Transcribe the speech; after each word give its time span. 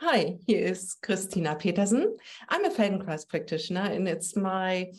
Hi, 0.00 0.36
here 0.46 0.62
is 0.62 0.94
Christina 1.02 1.56
Petersen. 1.56 2.18
I'm 2.50 2.66
a 2.66 2.70
Feldenkrais 2.70 3.26
practitioner, 3.26 3.80
and 3.80 4.06
it's 4.06 4.36
my 4.36 4.92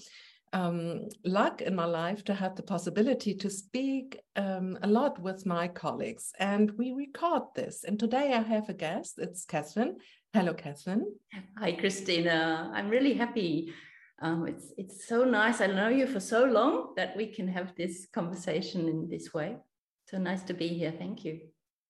um, 0.54 1.10
luck 1.23 1.62
in 1.62 1.76
my 1.76 1.86
life 1.86 2.23
to 2.23 2.34
have 2.34 2.55
the 2.55 2.63
possibility 2.63 3.36
to 3.36 3.47
speak 3.47 4.20
um, 4.36 4.75
a 4.81 4.88
lot 4.88 5.20
with 5.21 5.46
my 5.46 5.68
colleagues. 5.68 6.33
And 6.39 6.71
we 6.79 6.94
record 6.94 7.44
this. 7.54 7.83
And 7.83 7.99
today 7.99 8.33
I 8.33 8.41
have 8.41 8.70
a 8.70 8.73
guest. 8.73 9.20
It's 9.20 9.46
Catherine. 9.46 9.97
Hello, 10.33 10.56
Catherine. 10.56 11.06
Hi, 11.60 11.74
Christina. 11.74 12.72
I'm 12.74 12.90
really 12.90 13.14
happy. 13.14 13.76
Um, 14.20 14.48
it's 14.48 14.74
it's 14.79 15.08
so 15.08 15.24
nice. 15.24 15.62
I 15.62 15.68
know 15.68 15.90
you 15.90 16.08
for 16.08 16.20
so 16.20 16.45
long 16.45 16.94
that 16.95 17.16
we 17.16 17.27
can 17.27 17.48
have 17.50 17.76
this 17.76 18.08
conversation 18.12 18.90
in 18.90 19.08
this 19.08 19.32
way. 19.32 19.58
So 20.05 20.18
nice 20.18 20.41
to 20.45 20.55
be 20.55 20.70
here. 20.70 20.91
Thank 20.91 21.23
you 21.23 21.41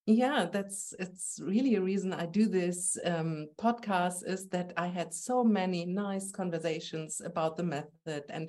yeah 0.08 0.48
that's 0.52 0.94
it's 1.00 1.40
really 1.44 1.76
a 1.76 1.82
reason 1.82 2.14
i 2.14 2.26
do 2.26 2.48
this 2.48 2.98
um, 3.04 3.48
podcast 3.58 4.26
is 4.26 4.48
that 4.48 4.72
i 4.78 4.88
had 4.88 5.14
so 5.14 5.44
many 5.44 5.86
nice 5.86 6.32
conversations 6.32 7.22
about 7.24 7.58
the 7.58 7.64
method 7.64 8.24
and 8.30 8.48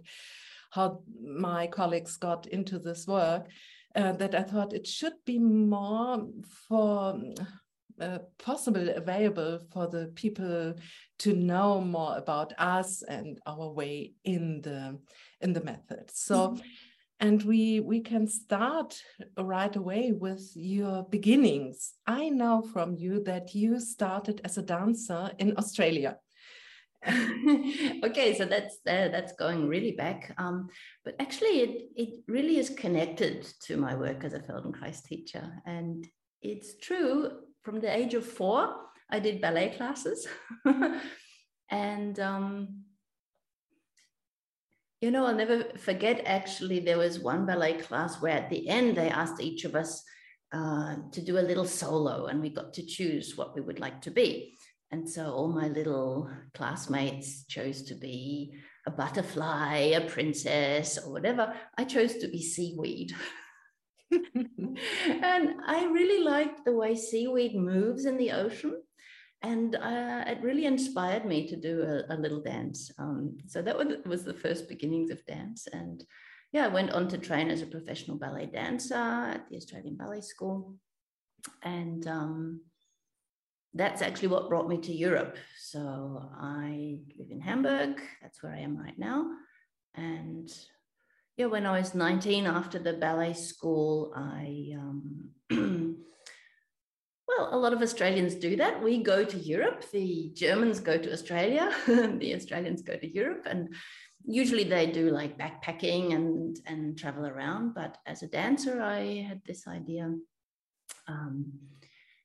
how 0.71 1.01
my 1.21 1.67
colleagues 1.67 2.17
got 2.17 2.47
into 2.47 2.79
this 2.79 3.09
work 3.09 3.49
uh, 3.97 4.13
that 4.13 4.37
i 4.37 4.43
thought 4.43 4.73
it 4.73 4.87
should 4.87 5.15
be 5.27 5.39
more 5.39 6.25
for 6.69 7.21
uh, 8.01 8.19
possible 8.39 8.91
available 8.91 9.59
for 9.73 9.89
the 9.89 10.13
people 10.15 10.73
to 11.19 11.33
know 11.33 11.81
more 11.81 12.17
about 12.17 12.53
us 12.57 13.03
and 13.03 13.41
our 13.45 13.69
way 13.71 14.13
in 14.23 14.61
the 14.63 14.97
in 15.41 15.53
the 15.53 15.65
method. 15.65 16.09
So 16.13 16.51
mm 16.51 16.55
-hmm 16.55 16.88
and 17.21 17.43
we 17.43 17.81
we 17.81 18.01
can 18.01 18.27
start 18.27 19.01
right 19.39 19.75
away 19.75 20.13
with 20.13 20.53
your 20.55 21.03
beginnings. 21.05 21.95
I 22.07 22.29
know 22.29 22.63
from 22.63 22.95
you 22.97 23.23
that 23.25 23.55
you 23.55 23.81
started 23.81 24.41
as 24.45 24.59
a 24.59 24.63
dancer 24.63 25.31
in 25.39 25.57
australia. 25.57 26.19
Okay 28.05 28.35
so 28.35 28.45
that's 28.45 28.77
uh, 28.87 29.09
that's 29.09 29.33
going 29.33 29.69
really 29.69 29.93
back. 29.93 30.35
Um, 30.39 30.69
but 31.05 31.15
actually 31.21 31.61
it, 31.61 31.89
it 31.97 32.11
really 32.29 32.59
is 32.59 32.71
connected 32.71 33.47
to 33.67 33.77
my 33.77 33.95
work 33.95 34.25
as 34.25 34.35
a 34.35 34.41
feldenkrais 34.41 35.03
teacher. 35.03 35.47
And 35.67 36.07
it's 36.43 36.77
true 36.79 37.31
from 37.63 37.81
the 37.81 37.95
age 37.95 38.15
of 38.15 38.25
four 38.25 38.75
i 39.11 39.19
did 39.19 39.41
ballet 39.41 39.71
classes. 39.71 40.29
And 41.71 42.19
um, 42.19 42.85
you 45.01 45.11
know, 45.11 45.27
I'll 45.27 45.35
never 45.35 45.65
forget 45.79 46.23
actually, 46.27 46.81
there 46.81 46.99
was 46.99 47.21
one 47.21 47.47
ballet 47.47 47.75
class 47.75 48.21
where 48.21 48.37
at 48.37 48.51
the 48.51 48.69
end 48.69 48.97
they 48.97 49.09
asked 49.09 49.41
each 49.41 49.65
of 49.65 49.75
us 49.75 50.03
uh, 50.53 50.97
to 51.13 51.23
do 51.23 51.39
a 51.39 51.41
little 51.41 51.67
solo 51.67 52.27
and 52.27 52.41
we 52.41 52.49
got 52.49 52.73
to 52.75 52.87
choose 52.87 53.37
what 53.37 53.55
we 53.55 53.61
would 53.61 53.79
like 53.79 54.01
to 54.03 54.11
be. 54.11 54.57
And 54.91 55.09
so 55.09 55.31
all 55.33 55.49
my 55.49 55.69
little 55.69 56.31
classmates 56.55 57.45
chose 57.47 57.83
to 57.85 57.95
be 57.95 58.55
a 58.87 58.91
butterfly, 58.91 59.77
a 59.95 60.01
princess, 60.01 60.99
or 60.99 61.13
whatever. 61.13 61.55
I 61.77 61.85
chose 61.85 62.17
to 62.17 62.29
be 62.29 62.43
seaweed. 62.43 63.15
and 64.11 65.55
I 65.67 65.85
really 65.93 66.25
liked 66.25 66.65
the 66.65 66.73
way 66.73 66.97
seaweed 66.97 67.55
moves 67.55 68.07
in 68.07 68.17
the 68.17 68.33
ocean 68.33 68.81
and 69.43 69.77
uh, 69.77 70.25
it 70.27 70.43
really 70.43 70.67
inspired 70.67 71.25
me 71.25 71.47
to 71.47 71.57
do 71.57 71.83
a, 71.83 72.15
a 72.15 72.17
little 72.17 72.41
dance. 72.41 72.91
Um, 72.99 73.37
so 73.47 73.63
that 73.63 73.77
was, 73.77 73.87
was 74.05 74.25
the 74.25 74.35
first 74.35 74.69
beginnings 74.69 75.11
of 75.11 75.25
dance. 75.27 75.69
And 75.73 76.03
yeah, 76.53 76.65
I 76.65 76.69
went 76.69 76.91
on 76.91 77.09
to 77.09 77.19
train 77.19 77.51
as 77.51 77.63
a 77.63 77.67
professional 77.67 78.17
ballet 78.17 78.47
dancer 78.47 78.95
at 78.95 79.49
the 79.49 79.57
Australian 79.57 79.97
Ballet 79.97 80.23
School. 80.23 80.75
And 81.63 82.07
um, 82.09 82.63
that's 83.75 84.03
actually 84.03 84.29
what 84.29 84.49
brought 84.49 84.69
me 84.69 84.79
to 84.79 84.93
Europe. 84.93 85.37
So 85.57 86.31
I 86.41 86.99
live 87.17 87.31
in 87.31 87.41
Hamburg. 87.41 88.01
That's 88.21 88.43
where 88.43 88.53
I 88.53 88.59
am 88.59 88.77
right 88.77 88.99
now. 88.99 89.27
And 89.95 90.51
yeah, 91.37 91.47
when 91.47 91.65
I 91.65 91.79
was 91.79 91.95
19, 91.95 92.47
after 92.47 92.81
the 92.81 92.95
ballet 92.95 93.35
school, 93.35 94.13
I 94.17 94.73
um, 94.77 95.97
Well, 97.29 97.51
a 97.53 97.59
lot 97.59 97.75
of 97.75 97.83
Australians 97.83 98.35
do 98.35 98.57
that. 98.57 98.83
We 98.83 99.03
go 99.03 99.23
to 99.23 99.37
Europe, 99.37 99.85
the 99.93 100.33
Germans 100.35 100.81
go 100.81 100.97
to 100.97 101.13
Australia, 101.13 101.71
the 101.87 102.35
Australians 102.35 102.81
go 102.81 102.97
to 102.97 103.07
Europe, 103.07 103.47
and 103.47 103.75
usually 104.25 104.65
they 104.65 104.87
do 104.87 105.11
like 105.11 105.39
backpacking 105.39 106.15
and, 106.15 106.59
and 106.67 106.99
travel 106.99 107.27
around. 107.27 107.75
But 107.75 107.99
as 108.07 108.23
a 108.23 108.29
dancer, 108.29 108.81
I 108.81 109.27
had 109.29 109.43
this 109.45 109.69
idea. 109.69 110.15
Um, 111.07 111.53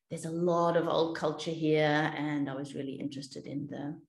there's 0.08 0.24
a 0.24 0.30
lot 0.30 0.76
of 0.76 0.88
old 0.88 1.18
culture 1.18 1.50
here, 1.50 2.12
and 2.16 2.48
I 2.48 2.54
was 2.54 2.74
really 2.74 2.94
interested 2.94 3.46
in 3.46 3.66
the 3.66 4.00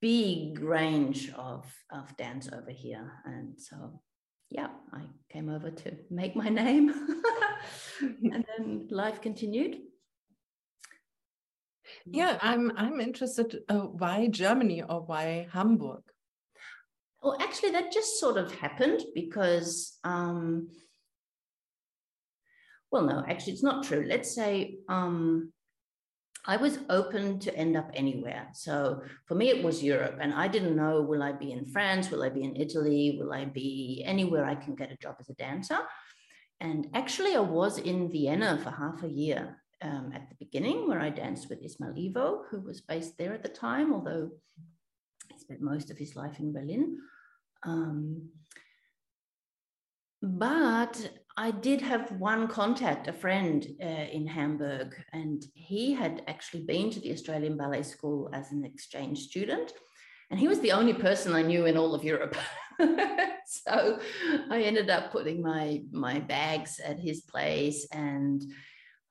big 0.00 0.60
range 0.60 1.32
of, 1.32 1.64
of 1.90 2.14
dance 2.18 2.50
over 2.52 2.70
here. 2.70 3.10
And 3.24 3.58
so 3.58 4.00
yeah, 4.50 4.68
I 4.92 5.02
came 5.30 5.48
over 5.48 5.70
to 5.70 5.96
make 6.10 6.34
my 6.34 6.48
name. 6.48 6.88
and 8.00 8.44
then 8.56 8.88
life 8.90 9.20
continued. 9.20 9.76
Yeah, 12.06 12.38
I'm 12.40 12.72
I'm 12.76 13.00
interested. 13.00 13.60
Uh, 13.68 13.80
why 13.80 14.28
Germany 14.28 14.82
or 14.82 15.00
why 15.02 15.48
Hamburg? 15.52 16.02
Well, 17.22 17.36
actually, 17.40 17.72
that 17.72 17.92
just 17.92 18.18
sort 18.20 18.36
of 18.36 18.54
happened 18.54 19.02
because. 19.14 19.98
Um, 20.04 20.68
well, 22.90 23.02
no, 23.02 23.22
actually, 23.28 23.52
it's 23.52 23.62
not 23.62 23.84
true. 23.84 24.04
Let's 24.08 24.34
say 24.34 24.76
um, 24.88 25.52
I 26.46 26.56
was 26.56 26.78
open 26.88 27.38
to 27.40 27.54
end 27.54 27.76
up 27.76 27.90
anywhere. 27.94 28.48
So 28.54 29.02
for 29.26 29.34
me, 29.34 29.48
it 29.48 29.62
was 29.62 29.82
Europe. 29.82 30.18
And 30.20 30.32
I 30.32 30.48
didn't 30.48 30.76
know 30.76 31.02
will 31.02 31.22
I 31.22 31.32
be 31.32 31.52
in 31.52 31.66
France? 31.66 32.10
Will 32.10 32.22
I 32.22 32.28
be 32.28 32.44
in 32.44 32.56
Italy? 32.56 33.18
Will 33.20 33.32
I 33.32 33.44
be 33.44 34.02
anywhere 34.06 34.44
I 34.44 34.54
can 34.54 34.74
get 34.74 34.92
a 34.92 34.96
job 34.96 35.16
as 35.20 35.28
a 35.28 35.34
dancer? 35.34 35.78
And 36.60 36.88
actually, 36.94 37.36
I 37.36 37.40
was 37.40 37.78
in 37.78 38.10
Vienna 38.10 38.58
for 38.62 38.70
half 38.70 39.02
a 39.02 39.08
year 39.08 39.62
um, 39.82 40.12
at 40.14 40.28
the 40.28 40.36
beginning, 40.38 40.88
where 40.88 41.00
I 41.00 41.10
danced 41.10 41.48
with 41.48 41.62
Ismail 41.62 41.94
Ivo, 41.96 42.44
who 42.50 42.60
was 42.60 42.80
based 42.80 43.16
there 43.16 43.32
at 43.32 43.42
the 43.42 43.48
time, 43.48 43.92
although 43.92 44.30
he 45.32 45.38
spent 45.38 45.60
most 45.60 45.90
of 45.90 45.98
his 45.98 46.16
life 46.16 46.40
in 46.40 46.52
Berlin. 46.52 46.98
Um, 47.64 48.30
but 50.20 51.10
I 51.38 51.52
did 51.52 51.80
have 51.82 52.10
one 52.18 52.48
contact, 52.48 53.06
a 53.06 53.12
friend 53.12 53.64
uh, 53.80 53.86
in 53.86 54.26
Hamburg, 54.26 54.96
and 55.12 55.40
he 55.54 55.94
had 55.94 56.22
actually 56.26 56.64
been 56.64 56.90
to 56.90 56.98
the 56.98 57.12
Australian 57.12 57.56
Ballet 57.56 57.84
School 57.84 58.28
as 58.32 58.50
an 58.50 58.64
exchange 58.64 59.20
student. 59.20 59.72
And 60.32 60.40
he 60.40 60.48
was 60.48 60.58
the 60.58 60.72
only 60.72 60.94
person 60.94 61.34
I 61.34 61.42
knew 61.42 61.66
in 61.66 61.76
all 61.76 61.94
of 61.94 62.02
Europe. 62.02 62.36
so 63.46 64.00
I 64.50 64.62
ended 64.62 64.90
up 64.90 65.12
putting 65.12 65.40
my, 65.40 65.84
my 65.92 66.18
bags 66.18 66.80
at 66.80 66.98
his 66.98 67.20
place. 67.20 67.86
And 67.92 68.42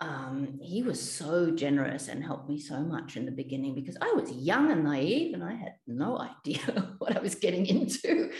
um, 0.01 0.59
he 0.61 0.83
was 0.83 0.99
so 0.99 1.51
generous 1.51 2.09
and 2.09 2.21
helped 2.21 2.49
me 2.49 2.59
so 2.59 2.81
much 2.81 3.15
in 3.15 3.25
the 3.25 3.31
beginning 3.31 3.73
because 3.73 3.95
I 4.01 4.11
was 4.11 4.29
young 4.33 4.69
and 4.69 4.83
naive 4.83 5.33
and 5.33 5.45
I 5.45 5.53
had 5.53 5.75
no 5.87 6.19
idea 6.45 6.93
what 6.97 7.15
I 7.15 7.21
was 7.21 7.35
getting 7.35 7.65
into. 7.65 8.31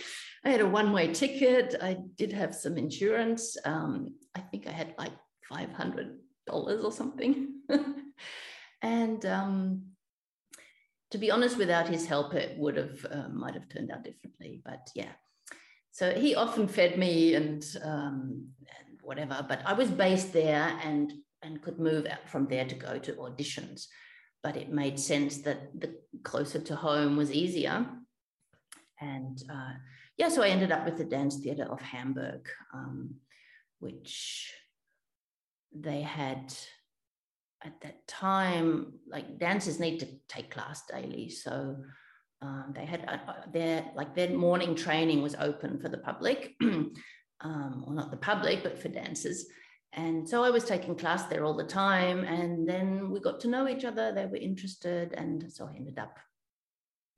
I 0.44 0.50
had 0.50 0.60
a 0.60 0.66
one 0.66 0.92
way 0.92 1.12
ticket. 1.12 1.74
I 1.80 1.98
did 2.16 2.32
have 2.32 2.54
some 2.54 2.76
insurance. 2.76 3.56
Um, 3.64 4.14
I 4.34 4.40
think 4.40 4.66
I 4.66 4.72
had 4.72 4.94
like 4.98 5.12
$500 5.50 6.14
or 6.56 6.92
something. 6.92 7.54
and 8.82 9.24
um, 9.26 9.82
to 11.10 11.18
be 11.18 11.30
honest, 11.30 11.58
without 11.58 11.88
his 11.88 12.06
help, 12.06 12.34
it 12.34 12.58
would 12.58 12.76
have, 12.76 13.06
uh, 13.10 13.28
might 13.28 13.54
have 13.54 13.68
turned 13.68 13.90
out 13.90 14.04
differently. 14.04 14.62
But 14.64 14.88
yeah. 14.94 15.12
So 15.90 16.12
he 16.12 16.34
often 16.34 16.68
fed 16.68 16.98
me 16.98 17.34
and, 17.34 17.64
um, 17.82 18.48
and 18.60 18.98
whatever, 19.02 19.44
but 19.48 19.62
I 19.64 19.72
was 19.72 19.90
based 19.90 20.32
there 20.32 20.78
and, 20.84 21.12
and 21.42 21.62
could 21.62 21.80
move 21.80 22.06
from 22.26 22.46
there 22.46 22.66
to 22.66 22.74
go 22.74 22.98
to 22.98 23.12
auditions. 23.14 23.86
But 24.42 24.56
it 24.56 24.70
made 24.70 25.00
sense 25.00 25.38
that 25.38 25.80
the 25.80 25.96
closer 26.22 26.60
to 26.60 26.76
home 26.76 27.16
was 27.16 27.32
easier. 27.32 27.86
And 29.00 29.42
uh, 29.50 29.72
yeah, 30.18 30.28
so 30.28 30.42
I 30.42 30.48
ended 30.48 30.72
up 30.72 30.84
with 30.84 30.98
the 30.98 31.04
Dance 31.04 31.36
Theatre 31.36 31.68
of 31.70 31.80
Hamburg, 31.80 32.48
um, 32.74 33.14
which 33.78 34.52
they 35.72 36.02
had 36.02 36.52
at 37.62 37.80
that 37.82 38.06
time, 38.06 38.94
like 39.08 39.38
dancers 39.38 39.80
need 39.80 40.00
to 40.00 40.08
take 40.28 40.50
class 40.50 40.82
daily. 40.86 41.28
So 41.28 41.76
um, 42.42 42.72
they 42.74 42.84
had 42.84 43.04
uh, 43.08 43.30
uh 43.30 43.50
their 43.52 43.84
like 43.96 44.14
their 44.14 44.30
morning 44.30 44.74
training 44.74 45.22
was 45.22 45.34
open 45.36 45.78
for 45.78 45.88
the 45.88 45.98
public, 45.98 46.54
um, 46.62 47.84
or 47.86 47.94
not 47.94 48.10
the 48.10 48.16
public, 48.16 48.62
but 48.62 48.80
for 48.80 48.88
dancers. 48.88 49.46
And 49.92 50.28
so 50.28 50.44
I 50.44 50.50
was 50.50 50.64
taking 50.64 50.96
class 50.96 51.24
there 51.24 51.44
all 51.44 51.56
the 51.56 51.64
time. 51.64 52.24
And 52.24 52.68
then 52.68 53.10
we 53.10 53.20
got 53.20 53.40
to 53.40 53.48
know 53.48 53.68
each 53.68 53.84
other. 53.84 54.12
They 54.12 54.26
were 54.26 54.36
interested. 54.36 55.12
And 55.14 55.50
so 55.50 55.66
I 55.66 55.76
ended 55.76 55.98
up. 55.98 56.18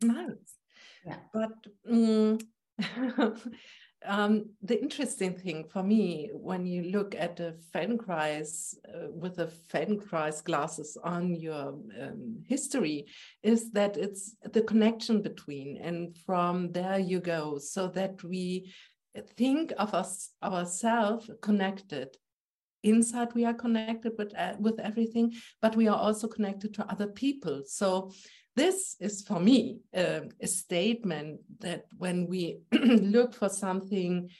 Nice. 0.02 0.56
Yeah. 1.04 1.16
But 1.32 1.50
um, 1.90 2.38
um, 4.06 4.50
the 4.62 4.80
interesting 4.80 5.34
thing 5.34 5.64
for 5.64 5.82
me 5.82 6.30
when 6.32 6.66
you 6.66 6.84
look 6.84 7.14
at 7.14 7.36
the 7.36 7.56
Feldenkrais 7.74 8.74
uh, 8.88 9.10
with 9.12 9.36
the 9.36 9.50
Feldenkrais 9.72 10.42
glasses 10.42 10.96
on 11.02 11.34
your 11.34 11.74
um, 12.00 12.42
history 12.46 13.06
is 13.42 13.70
that 13.72 13.96
it's 13.96 14.36
the 14.52 14.62
connection 14.62 15.22
between, 15.22 15.78
and 15.78 16.16
from 16.24 16.72
there 16.72 16.98
you 16.98 17.20
go, 17.20 17.58
so 17.58 17.88
that 17.88 18.22
we 18.24 18.72
think 19.36 19.72
of 19.78 19.94
us 19.94 20.30
ourselves 20.42 21.30
connected. 21.42 22.16
Inside, 22.82 23.34
we 23.34 23.44
are 23.44 23.52
connected 23.52 24.12
with 24.16 24.32
uh, 24.38 24.54
with 24.58 24.80
everything, 24.80 25.34
but 25.60 25.76
we 25.76 25.86
are 25.88 25.98
also 25.98 26.26
connected 26.26 26.72
to 26.74 26.90
other 26.90 27.08
people. 27.08 27.62
So 27.66 28.12
this 28.56 28.96
is 29.00 29.22
for 29.22 29.40
me 29.40 29.80
uh, 29.96 30.20
a 30.40 30.46
statement 30.46 31.40
that 31.60 31.84
when 31.96 32.26
we 32.26 32.58
look 32.72 33.34
for 33.34 33.48
something 33.48 34.30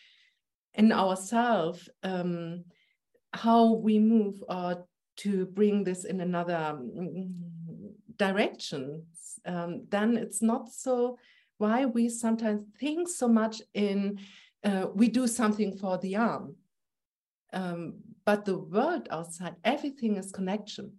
in 0.75 0.93
ourselves, 0.93 1.89
um, 2.03 2.65
how 3.33 3.73
we 3.73 3.99
move 3.99 4.43
or 4.49 4.87
to 5.19 5.47
bring 5.47 5.85
this 5.85 6.05
in 6.05 6.21
another 6.21 6.57
um, 6.57 7.35
direction, 8.17 9.05
um, 9.47 9.87
then 9.91 10.17
it's 10.17 10.43
not 10.43 10.69
so 10.71 11.19
why 11.59 11.85
we 11.87 12.09
sometimes 12.09 12.63
think 12.79 13.09
so 13.09 13.29
much 13.29 13.63
in 13.75 14.19
uh, 14.65 14.87
we 14.95 15.09
do 15.09 15.27
something 15.27 15.77
for 15.77 15.99
the 15.99 16.17
arm. 16.17 16.57
Um, 17.53 17.95
but 18.25 18.45
the 18.45 18.59
world 18.59 19.09
outside, 19.11 19.57
everything 19.65 20.17
is 20.17 20.33
connection. 20.33 20.93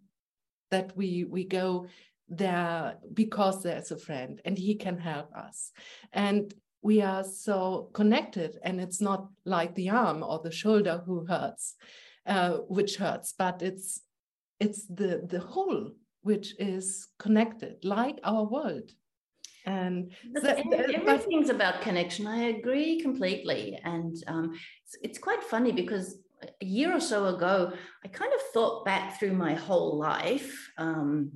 That 0.69 0.95
we 0.95 1.25
we 1.25 1.43
go 1.43 1.87
there 2.31 2.95
because 3.13 3.61
there's 3.61 3.91
a 3.91 3.97
friend 3.97 4.41
and 4.45 4.57
he 4.57 4.75
can 4.75 4.97
help 4.97 5.35
us. 5.35 5.71
And 6.13 6.51
we 6.81 7.01
are 7.01 7.23
so 7.23 7.89
connected, 7.93 8.57
and 8.63 8.81
it's 8.81 9.01
not 9.01 9.27
like 9.45 9.75
the 9.75 9.89
arm 9.89 10.23
or 10.23 10.39
the 10.39 10.51
shoulder 10.51 11.03
who 11.05 11.25
hurts, 11.25 11.75
uh, 12.25 12.53
which 12.69 12.95
hurts, 12.95 13.35
but 13.37 13.61
it's 13.61 14.01
it's 14.59 14.87
the 14.87 15.21
the 15.27 15.39
whole 15.39 15.91
which 16.23 16.55
is 16.59 17.07
connected, 17.19 17.83
like 17.83 18.19
our 18.23 18.43
world. 18.45 18.91
And 19.63 20.11
everything's 20.35 21.47
but, 21.47 21.55
about 21.55 21.81
connection. 21.81 22.25
I 22.25 22.45
agree 22.45 22.99
completely, 22.99 23.79
and 23.83 24.15
um, 24.25 24.53
it's, 24.83 24.97
it's 25.03 25.19
quite 25.19 25.43
funny 25.43 25.71
because 25.71 26.17
a 26.43 26.65
year 26.65 26.95
or 26.95 26.99
so 26.99 27.27
ago, 27.35 27.73
I 28.03 28.07
kind 28.07 28.33
of 28.33 28.41
thought 28.53 28.85
back 28.85 29.19
through 29.19 29.33
my 29.33 29.53
whole 29.53 29.99
life. 29.99 30.71
Um, 30.79 31.31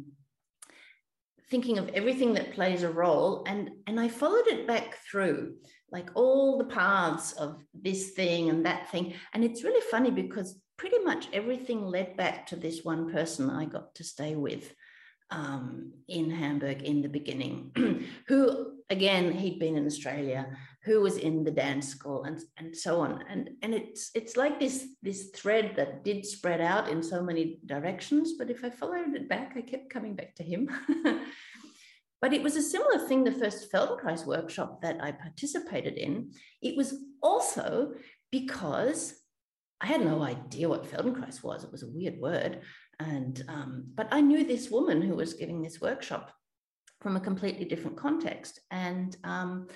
thinking 1.49 1.77
of 1.77 1.89
everything 1.89 2.33
that 2.33 2.53
plays 2.53 2.83
a 2.83 2.89
role 2.89 3.43
and 3.47 3.69
and 3.87 3.99
i 3.99 4.07
followed 4.07 4.47
it 4.47 4.67
back 4.67 4.97
through 5.09 5.55
like 5.91 6.09
all 6.15 6.57
the 6.57 6.65
paths 6.65 7.31
of 7.33 7.63
this 7.73 8.11
thing 8.11 8.49
and 8.49 8.65
that 8.65 8.89
thing. 8.91 9.13
And 9.33 9.45
it's 9.45 9.63
really 9.63 9.85
funny 9.89 10.11
because 10.11 10.59
pretty 10.77 10.99
much 10.99 11.27
everything 11.31 11.85
led 11.85 12.17
back 12.17 12.47
to 12.47 12.55
this 12.57 12.83
one 12.83 13.09
person 13.09 13.49
i 13.49 13.63
got 13.63 13.95
to 13.95 14.03
stay 14.03 14.35
with 14.35 14.73
um, 15.31 15.93
in 16.07 16.29
hamburg 16.29 16.81
in 16.83 17.01
the 17.01 17.07
beginning 17.07 17.71
who 18.27 18.73
again 18.89 19.31
he'd 19.31 19.57
been 19.57 19.77
in 19.77 19.85
australia 19.85 20.45
who 20.85 21.01
was 21.01 21.17
in 21.17 21.43
the 21.43 21.51
dance 21.51 21.87
school 21.87 22.23
and 22.23 22.39
and 22.57 22.75
so 22.75 23.01
on. 23.01 23.23
And 23.29 23.49
and 23.63 23.73
it's 23.73 24.11
it's 24.13 24.37
like 24.37 24.59
this 24.59 24.87
this 25.01 25.29
thread 25.35 25.73
that 25.75 26.03
did 26.03 26.25
spread 26.25 26.61
out 26.61 26.89
in 26.89 27.01
so 27.01 27.21
many 27.23 27.59
directions 27.65 28.33
but 28.37 28.49
if 28.49 28.63
i 28.63 28.69
followed 28.69 29.15
it 29.15 29.27
back 29.27 29.53
i 29.57 29.61
kept 29.61 29.89
coming 29.89 30.15
back 30.15 30.35
to 30.35 30.43
him. 30.43 30.69
But 32.21 32.33
it 32.33 32.41
was 32.41 32.55
a 32.55 32.61
similar 32.61 32.97
thing 33.07 33.23
the 33.23 33.31
first 33.31 33.71
feldenkrais 33.71 34.25
workshop 34.25 34.81
that 34.81 34.97
i 34.99 35.11
participated 35.11 35.95
in. 35.95 36.31
It 36.59 36.75
was 36.75 36.95
also 37.21 37.93
because 38.31 39.13
i 39.81 39.85
had 39.85 40.03
no 40.03 40.23
idea 40.23 40.69
what 40.69 40.89
feldenkrais 40.89 41.43
was. 41.43 41.63
It 41.63 41.71
was 41.71 41.83
a 41.83 41.93
weird 41.97 42.17
word. 42.19 42.61
And 42.99 43.43
um, 43.47 43.71
but 43.93 44.07
i 44.11 44.21
knew 44.21 44.43
this 44.43 44.71
woman 44.71 45.01
who 45.01 45.15
was 45.15 45.33
giving 45.41 45.61
this 45.61 45.81
workshop 45.81 46.31
from 47.01 47.15
a 47.15 47.19
completely 47.29 47.65
different 47.65 47.97
context. 47.97 48.59
And 48.71 49.15
um, 49.23 49.67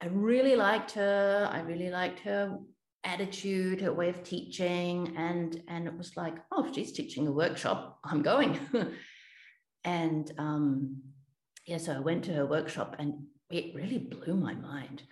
I 0.00 0.06
really 0.06 0.56
liked 0.56 0.92
her. 0.92 1.48
I 1.52 1.60
really 1.60 1.90
liked 1.90 2.20
her 2.20 2.58
attitude, 3.04 3.80
her 3.80 3.92
way 3.92 4.08
of 4.08 4.22
teaching, 4.22 5.14
and 5.16 5.62
and 5.68 5.86
it 5.86 5.96
was 5.96 6.16
like, 6.16 6.36
oh, 6.52 6.70
she's 6.72 6.92
teaching 6.92 7.26
a 7.26 7.32
workshop. 7.32 7.98
I'm 8.04 8.22
going. 8.22 8.58
and 9.84 10.30
um, 10.38 11.02
yeah, 11.66 11.78
so 11.78 11.92
I 11.94 12.00
went 12.00 12.24
to 12.24 12.34
her 12.34 12.46
workshop, 12.46 12.96
and 12.98 13.14
it 13.50 13.74
really 13.74 13.98
blew 13.98 14.36
my 14.36 14.54
mind. 14.54 15.02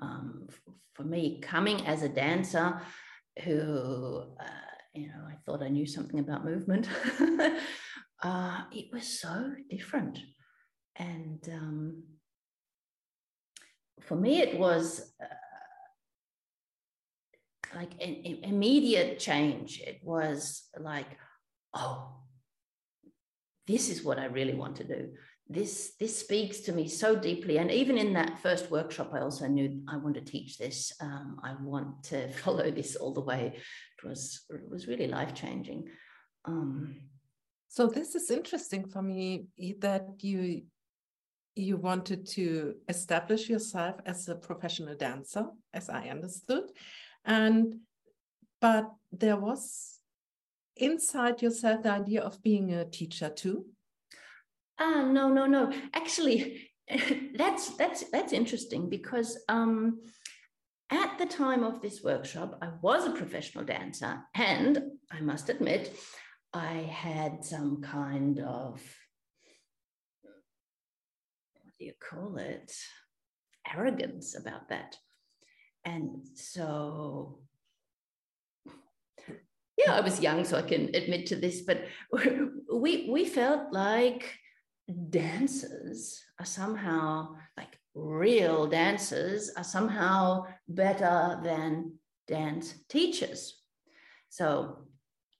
Um, 0.00 0.48
for 0.94 1.04
me, 1.04 1.40
coming 1.42 1.86
as 1.86 2.02
a 2.02 2.08
dancer, 2.08 2.80
who 3.42 4.22
uh, 4.40 4.66
you 4.94 5.08
know, 5.08 5.24
I 5.28 5.36
thought 5.44 5.62
I 5.62 5.68
knew 5.68 5.86
something 5.86 6.20
about 6.20 6.44
movement. 6.44 6.88
uh, 8.22 8.60
it 8.72 8.86
was 8.92 9.20
so 9.20 9.52
different, 9.68 10.20
and 10.96 11.46
um, 11.52 12.02
for 14.00 14.16
me, 14.16 14.40
it 14.40 14.58
was 14.58 15.12
uh, 15.20 15.26
like 17.74 17.92
an, 18.00 18.22
an 18.24 18.38
immediate 18.44 19.18
change. 19.18 19.80
It 19.80 20.00
was 20.02 20.68
like, 20.78 21.06
oh, 21.74 22.16
this 23.66 23.88
is 23.88 24.04
what 24.04 24.18
I 24.18 24.26
really 24.26 24.54
want 24.54 24.76
to 24.76 24.84
do. 24.84 25.10
This 25.48 25.92
this 26.00 26.18
speaks 26.18 26.60
to 26.60 26.72
me 26.72 26.88
so 26.88 27.14
deeply, 27.14 27.58
and 27.58 27.70
even 27.70 27.98
in 27.98 28.14
that 28.14 28.40
first 28.40 28.68
workshop, 28.70 29.12
I 29.14 29.20
also 29.20 29.46
knew 29.46 29.80
I 29.88 29.96
want 29.96 30.16
to 30.16 30.20
teach 30.20 30.58
this. 30.58 30.92
Um, 31.00 31.38
I 31.42 31.54
want 31.60 32.02
to 32.04 32.32
follow 32.44 32.70
this 32.70 32.96
all 32.96 33.12
the 33.12 33.20
way. 33.20 33.52
It 33.54 34.08
was 34.08 34.44
it 34.50 34.68
was 34.68 34.88
really 34.88 35.06
life 35.06 35.34
changing. 35.34 35.84
Um, 36.44 36.96
so 37.68 37.86
this 37.86 38.14
is 38.14 38.30
interesting 38.30 38.88
for 38.88 39.02
me 39.02 39.46
that 39.80 40.06
you 40.20 40.62
you 41.56 41.78
wanted 41.78 42.26
to 42.26 42.74
establish 42.88 43.48
yourself 43.48 43.96
as 44.04 44.28
a 44.28 44.34
professional 44.34 44.94
dancer, 44.94 45.46
as 45.72 45.88
I 45.88 46.08
understood. 46.10 46.70
And 47.24 47.76
but 48.60 48.90
there 49.10 49.36
was 49.36 49.98
inside 50.76 51.42
yourself 51.42 51.82
the 51.82 51.90
idea 51.90 52.22
of 52.22 52.42
being 52.42 52.72
a 52.72 52.84
teacher 52.84 53.30
too. 53.30 53.66
Ah, 54.78 55.00
uh, 55.00 55.02
no, 55.06 55.28
no, 55.30 55.46
no. 55.46 55.72
Actually, 55.94 56.70
that's 57.34 57.70
that's 57.76 58.04
that's 58.10 58.32
interesting 58.34 58.90
because 58.90 59.38
um, 59.48 60.00
at 60.90 61.18
the 61.18 61.26
time 61.26 61.64
of 61.64 61.80
this 61.80 62.02
workshop, 62.02 62.58
I 62.60 62.68
was 62.82 63.06
a 63.06 63.12
professional 63.12 63.64
dancer, 63.64 64.22
and 64.34 64.82
I 65.10 65.20
must 65.20 65.48
admit, 65.48 65.96
I 66.52 66.74
had 66.74 67.44
some 67.44 67.80
kind 67.80 68.40
of 68.40 68.82
do 71.78 71.86
you 71.86 71.92
call 72.00 72.36
it 72.36 72.72
arrogance 73.74 74.36
about 74.36 74.68
that. 74.68 74.96
And 75.84 76.26
so 76.34 77.40
yeah 79.78 79.92
i 79.92 80.00
was 80.00 80.20
young 80.20 80.42
so 80.42 80.56
i 80.56 80.62
can 80.62 80.88
admit 80.94 81.26
to 81.26 81.36
this 81.36 81.60
but 81.60 81.84
we 82.72 83.10
we 83.10 83.26
felt 83.26 83.70
like 83.72 84.34
dancers 85.10 86.24
are 86.40 86.46
somehow 86.46 87.34
like 87.58 87.78
real 87.96 88.66
dancers 88.66 89.50
are 89.56 89.64
somehow 89.64 90.44
better 90.68 91.40
than 91.42 91.92
dance 92.28 92.74
teachers. 92.88 93.54
So 94.28 94.86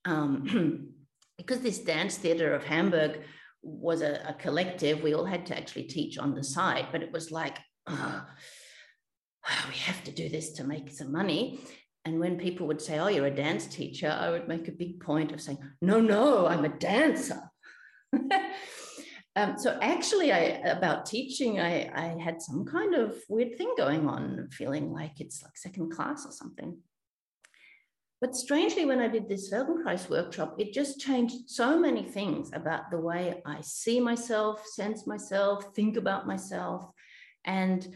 um, 0.04 0.94
because 1.36 1.60
this 1.60 1.78
dance 1.78 2.16
theater 2.16 2.54
of 2.54 2.64
hamburg 2.64 3.20
was 3.66 4.02
a, 4.02 4.22
a, 4.28 4.34
collective. 4.34 5.02
We 5.02 5.14
all 5.14 5.24
had 5.24 5.46
to 5.46 5.56
actually 5.56 5.84
teach 5.84 6.18
on 6.18 6.34
the 6.34 6.44
side, 6.44 6.86
but 6.92 7.02
it 7.02 7.12
was 7.12 7.30
like, 7.30 7.58
oh, 7.86 8.24
we 9.68 9.74
have 9.76 10.02
to 10.04 10.10
do 10.10 10.28
this 10.28 10.52
to 10.52 10.64
make 10.64 10.90
some 10.90 11.12
money. 11.12 11.60
And 12.04 12.20
when 12.20 12.38
people 12.38 12.68
would 12.68 12.80
say, 12.80 12.98
Oh, 12.98 13.08
you're 13.08 13.26
a 13.26 13.34
dance 13.34 13.66
teacher, 13.66 14.08
I 14.08 14.30
would 14.30 14.46
make 14.46 14.68
a 14.68 14.72
big 14.72 15.00
point 15.00 15.32
of 15.32 15.40
saying, 15.40 15.58
No, 15.82 16.00
no, 16.00 16.46
I'm 16.46 16.64
a 16.64 16.78
dancer. 16.78 17.40
um, 19.36 19.58
so 19.58 19.76
actually, 19.82 20.32
I, 20.32 20.38
about 20.64 21.06
teaching, 21.06 21.58
I, 21.58 21.90
I 21.92 22.16
had 22.22 22.40
some 22.40 22.64
kind 22.64 22.94
of 22.94 23.16
weird 23.28 23.58
thing 23.58 23.74
going 23.76 24.06
on, 24.06 24.48
feeling 24.52 24.92
like 24.92 25.20
it's 25.20 25.42
like 25.42 25.56
second 25.56 25.90
class 25.90 26.24
or 26.24 26.30
something. 26.30 26.78
But 28.20 28.34
strangely, 28.34 28.86
when 28.86 29.00
I 29.00 29.08
did 29.08 29.28
this 29.28 29.50
Feldenkrais 29.50 30.08
workshop, 30.08 30.56
it 30.58 30.72
just 30.72 30.98
changed 30.98 31.50
so 31.50 31.78
many 31.78 32.02
things 32.02 32.50
about 32.54 32.90
the 32.90 32.98
way 32.98 33.42
I 33.44 33.60
see 33.60 34.00
myself, 34.00 34.64
sense 34.66 35.06
myself, 35.06 35.74
think 35.74 35.98
about 35.98 36.26
myself. 36.26 36.90
And 37.44 37.86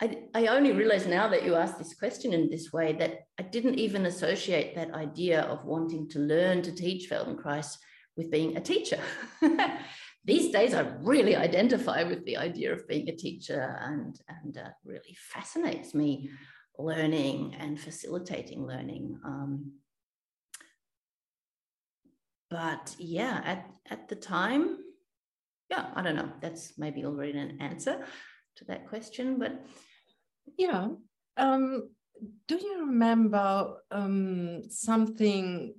I, 0.00 0.24
I 0.34 0.46
only 0.48 0.72
realize 0.72 1.06
now 1.06 1.28
that 1.28 1.44
you 1.44 1.54
asked 1.54 1.78
this 1.78 1.94
question 1.94 2.34
in 2.34 2.50
this 2.50 2.72
way 2.72 2.92
that 2.94 3.20
I 3.38 3.44
didn't 3.44 3.78
even 3.78 4.04
associate 4.04 4.74
that 4.74 4.92
idea 4.92 5.42
of 5.42 5.64
wanting 5.64 6.08
to 6.10 6.18
learn 6.18 6.60
to 6.62 6.72
teach 6.72 7.08
Feldenkrais 7.08 7.78
with 8.16 8.30
being 8.30 8.56
a 8.56 8.60
teacher. 8.60 9.00
These 10.24 10.52
days, 10.52 10.74
I 10.74 10.80
really 11.00 11.34
identify 11.34 12.04
with 12.04 12.24
the 12.24 12.36
idea 12.36 12.72
of 12.72 12.86
being 12.86 13.08
a 13.08 13.16
teacher, 13.16 13.76
and, 13.80 14.20
and 14.28 14.56
uh, 14.56 14.70
really 14.84 15.16
fascinates 15.18 15.94
me 15.94 16.30
learning 16.78 17.56
and 17.58 17.78
facilitating 17.80 18.66
learning. 18.66 19.18
Um, 19.24 19.72
but 22.50 22.94
yeah, 22.98 23.40
at, 23.44 23.70
at 23.90 24.08
the 24.08 24.16
time, 24.16 24.78
yeah, 25.70 25.86
I 25.94 26.02
don't 26.02 26.16
know. 26.16 26.30
That's 26.40 26.78
maybe 26.78 27.04
already 27.04 27.38
an 27.38 27.58
answer 27.60 28.04
to 28.56 28.64
that 28.66 28.88
question, 28.88 29.38
but 29.38 29.64
yeah. 30.58 30.88
Um, 31.38 31.88
do 32.46 32.56
you 32.56 32.86
remember 32.86 33.78
um, 33.90 34.62
something 34.68 35.74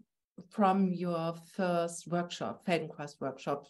from 0.50 0.92
your 0.92 1.36
first 1.56 2.08
workshop, 2.08 2.66
Feldenkrais 2.66 3.22
workshop? 3.22 3.68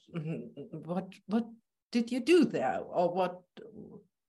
What 0.71 1.07
what 1.27 1.45
did 1.91 2.09
you 2.09 2.21
do 2.21 2.45
there, 2.45 2.79
or 2.79 3.13
what? 3.13 3.41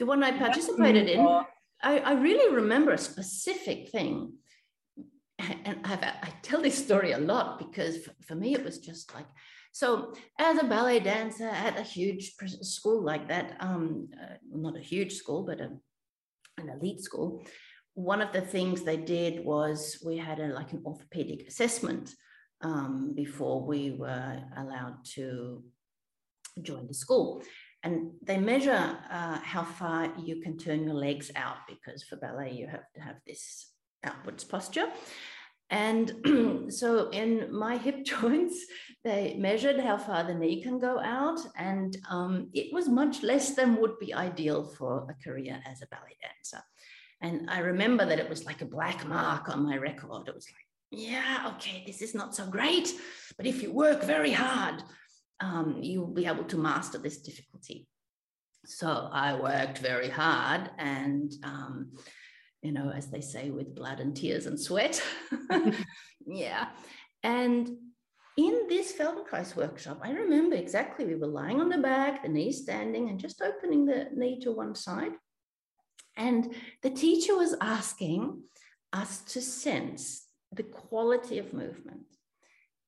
The 0.01 0.07
one 0.07 0.25
I 0.25 0.33
participated 0.37 1.09
in. 1.09 1.45
I, 1.83 1.99
I 1.99 2.13
really 2.15 2.55
remember 2.55 2.93
a 2.93 2.99
specific 2.99 3.91
thing. 3.91 4.33
And 5.39 5.81
I've, 5.85 6.03
i 6.03 6.33
tell 6.43 6.63
this 6.63 6.83
story 6.83 7.13
a 7.13 7.19
lot 7.19 7.59
because 7.59 8.09
for, 8.27 8.35
me 8.35 8.55
it 8.55 8.65
was 8.65 8.79
just 8.79 9.13
like 9.15 9.27
so 9.73 10.15
as 10.39 10.59
a 10.59 10.65
ballet 10.65 11.01
dancer 11.01 11.49
at 11.49 11.79
a 11.79 11.83
huge 11.83 12.35
school 12.63 13.03
like 13.03 13.29
that 13.29 13.57
um, 13.59 14.09
uh, 14.23 14.35
not 14.49 14.77
a 14.77 14.81
huge 14.81 15.15
school 15.15 15.43
but 15.43 15.61
a, 15.61 15.71
an 16.59 16.69
elite 16.69 17.01
school 17.01 17.45
one 17.95 18.23
of 18.23 18.33
the 18.33 18.41
things 18.41 18.83
they 18.83 18.97
did 18.97 19.45
was 19.45 20.01
we 20.05 20.17
had 20.17 20.39
a, 20.39 20.49
like 20.49 20.73
an 20.73 20.83
orthopedic 20.87 21.49
assessment 21.49 22.15
um, 22.61 23.13
before 23.15 23.65
we 23.65 23.91
were 23.91 24.41
allowed 24.57 25.05
to 25.05 25.63
join 26.63 26.87
the 26.87 26.95
school 26.95 27.43
and 27.85 28.11
they 28.23 28.39
measure 28.39 28.99
uh, 29.11 29.39
how 29.39 29.63
far 29.63 30.13
you 30.19 30.41
can 30.41 30.59
turn 30.59 30.85
your 30.85 30.95
legs 30.95 31.31
out 31.37 31.59
because 31.69 32.03
for 32.03 32.17
ballet 32.17 32.53
you 32.53 32.67
have 32.67 32.91
to 32.95 33.01
have 33.01 33.17
this 33.27 33.71
outwards 34.03 34.43
posture 34.43 34.89
and 35.71 36.67
so 36.73 37.09
in 37.11 37.53
my 37.53 37.77
hip 37.77 38.05
joints, 38.15 38.65
they 39.03 39.35
measured 39.39 39.81
how 39.81 39.97
far 39.97 40.25
the 40.25 40.35
knee 40.35 40.63
can 40.63 40.79
go 40.79 40.99
out, 41.01 41.41
and 41.57 41.97
um, 42.11 42.49
it 42.53 42.73
was 42.73 42.89
much 42.89 43.23
less 43.23 43.55
than 43.55 43.77
would 43.81 43.99
be 43.99 44.15
ideal 44.15 44.65
for 44.65 45.07
a 45.11 45.25
career 45.25 45.61
as 45.67 45.83
a 45.83 45.87
ballet 45.87 46.17
dancer. 46.23 46.63
And 47.21 47.49
I 47.51 47.61
remember 47.61 48.05
that 48.05 48.19
it 48.19 48.29
was 48.29 48.45
like 48.45 48.61
a 48.61 48.67
black 48.67 49.07
mark 49.07 49.49
on 49.49 49.65
my 49.65 49.77
record. 49.77 50.29
It 50.29 50.35
was 50.35 50.47
like, 50.47 51.01
yeah, 51.01 51.53
okay, 51.57 51.83
this 51.87 52.03
is 52.03 52.15
not 52.15 52.35
so 52.35 52.47
great, 52.47 52.93
but 53.37 53.47
if 53.47 53.63
you 53.63 53.73
work 53.73 54.05
very 54.05 54.33
hard, 54.33 54.83
um, 55.41 55.79
you'll 55.81 56.07
be 56.07 56.27
able 56.27 56.45
to 56.45 56.57
master 56.57 56.99
this 56.99 57.19
difficulty. 57.19 57.87
So 58.67 59.09
I 59.13 59.39
worked 59.39 59.79
very 59.79 60.09
hard 60.09 60.71
and 60.79 61.33
um, 61.43 61.93
you 62.65 62.73
know, 62.73 62.91
as 62.91 63.09
they 63.09 63.21
say, 63.21 63.51
with 63.51 63.75
blood 63.75 64.01
and 64.01 64.17
tears 64.17 64.47
and 64.47 64.59
sweat. 64.59 65.03
yeah. 66.27 66.71
And 67.23 67.69
in 68.39 68.67
this 68.69 68.93
Feldenkrais 68.93 69.55
workshop, 69.55 70.01
I 70.03 70.11
remember 70.11 70.57
exactly 70.57 71.05
we 71.05 71.15
were 71.15 71.27
lying 71.27 71.61
on 71.61 71.69
the 71.69 71.79
back, 71.79 72.23
the 72.23 72.29
knee 72.29 72.51
standing, 72.53 73.11
and 73.11 73.21
just 73.21 73.43
opening 73.43 73.85
the 73.85 74.09
knee 74.15 74.41
to 74.41 74.51
one 74.51 74.75
side. 74.75 75.13
And 76.17 76.55
the 76.83 76.91
teacher 76.91 77.37
was 77.37 77.55
asking 77.61 78.43
us 78.93 79.21
to 79.33 79.43
sense 79.43 80.27
the 80.51 80.63
quality 80.63 81.39
of 81.39 81.53
movement. 81.53 82.07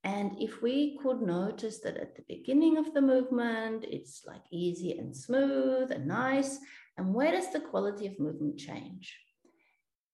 And 0.06 0.40
if 0.40 0.62
we 0.62 0.96
could 1.02 1.20
notice 1.20 1.80
that 1.80 1.96
at 1.96 2.14
the 2.14 2.22
beginning 2.28 2.78
of 2.78 2.94
the 2.94 3.00
movement, 3.00 3.84
it's 3.88 4.22
like 4.24 4.42
easy 4.52 4.96
and 4.96 5.14
smooth 5.14 5.90
and 5.90 6.06
nice, 6.06 6.60
and 6.96 7.12
where 7.12 7.32
does 7.32 7.52
the 7.52 7.58
quality 7.58 8.06
of 8.06 8.20
movement 8.20 8.56
change? 8.56 9.18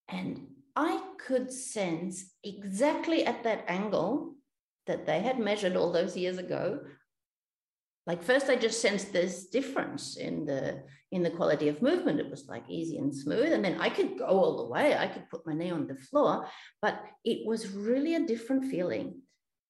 And 0.08 0.46
I 0.74 0.98
could 1.26 1.52
sense 1.52 2.24
exactly 2.42 3.26
at 3.26 3.44
that 3.44 3.66
angle 3.68 4.36
that 4.86 5.04
they 5.04 5.20
had 5.20 5.38
measured 5.38 5.76
all 5.76 5.92
those 5.92 6.16
years 6.16 6.38
ago. 6.38 6.80
Like 8.06 8.22
first, 8.22 8.48
I 8.48 8.56
just 8.56 8.80
sensed 8.80 9.12
this 9.12 9.48
difference 9.48 10.16
in 10.16 10.46
the 10.46 10.84
in 11.10 11.22
the 11.22 11.30
quality 11.30 11.68
of 11.68 11.82
movement. 11.82 12.18
It 12.18 12.30
was 12.30 12.48
like 12.48 12.64
easy 12.66 12.96
and 12.96 13.14
smooth, 13.14 13.52
and 13.52 13.62
then 13.62 13.78
I 13.78 13.90
could 13.90 14.18
go 14.18 14.24
all 14.24 14.56
the 14.56 14.70
way. 14.72 14.96
I 14.96 15.06
could 15.06 15.28
put 15.28 15.46
my 15.46 15.52
knee 15.52 15.70
on 15.70 15.86
the 15.86 15.96
floor, 15.96 16.48
but 16.80 16.98
it 17.26 17.46
was 17.46 17.68
really 17.68 18.14
a 18.14 18.26
different 18.26 18.70
feeling. 18.70 19.21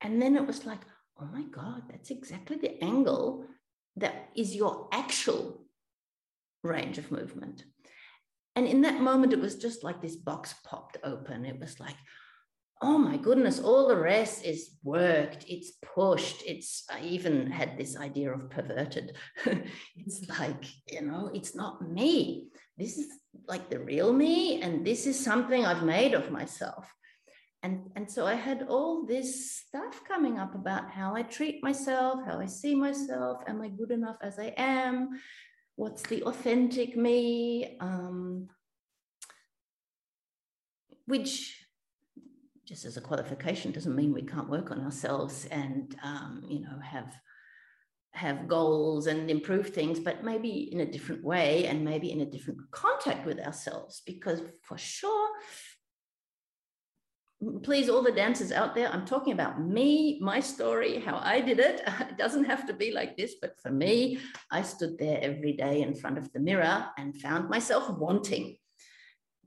And 0.03 0.21
then 0.21 0.37
it 0.37 0.47
was 0.47 0.67
like, 0.67 0.81
oh 1.21 1.27
my 1.27 1.43
god, 1.43 1.83
that's 1.89 2.11
exactly 2.11 2.57
the 2.57 2.83
angle 2.83 3.47
that 3.97 4.31
is 4.35 4.55
your 4.55 4.89
actual 4.93 5.65
range 6.63 6.99
of 6.99 7.11
movement. 7.13 7.65
And 8.57 8.67
in 8.67 8.83
that 8.83 9.01
moment, 9.01 9.33
it 9.33 9.41
was 9.41 9.57
just 9.57 9.83
like 9.83 10.03
this 10.03 10.17
box 10.17 10.55
popped 10.65 10.99
open. 11.05 11.45
It 11.45 11.59
was 11.59 11.81
like, 11.81 11.97
oh 12.83 12.99
my 12.99 13.17
goodness, 13.17 13.61
all 13.61 13.89
the 13.89 13.97
rest 13.97 14.45
is 14.45 14.71
worked, 14.83 15.45
it's 15.49 15.73
pushed. 15.95 16.43
It's, 16.47 16.85
I 16.91 17.01
even 17.03 17.51
had 17.51 17.79
this 17.79 17.97
idea 17.97 18.33
of 18.33 18.51
perverted. 18.51 19.17
it's 19.97 20.29
like, 20.29 20.65
you 20.91 21.03
know, 21.03 21.31
it's 21.33 21.55
not 21.55 21.89
me. 21.89 22.49
This 22.77 22.99
is 22.99 23.07
like 23.47 23.71
the 23.71 23.79
real 23.79 24.13
me. 24.13 24.61
And 24.61 24.85
this 24.85 25.07
is 25.07 25.23
something 25.23 25.65
I've 25.65 25.85
made 25.85 26.13
of 26.13 26.33
myself. 26.33 26.93
And, 27.63 27.91
and 27.95 28.11
so 28.11 28.27
I 28.27 28.35
had 28.35 28.67
all 28.69 29.07
this 29.07 29.53
stuff 29.53 30.03
coming 30.07 30.39
up 30.39 30.55
about 30.55 30.91
how 30.91 31.15
I 31.15 31.23
treat 31.23 31.63
myself, 31.63 32.21
how 32.27 32.41
I 32.41 32.47
see 32.47 32.75
myself. 32.75 33.43
Am 33.47 33.63
I 33.63 33.69
good 33.69 33.93
enough 33.93 34.17
as 34.23 34.39
I 34.39 34.53
am? 34.57 35.21
what's 35.77 36.03
the 36.03 36.23
authentic 36.25 36.97
me, 36.97 37.77
um, 37.81 38.49
which 41.07 41.59
just 42.65 42.85
as 42.85 42.97
a 42.97 43.01
qualification 43.01 43.73
doesn't 43.73 43.97
mean 43.97 44.13
we 44.13 44.23
can't 44.23 44.49
work 44.49 44.71
on 44.71 44.81
ourselves 44.81 45.47
and 45.51 45.97
um, 46.03 46.43
you 46.49 46.61
know 46.61 46.79
have 46.81 47.13
have 48.13 48.47
goals 48.47 49.07
and 49.07 49.31
improve 49.31 49.71
things 49.71 49.99
but 49.99 50.23
maybe 50.23 50.69
in 50.73 50.81
a 50.81 50.91
different 50.91 51.25
way 51.25 51.67
and 51.67 51.85
maybe 51.85 52.13
in 52.13 52.21
a 52.21 52.27
different 52.27 52.61
contact 52.71 53.27
with 53.27 53.41
ourselves 53.41 54.03
because 54.07 54.41
for 54.63 54.79
sure 54.79 55.29
please 57.63 57.89
all 57.89 58.03
the 58.03 58.13
dancers 58.13 58.53
out 58.53 58.75
there 58.75 58.89
i'm 58.93 59.05
talking 59.05 59.33
about 59.33 59.61
me 59.61 60.19
my 60.21 60.39
story 60.41 61.01
how 61.01 61.21
i 61.23 61.41
did 61.41 61.59
it. 61.59 61.83
It 62.01 62.17
doesn't 62.17 62.45
have 62.45 62.67
to 62.67 62.73
be 62.73 62.93
like 62.93 63.17
this 63.17 63.35
but 63.41 63.61
for 63.61 63.71
me 63.71 64.19
i 64.51 64.63
stood 64.63 64.99
there 64.99 65.19
every 65.21 65.53
day 65.53 65.83
in 65.83 65.95
front 65.95 66.19
of 66.19 66.33
the 66.33 66.41
mirror 66.41 66.87
and 66.99 67.21
found 67.21 67.49
myself 67.49 67.91
wanting 67.91 68.57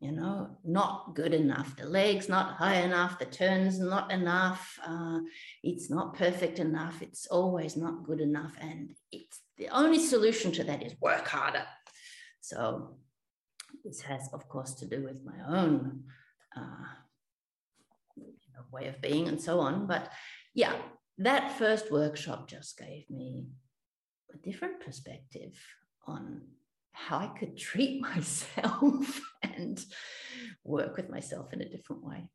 you 0.01 0.11
know 0.11 0.57
not 0.65 1.15
good 1.15 1.33
enough 1.33 1.75
the 1.77 1.85
legs 1.85 2.27
not 2.27 2.55
high 2.55 2.81
enough 2.81 3.17
the 3.17 3.25
turns 3.25 3.79
not 3.79 4.11
enough 4.11 4.77
uh, 4.85 5.19
it's 5.63 5.89
not 5.89 6.15
perfect 6.15 6.59
enough 6.59 7.01
it's 7.01 7.27
always 7.27 7.77
not 7.77 8.03
good 8.03 8.19
enough 8.19 8.53
and 8.59 8.93
it's 9.11 9.39
the 9.57 9.69
only 9.69 9.99
solution 9.99 10.51
to 10.53 10.63
that 10.65 10.83
is 10.83 10.95
work 10.99 11.27
harder. 11.27 11.65
So 12.41 12.97
this 13.83 14.01
has 14.01 14.29
of 14.33 14.47
course 14.49 14.73
to 14.75 14.85
do 14.85 15.03
with 15.03 15.23
my 15.23 15.57
own 15.57 16.03
uh, 16.55 16.85
way 18.71 18.87
of 18.87 19.01
being 19.01 19.27
and 19.27 19.41
so 19.41 19.59
on. 19.59 19.87
But 19.87 20.11
yeah, 20.53 20.75
that 21.17 21.57
first 21.57 21.91
workshop 21.91 22.47
just 22.47 22.77
gave 22.77 23.09
me 23.09 23.47
a 24.33 24.37
different 24.37 24.79
perspective 24.79 25.57
on 26.05 26.41
how 26.91 27.17
I 27.19 27.27
could 27.27 27.57
treat 27.57 28.01
myself 28.15 29.21
and 29.43 29.83
work 30.63 30.97
with 30.97 31.09
myself 31.09 31.53
in 31.53 31.61
a 31.61 31.69
different 31.69 32.03
way. 32.03 32.29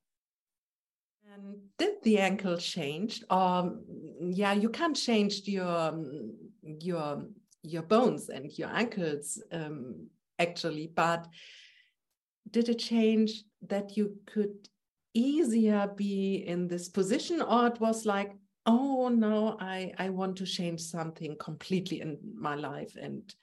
And 1.32 1.58
did 1.78 2.02
the 2.02 2.18
ankle 2.18 2.56
change? 2.56 3.22
Um, 3.30 3.84
yeah, 4.20 4.52
you 4.52 4.68
can't 4.68 4.96
change 4.96 5.42
your 5.46 5.96
your 6.62 7.24
your 7.62 7.82
bones 7.82 8.30
and 8.30 8.50
your 8.58 8.70
ankles 8.70 9.40
um, 9.52 10.08
actually, 10.38 10.90
but 10.94 11.28
did 12.50 12.68
it 12.68 12.78
change 12.78 13.44
that 13.68 13.96
you 13.96 14.16
could 14.26 14.68
easier 15.14 15.90
be 15.96 16.44
in 16.46 16.68
this 16.68 16.88
position 16.88 17.42
or 17.42 17.66
it 17.66 17.80
was 17.80 18.06
like 18.06 18.32
oh 18.66 19.08
no 19.08 19.56
i 19.60 19.92
i 19.98 20.08
want 20.08 20.36
to 20.36 20.46
change 20.46 20.80
something 20.80 21.36
completely 21.38 22.00
in 22.00 22.18
my 22.34 22.54
life 22.54 22.96
and 23.00 23.34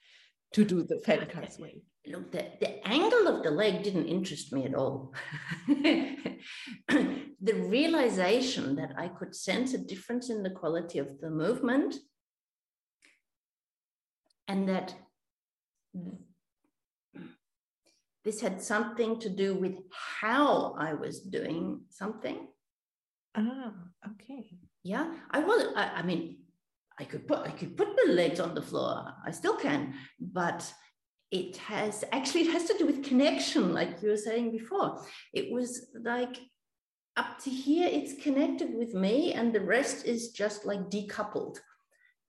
to 0.53 0.63
do 0.63 0.83
the 0.83 0.95
Feldenkrais 1.05 1.59
way. 1.59 1.81
look 2.07 2.31
the, 2.31 2.45
the 2.62 2.88
angle 2.88 3.27
of 3.27 3.43
the 3.43 3.51
leg 3.51 3.83
didn't 3.83 4.07
interest 4.07 4.53
me 4.53 4.63
at 4.63 4.74
all. 4.74 5.13
The 7.39 7.53
realization 7.53 8.75
that 8.77 8.93
i 8.97 9.07
could 9.07 9.36
sense 9.36 9.74
a 9.74 9.77
difference 9.77 10.29
in 10.29 10.41
the 10.41 10.50
quality 10.50 10.97
of 10.97 11.19
the 11.21 11.29
movement 11.29 11.95
and 14.47 14.67
that 14.69 14.95
this 18.27 18.41
had 18.41 18.62
something 18.62 19.17
to 19.22 19.29
do 19.29 19.55
with 19.55 19.77
how 20.19 20.75
I 20.77 20.93
was 20.93 21.22
doing 21.22 21.84
something. 21.89 22.39
Ah, 23.36 23.72
okay. 24.12 24.50
Yeah, 24.84 25.13
I 25.31 25.39
was. 25.39 25.67
I, 25.77 25.84
I 26.00 26.01
mean, 26.01 26.39
I 27.00 27.05
could 27.05 27.25
put 27.25 27.39
I 27.48 27.51
could 27.51 27.77
put 27.77 27.88
my 27.88 28.12
legs 28.12 28.41
on 28.41 28.53
the 28.53 28.62
floor. 28.62 29.13
I 29.25 29.31
still 29.31 29.55
can, 29.55 29.93
but 30.19 30.69
it 31.31 31.55
has 31.55 32.03
actually 32.12 32.41
it 32.41 32.51
has 32.51 32.65
to 32.65 32.77
do 32.77 32.86
with 32.86 33.05
connection 33.05 33.74
like 33.74 34.01
you 34.01 34.10
were 34.10 34.17
saying 34.17 34.51
before 34.51 35.01
it 35.34 35.51
was 35.51 35.88
like 36.01 36.38
up 37.17 37.38
to 37.43 37.50
here 37.50 37.89
it's 37.91 38.24
connected 38.24 38.74
with 38.74 38.93
me 38.93 39.34
and 39.34 39.51
the 39.51 39.60
rest 39.60 40.05
is 40.05 40.31
just 40.31 40.65
like 40.65 40.89
decoupled 40.89 41.57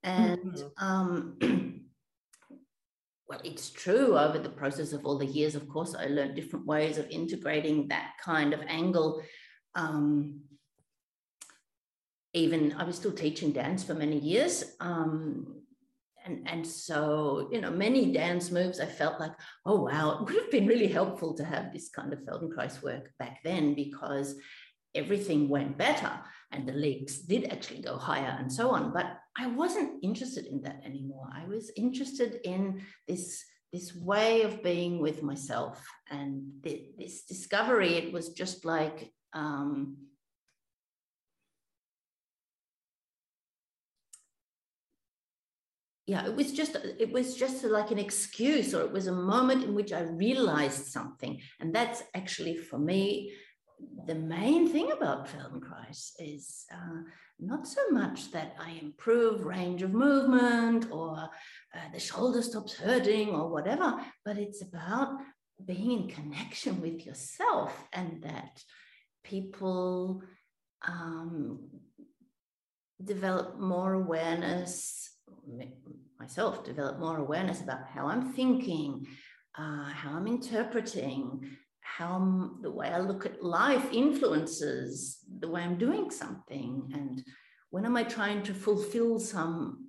and 0.03 0.53
mm-hmm. 0.53 0.85
um 0.85 1.39
well 3.29 3.41
it's 3.45 3.71
true 3.71 4.19
over 4.19 4.39
the 4.39 4.49
process 4.49 4.93
of 4.93 5.05
all 5.05 5.19
the 5.19 5.27
years 5.27 5.55
of 5.55 5.69
course 5.69 5.95
i 5.95 6.07
learned 6.07 6.35
different 6.35 6.67
ways 6.67 6.99
of 6.99 7.09
integrating 7.11 7.89
that 7.89 8.13
kind 8.23 8.53
of 8.53 8.61
angle. 8.69 9.23
Um 9.75 10.41
even 12.35 12.73
i 12.75 12.85
was 12.85 12.97
still 12.97 13.13
teaching 13.13 13.53
dance 13.53 13.83
for 13.83 13.95
many 13.95 14.19
years 14.19 14.65
um 14.81 15.59
and, 16.29 16.47
and 16.47 16.67
so, 16.67 17.49
you 17.51 17.61
know, 17.61 17.71
many 17.71 18.13
dance 18.13 18.51
moves, 18.51 18.81
I 18.81 18.87
felt 18.87 19.19
like, 19.19 19.33
oh, 19.65 19.85
wow, 19.85 20.19
it 20.19 20.27
would 20.27 20.35
have 20.35 20.51
been 20.51 20.67
really 20.67 20.89
helpful 20.89 21.35
to 21.35 21.45
have 21.45 21.73
this 21.73 21.89
kind 21.89 22.13
of 22.13 22.21
Feldenkrais 22.21 22.83
work 22.83 23.11
back 23.19 23.39
then 23.45 23.75
because 23.75 24.35
everything 24.95 25.49
went 25.49 25.79
better 25.79 26.13
and 26.53 26.67
the 26.67 26.73
leagues 26.73 27.21
did 27.21 27.53
actually 27.53 27.83
go 27.83 27.97
higher 27.97 28.37
and 28.39 28.53
so 28.53 28.71
on. 28.71 28.93
But 28.93 29.19
I 29.37 29.47
wasn't 29.47 30.03
interested 30.03 30.47
in 30.47 30.63
that 30.63 30.81
anymore. 30.85 31.29
I 31.35 31.47
was 31.47 31.71
interested 31.77 32.41
in 32.45 32.83
this, 33.07 33.45
this 33.73 33.95
way 33.95 34.43
of 34.43 34.63
being 34.63 35.01
with 35.01 35.23
myself 35.23 35.85
and 36.11 36.43
this 36.63 37.23
discovery. 37.25 37.95
It 37.95 38.13
was 38.13 38.31
just 38.31 38.65
like, 38.65 39.13
um, 39.35 39.97
yeah 46.09 46.25
it 46.25 46.35
was 46.35 46.53
just 46.53 46.75
it 46.99 47.13
was 47.13 47.37
just 47.37 47.63
like 47.65 47.91
an 47.91 47.99
excuse 47.99 48.75
or 48.75 48.81
it 48.81 48.91
was 48.91 49.09
a 49.09 49.13
moment 49.13 49.63
in 49.63 49.75
which 49.75 49.93
i 49.93 50.01
realized 50.01 50.87
something 50.87 51.39
and 51.61 51.75
that's 51.75 52.03
actually 52.15 52.57
for 52.57 52.79
me 52.79 53.31
the 54.07 54.15
main 54.15 54.69
thing 54.69 54.91
about 54.93 55.29
feldenkrais 55.29 56.13
is 56.19 56.65
uh, 56.73 57.03
not 57.39 57.67
so 57.67 57.81
much 57.91 58.31
that 58.33 58.55
i 58.59 58.71
improve 58.83 59.45
range 59.45 59.83
of 59.83 59.93
movement 59.93 60.91
or 60.91 61.17
uh, 61.75 61.89
the 61.93 62.01
shoulder 62.01 62.43
stops 62.43 62.75
hurting 62.75 63.29
or 63.31 63.49
whatever 63.49 63.95
but 64.25 64.37
it's 64.39 64.63
about 64.63 65.11
being 65.65 65.93
in 65.93 66.09
connection 66.09 66.81
with 66.81 67.05
yourself 67.05 67.73
and 67.93 68.23
that 68.23 68.63
people 69.25 70.23
um, 70.87 71.59
develop 73.05 73.59
more 73.59 73.95
awareness 73.95 75.11
myself 76.19 76.65
develop 76.65 76.99
more 76.99 77.19
awareness 77.19 77.61
about 77.61 77.87
how 77.87 78.07
I'm 78.07 78.33
thinking, 78.33 79.07
uh, 79.57 79.85
how 79.85 80.17
I'm 80.17 80.27
interpreting, 80.27 81.57
how 81.97 82.51
the 82.61 82.71
way 82.71 82.89
I 82.89 83.01
look 83.01 83.27
at 83.27 83.43
life 83.43 83.93
influences 83.93 85.19
the 85.41 85.49
way 85.49 85.63
I'm 85.63 85.79
doing 85.79 86.11
something. 86.11 86.91
And 86.93 87.23
when 87.71 87.85
am 87.85 87.97
I 87.97 88.05
trying 88.05 88.43
to 88.45 88.55
fulfill 88.55 89.19
some 89.19 89.89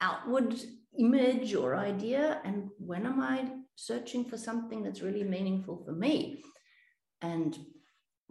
outward 0.00 0.54
image 0.98 1.54
or 1.54 1.76
idea? 1.76 2.40
And 2.44 2.68
when 2.78 3.06
am 3.06 3.20
I 3.20 3.50
searching 3.74 4.24
for 4.24 4.36
something 4.36 4.82
that's 4.82 5.02
really 5.02 5.24
meaningful 5.24 5.82
for 5.84 5.92
me? 5.92 6.42
And 7.22 7.58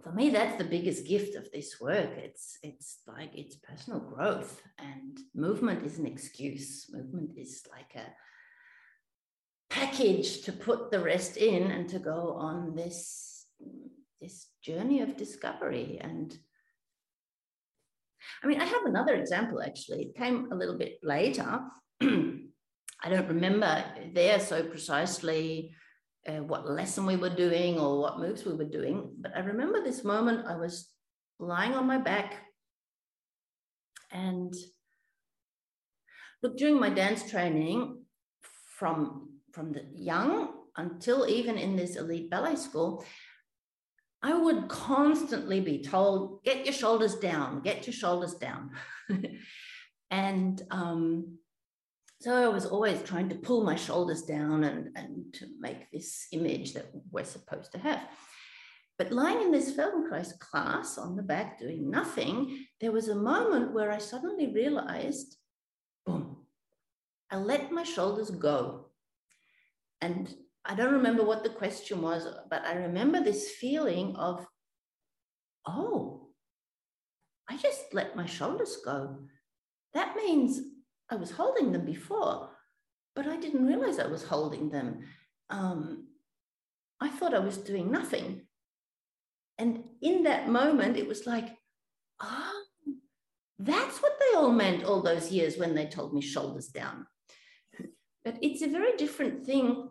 for 0.03 0.11
me 0.11 0.29
that's 0.29 0.57
the 0.57 0.63
biggest 0.63 1.07
gift 1.07 1.35
of 1.35 1.49
this 1.51 1.79
work 1.79 2.09
it's 2.17 2.57
it's 2.63 2.99
like 3.07 3.29
it's 3.33 3.55
personal 3.57 3.99
growth 3.99 4.61
and 4.79 5.19
movement 5.35 5.85
is 5.85 5.99
an 5.99 6.05
excuse 6.07 6.87
movement 6.91 7.29
is 7.37 7.63
like 7.71 7.93
a 7.95 8.07
package 9.73 10.41
to 10.43 10.51
put 10.51 10.91
the 10.91 10.99
rest 10.99 11.37
in 11.37 11.71
and 11.71 11.89
to 11.89 11.99
go 11.99 12.35
on 12.37 12.75
this 12.75 13.47
this 14.21 14.47
journey 14.61 15.01
of 15.01 15.17
discovery 15.17 15.99
and 15.99 16.37
i 18.43 18.47
mean 18.47 18.61
i 18.61 18.65
have 18.65 18.85
another 18.85 19.15
example 19.15 19.61
actually 19.61 20.01
it 20.03 20.15
came 20.15 20.51
a 20.51 20.55
little 20.55 20.77
bit 20.77 20.99
later 21.01 21.59
i 22.01 23.09
don't 23.09 23.27
remember 23.27 23.83
there 24.13 24.39
so 24.39 24.63
precisely 24.63 25.73
uh, 26.27 26.43
what 26.43 26.69
lesson 26.69 27.05
we 27.05 27.15
were 27.15 27.29
doing 27.29 27.79
or 27.79 27.99
what 27.99 28.19
moves 28.19 28.45
we 28.45 28.53
were 28.53 28.63
doing. 28.63 29.11
But 29.19 29.35
I 29.35 29.41
remember 29.41 29.83
this 29.83 30.03
moment 30.03 30.47
I 30.47 30.55
was 30.55 30.89
lying 31.39 31.73
on 31.73 31.85
my 31.85 31.97
back 31.97 32.35
and 34.11 34.53
look, 36.41 36.57
during 36.57 36.79
my 36.79 36.89
dance 36.89 37.29
training 37.29 38.03
from, 38.77 39.32
from 39.53 39.71
the 39.71 39.85
young 39.95 40.49
until 40.75 41.27
even 41.27 41.57
in 41.57 41.75
this 41.75 41.95
elite 41.95 42.29
ballet 42.29 42.55
school, 42.55 43.05
I 44.21 44.33
would 44.33 44.67
constantly 44.67 45.59
be 45.61 45.83
told, 45.83 46.43
get 46.43 46.65
your 46.65 46.73
shoulders 46.73 47.15
down, 47.15 47.61
get 47.61 47.85
your 47.85 47.93
shoulders 47.93 48.33
down. 48.35 48.71
and 50.11 50.61
um, 50.71 51.37
so 52.21 52.43
I 52.43 52.47
was 52.47 52.65
always 52.65 53.01
trying 53.03 53.29
to 53.29 53.35
pull 53.35 53.63
my 53.63 53.75
shoulders 53.75 54.23
down 54.23 54.63
and, 54.63 54.89
and 54.95 55.33
to 55.33 55.47
make 55.59 55.91
this 55.91 56.27
image 56.31 56.73
that 56.73 56.87
we're 57.11 57.25
supposed 57.25 57.73
to 57.73 57.79
have. 57.79 58.01
But 58.97 59.11
lying 59.11 59.41
in 59.41 59.51
this 59.51 59.73
Feldenkrais 59.73 60.39
class 60.39 60.97
on 60.97 61.15
the 61.15 61.23
back 61.23 61.59
doing 61.59 61.89
nothing, 61.89 62.65
there 62.79 62.91
was 62.91 63.09
a 63.09 63.15
moment 63.15 63.73
where 63.73 63.91
I 63.91 63.97
suddenly 63.97 64.53
realized, 64.53 65.35
boom, 66.05 66.37
I 67.29 67.37
let 67.37 67.71
my 67.71 67.83
shoulders 67.83 68.29
go. 68.29 68.91
And 70.03 70.35
I 70.65 70.75
don't 70.75 70.91
remember 70.91 71.23
what 71.23 71.43
the 71.43 71.49
question 71.49 72.01
was, 72.01 72.27
but 72.49 72.65
I 72.65 72.73
remember 72.73 73.21
this 73.21 73.51
feeling 73.51 74.13
of, 74.17 74.45
oh, 75.65 76.27
I 77.49 77.55
just 77.55 77.93
let 77.93 78.13
my 78.13 78.25
shoulders 78.25 78.79
go. 78.83 79.19
That 79.93 80.17
means 80.17 80.59
I 81.09 81.15
was 81.15 81.31
holding 81.31 81.71
them 81.71 81.85
before, 81.85 82.49
but 83.15 83.27
I 83.27 83.37
didn't 83.37 83.65
realize 83.65 83.97
I 83.97 84.07
was 84.07 84.25
holding 84.25 84.69
them. 84.69 85.05
Um, 85.49 86.07
I 86.99 87.07
thought 87.07 87.33
I 87.33 87.39
was 87.39 87.57
doing 87.57 87.89
nothing. 87.89 88.41
And 89.57 89.85
in 90.01 90.23
that 90.23 90.49
moment, 90.49 90.97
it 90.97 91.07
was 91.07 91.25
like, 91.25 91.47
oh, 92.21 92.63
that's 93.57 94.01
what 94.01 94.19
they 94.19 94.37
all 94.37 94.51
meant 94.51 94.83
all 94.83 95.01
those 95.01 95.31
years 95.31 95.57
when 95.57 95.73
they 95.73 95.85
told 95.85 96.13
me 96.13 96.19
shoulders 96.19 96.67
down. 96.67 97.05
But 98.23 98.37
it's 98.41 98.61
a 98.61 98.67
very 98.67 98.95
different 98.97 99.45
thing 99.45 99.89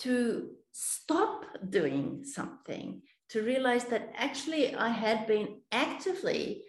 to 0.00 0.50
stop 0.72 1.44
doing 1.68 2.24
something, 2.24 3.02
to 3.30 3.42
realize 3.42 3.84
that 3.86 4.12
actually 4.16 4.74
I 4.74 4.88
had 4.88 5.26
been 5.26 5.60
actively, 5.70 6.64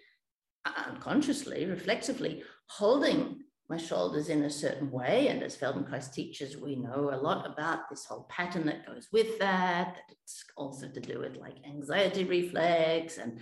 unconsciously, 0.88 1.66
reflexively 1.66 2.42
holding 2.68 3.40
my 3.68 3.76
shoulders 3.76 4.28
in 4.28 4.44
a 4.44 4.50
certain 4.50 4.90
way. 4.90 5.28
And 5.28 5.42
as 5.42 5.56
Feldenkrais 5.56 6.12
teachers, 6.12 6.56
we 6.56 6.76
know 6.76 7.10
a 7.12 7.16
lot 7.16 7.50
about 7.50 7.88
this 7.88 8.04
whole 8.04 8.26
pattern 8.28 8.66
that 8.66 8.86
goes 8.86 9.08
with 9.12 9.38
that, 9.38 9.94
that 9.94 10.16
it's 10.22 10.44
also 10.56 10.88
to 10.88 11.00
do 11.00 11.20
with 11.20 11.36
like 11.36 11.56
anxiety 11.66 12.24
reflex 12.24 13.18
and 13.18 13.40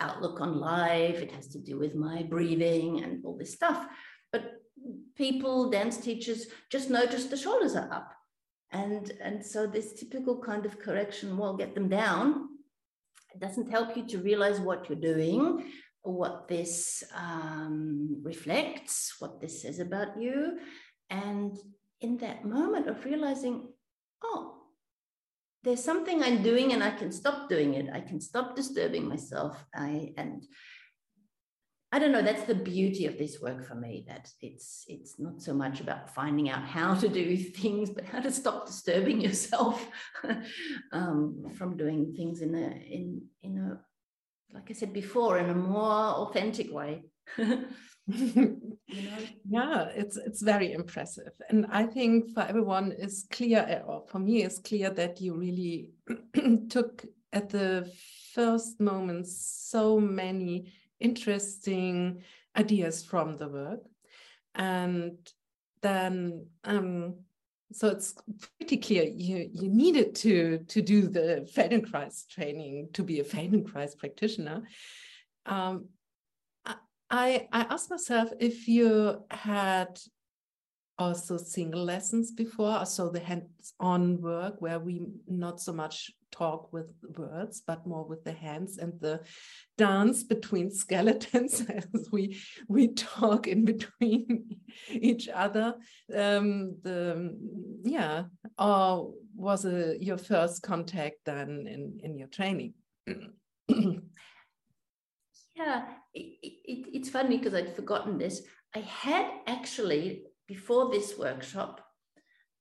outlook 0.00 0.40
on 0.40 0.60
life. 0.60 1.16
It 1.16 1.32
has 1.32 1.48
to 1.48 1.58
do 1.58 1.78
with 1.78 1.94
my 1.94 2.22
breathing 2.22 3.02
and 3.02 3.24
all 3.24 3.36
this 3.36 3.54
stuff. 3.54 3.86
But 4.30 4.52
people, 5.16 5.70
dance 5.70 5.96
teachers, 5.98 6.46
just 6.70 6.90
notice 6.90 7.26
the 7.26 7.36
shoulders 7.36 7.76
are 7.76 7.92
up. 7.92 8.12
And, 8.70 9.12
and 9.22 9.44
so 9.44 9.66
this 9.66 9.92
typical 9.92 10.40
kind 10.40 10.66
of 10.66 10.78
correction, 10.78 11.36
well, 11.36 11.56
get 11.56 11.74
them 11.74 11.88
down. 11.88 12.48
It 13.34 13.40
doesn't 13.40 13.70
help 13.70 13.96
you 13.96 14.06
to 14.08 14.18
realize 14.18 14.60
what 14.60 14.88
you're 14.88 14.98
doing 14.98 15.64
what 16.04 16.48
this 16.48 17.02
um, 17.16 18.20
reflects, 18.22 19.14
what 19.18 19.40
this 19.40 19.62
says 19.62 19.80
about 19.80 20.20
you. 20.20 20.58
And 21.10 21.58
in 22.00 22.18
that 22.18 22.44
moment 22.44 22.88
of 22.88 23.04
realizing, 23.04 23.68
oh, 24.22 24.54
there's 25.62 25.82
something 25.82 26.22
I'm 26.22 26.42
doing 26.42 26.74
and 26.74 26.84
I 26.84 26.90
can 26.90 27.10
stop 27.10 27.48
doing 27.48 27.74
it. 27.74 27.86
I 27.92 28.00
can 28.00 28.20
stop 28.20 28.54
disturbing 28.54 29.08
myself. 29.08 29.64
I 29.74 30.12
and 30.18 30.44
I 31.94 32.00
don't 32.00 32.10
know. 32.10 32.22
That's 32.22 32.42
the 32.42 32.56
beauty 32.56 33.06
of 33.06 33.18
this 33.18 33.40
work 33.40 33.64
for 33.64 33.76
me. 33.76 34.04
That 34.08 34.28
it's 34.40 34.84
it's 34.88 35.20
not 35.20 35.40
so 35.40 35.54
much 35.54 35.80
about 35.80 36.12
finding 36.12 36.50
out 36.50 36.64
how 36.64 36.92
to 36.94 37.08
do 37.08 37.36
things, 37.36 37.88
but 37.88 38.04
how 38.04 38.18
to 38.18 38.32
stop 38.32 38.66
disturbing 38.66 39.20
yourself 39.20 39.86
um, 40.92 41.44
from 41.56 41.76
doing 41.76 42.12
things 42.16 42.40
in 42.40 42.52
a 42.56 42.66
in 42.96 43.22
in 43.44 43.58
a 43.58 43.80
like 44.52 44.68
I 44.70 44.72
said 44.72 44.92
before, 44.92 45.38
in 45.38 45.50
a 45.50 45.54
more 45.54 46.26
authentic 46.26 46.74
way. 46.74 47.04
you 47.38 47.62
know? 48.08 49.18
Yeah, 49.48 49.84
it's 49.94 50.16
it's 50.16 50.42
very 50.42 50.72
impressive, 50.72 51.34
and 51.48 51.64
I 51.70 51.84
think 51.86 52.34
for 52.34 52.42
everyone 52.42 52.90
is 52.90 53.24
clear, 53.30 53.84
or 53.86 54.02
for 54.08 54.18
me 54.18 54.42
is 54.42 54.58
clear 54.58 54.90
that 54.90 55.20
you 55.20 55.36
really 55.36 55.90
took 56.70 57.04
at 57.32 57.50
the 57.50 57.88
first 58.34 58.80
moments 58.80 59.30
so 59.70 60.00
many 60.00 60.72
interesting 61.00 62.22
ideas 62.56 63.04
from 63.04 63.36
the 63.36 63.48
work, 63.48 63.80
and 64.54 65.16
then 65.82 66.46
um, 66.64 67.14
so 67.72 67.88
it's 67.88 68.14
pretty 68.58 68.76
clear 68.76 69.04
you 69.04 69.48
you 69.52 69.68
needed 69.68 70.14
to 70.14 70.58
to 70.68 70.80
do 70.80 71.08
the 71.08 71.48
Feldenkrais 71.54 72.28
training 72.28 72.88
to 72.92 73.02
be 73.02 73.20
a 73.20 73.24
Feldenkrais 73.24 73.98
practitioner. 73.98 74.62
Um, 75.46 75.88
I 77.10 77.48
I 77.52 77.62
asked 77.70 77.90
myself 77.90 78.30
if 78.40 78.68
you 78.68 79.24
had 79.30 79.98
also 80.98 81.36
single 81.36 81.84
lessons 81.84 82.30
before, 82.30 82.86
so 82.86 83.08
the 83.08 83.20
hands-on 83.20 84.20
work 84.20 84.60
where 84.60 84.78
we 84.78 85.06
not 85.26 85.60
so 85.60 85.72
much 85.72 86.12
talk 86.34 86.72
with 86.72 86.92
words, 87.16 87.62
but 87.66 87.86
more 87.86 88.04
with 88.04 88.24
the 88.24 88.32
hands 88.32 88.78
and 88.78 89.00
the 89.00 89.20
dance 89.78 90.24
between 90.24 90.70
skeletons 90.82 91.64
as 91.68 92.08
we 92.10 92.40
we 92.68 92.88
talk 92.88 93.46
in 93.46 93.64
between 93.64 94.56
each 94.90 95.28
other. 95.28 95.74
Um, 96.14 96.76
the 96.82 97.34
yeah, 97.84 98.24
or 98.58 99.14
was 99.34 99.64
it 99.64 100.02
your 100.02 100.18
first 100.18 100.62
contact 100.62 101.16
then 101.24 101.66
in 101.66 102.00
in 102.02 102.18
your 102.18 102.28
training? 102.28 102.74
yeah, 103.06 103.14
it, 106.14 106.38
it, 106.42 106.86
it's 106.92 107.10
funny 107.10 107.38
because 107.38 107.54
I'd 107.54 107.76
forgotten 107.76 108.18
this. 108.18 108.42
I 108.74 108.80
had 108.80 109.30
actually 109.46 110.24
before 110.46 110.90
this 110.90 111.16
workshop, 111.18 111.80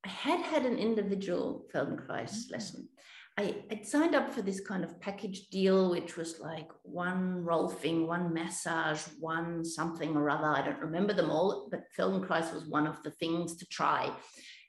I 0.05 0.09
had 0.09 0.41
had 0.41 0.65
an 0.65 0.77
individual 0.77 1.65
Feldenkrais 1.73 2.07
mm-hmm. 2.07 2.53
lesson. 2.53 2.89
I 3.35 3.55
had 3.69 3.85
signed 3.85 4.13
up 4.13 4.31
for 4.31 4.43
this 4.43 4.59
kind 4.59 4.83
of 4.83 5.01
package 5.01 5.47
deal, 5.47 5.89
which 5.89 6.17
was 6.17 6.39
like 6.39 6.69
one 6.83 7.43
rolfing, 7.43 8.05
one 8.05 8.31
massage, 8.31 9.01
one 9.19 9.65
something 9.65 10.15
or 10.15 10.29
other. 10.29 10.45
I 10.45 10.61
don't 10.61 10.79
remember 10.79 11.13
them 11.13 11.31
all, 11.31 11.67
but 11.71 11.85
Feldenkrais 11.97 12.53
was 12.53 12.65
one 12.65 12.85
of 12.85 13.01
the 13.01 13.09
things 13.09 13.55
to 13.57 13.65
try 13.65 14.11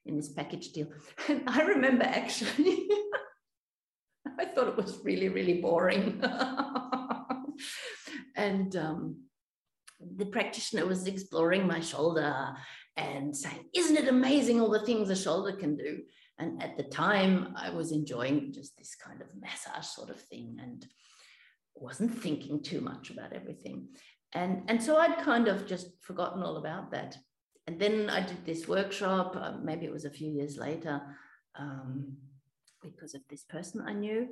in 0.07 0.17
this 0.17 0.33
package 0.33 0.73
deal. 0.73 0.89
And 1.29 1.43
I 1.47 1.61
remember 1.63 2.05
actually, 2.05 2.89
I 4.39 4.47
thought 4.47 4.69
it 4.69 4.77
was 4.77 5.01
really, 5.05 5.29
really 5.29 5.61
boring. 5.61 6.23
and 8.37 8.75
um, 8.77 9.25
the 10.17 10.27
practitioner 10.27 10.87
was 10.87 11.07
exploring 11.07 11.67
my 11.67 11.81
shoulder 11.81 12.55
and 12.97 13.37
saying, 13.37 13.69
Isn't 13.75 13.99
it 13.99 14.09
amazing 14.09 14.61
all 14.61 14.71
the 14.71 14.87
things 14.87 15.11
a 15.11 15.17
shoulder 15.17 15.53
can 15.53 15.77
do? 15.77 15.99
And 16.39 16.63
at 16.63 16.77
the 16.77 16.83
time, 16.83 17.55
I 17.57 17.71
was 17.71 17.93
enjoying 17.93 18.53
just 18.53 18.77
this 18.77 18.95
kind 18.97 19.21
of 19.21 19.29
massage 19.41 19.87
sort 19.87 20.11
of 20.11 20.21
thing 20.21 20.57
and 20.61 20.85
wasn't 21.75 22.17
thinking 22.19 22.63
too 22.63 22.81
much 22.81 23.11
about 23.11 23.33
everything. 23.33 23.89
And, 24.33 24.63
and 24.69 24.83
so 24.83 24.97
I'd 24.97 25.19
kind 25.19 25.49
of 25.49 25.67
just 25.67 25.89
forgotten 26.03 26.43
all 26.43 26.57
about 26.57 26.91
that. 26.91 27.17
And 27.67 27.81
then 27.81 28.11
I 28.11 28.21
did 28.21 28.45
this 28.45 28.69
workshop, 28.69 29.37
uh, 29.37 29.53
maybe 29.63 29.87
it 29.87 29.93
was 29.93 30.05
a 30.05 30.11
few 30.11 30.31
years 30.31 30.57
later, 30.59 31.01
um, 31.57 32.17
because 32.83 33.15
of 33.15 33.23
this 33.31 33.45
person 33.45 33.83
I 33.87 33.93
knew. 33.93 34.29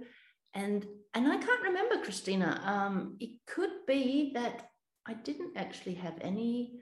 And, 0.54 0.84
and 1.14 1.26
I 1.28 1.38
can't 1.38 1.62
remember, 1.62 2.02
Christina. 2.02 2.60
Um, 2.64 3.16
it 3.20 3.30
could 3.46 3.70
be 3.86 4.32
that 4.34 4.68
I 5.06 5.14
didn't 5.14 5.56
actually 5.56 5.94
have 5.94 6.18
any 6.20 6.74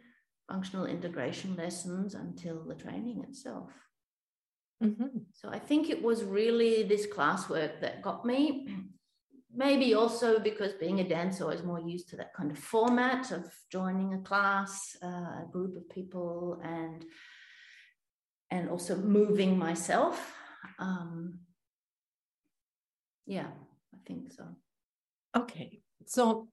functional 0.50 0.86
integration 0.86 1.54
lessons 1.56 2.14
until 2.14 2.64
the 2.64 2.74
training 2.74 3.22
itself. 3.28 3.70
Mm-hmm. 4.82 5.18
So 5.32 5.48
I 5.50 5.58
think 5.58 5.90
it 5.90 6.02
was 6.02 6.24
really 6.24 6.82
this 6.82 7.06
classwork 7.06 7.80
that 7.80 8.02
got 8.02 8.24
me. 8.24 8.68
Maybe 9.52 9.94
also 9.94 10.38
because 10.38 10.74
being 10.74 11.00
a 11.00 11.08
dancer, 11.08 11.44
I 11.44 11.54
was 11.54 11.64
more 11.64 11.80
used 11.80 12.08
to 12.10 12.16
that 12.16 12.32
kind 12.34 12.52
of 12.52 12.58
format 12.58 13.32
of 13.32 13.52
joining 13.68 14.14
a 14.14 14.18
class, 14.18 14.96
uh, 15.02 15.06
a 15.06 15.46
group 15.50 15.76
of 15.76 15.88
people, 15.90 16.60
and 16.62 17.04
and 18.52 18.70
also 18.70 18.96
moving 18.96 19.58
myself. 19.58 20.34
Um, 20.78 21.40
yeah, 23.26 23.48
I 23.92 23.98
think 24.06 24.32
so. 24.32 24.44
Okay, 25.36 25.80
so 26.06 26.48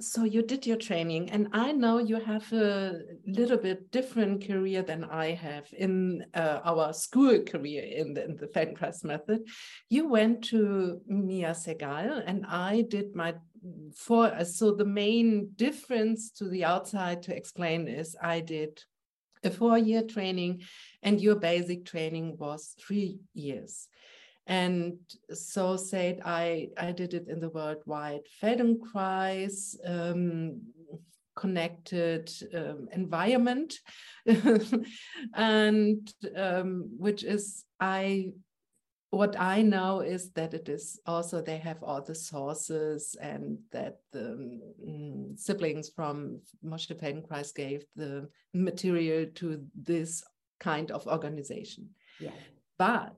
so 0.00 0.24
you 0.24 0.42
did 0.42 0.66
your 0.66 0.76
training 0.76 1.30
and 1.30 1.48
i 1.52 1.72
know 1.72 1.98
you 1.98 2.16
have 2.20 2.52
a 2.52 3.00
little 3.26 3.56
bit 3.56 3.90
different 3.90 4.46
career 4.46 4.82
than 4.82 5.04
i 5.04 5.30
have 5.30 5.66
in 5.72 6.24
uh, 6.34 6.60
our 6.64 6.92
school 6.92 7.40
career 7.40 7.82
in 7.82 8.14
the, 8.14 8.24
in 8.24 8.36
the 8.36 9.00
method. 9.04 9.40
You 9.88 10.08
went 10.08 10.44
to 10.44 11.00
mia 11.06 11.50
segal 11.50 12.22
and 12.26 12.44
i 12.46 12.82
did 12.82 13.14
my 13.14 13.34
four 13.96 14.44
so 14.44 14.72
the 14.72 14.84
main 14.84 15.50
difference 15.56 16.30
to 16.30 16.48
the 16.48 16.64
outside 16.64 17.22
to 17.24 17.36
explain 17.36 17.88
is 17.88 18.16
i 18.22 18.40
did 18.40 18.82
a 19.44 19.50
four 19.50 19.78
year 19.78 20.02
training 20.02 20.62
and 21.02 21.20
your 21.20 21.36
basic 21.36 21.84
training 21.84 22.36
was 22.38 22.74
three 22.78 23.20
years 23.34 23.88
and 24.46 24.98
so 25.32 25.76
said 25.76 26.20
I, 26.24 26.68
I 26.76 26.92
did 26.92 27.14
it 27.14 27.28
in 27.28 27.40
the 27.40 27.50
worldwide 27.50 28.22
Feldenkrais 28.42 29.76
um, 29.86 30.60
connected 31.36 32.30
um, 32.54 32.88
environment, 32.92 33.74
and 35.34 36.12
um, 36.36 36.90
which 36.98 37.24
is 37.24 37.64
I 37.80 38.32
what 39.10 39.38
I 39.40 39.62
know 39.62 40.00
is 40.00 40.30
that 40.32 40.54
it 40.54 40.68
is 40.68 41.00
also 41.04 41.40
they 41.40 41.58
have 41.58 41.82
all 41.82 42.00
the 42.00 42.14
sources 42.14 43.16
and 43.20 43.58
that 43.72 43.96
the 44.12 44.60
um, 44.86 45.32
siblings 45.36 45.88
from 45.88 46.40
Moshe 46.64 46.94
Feldenkrais 46.94 47.52
gave 47.54 47.84
the 47.96 48.28
material 48.54 49.26
to 49.34 49.64
this 49.74 50.22
kind 50.60 50.92
of 50.92 51.06
organization. 51.08 51.88
Yeah. 52.20 52.30
But 52.78 53.16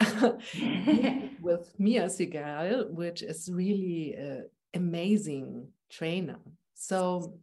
with 1.40 1.74
Mia 1.78 2.06
Segal, 2.06 2.90
which 2.90 3.22
is 3.22 3.50
really 3.52 4.14
an 4.14 4.48
amazing 4.74 5.68
trainer. 5.90 6.38
So, 6.74 7.38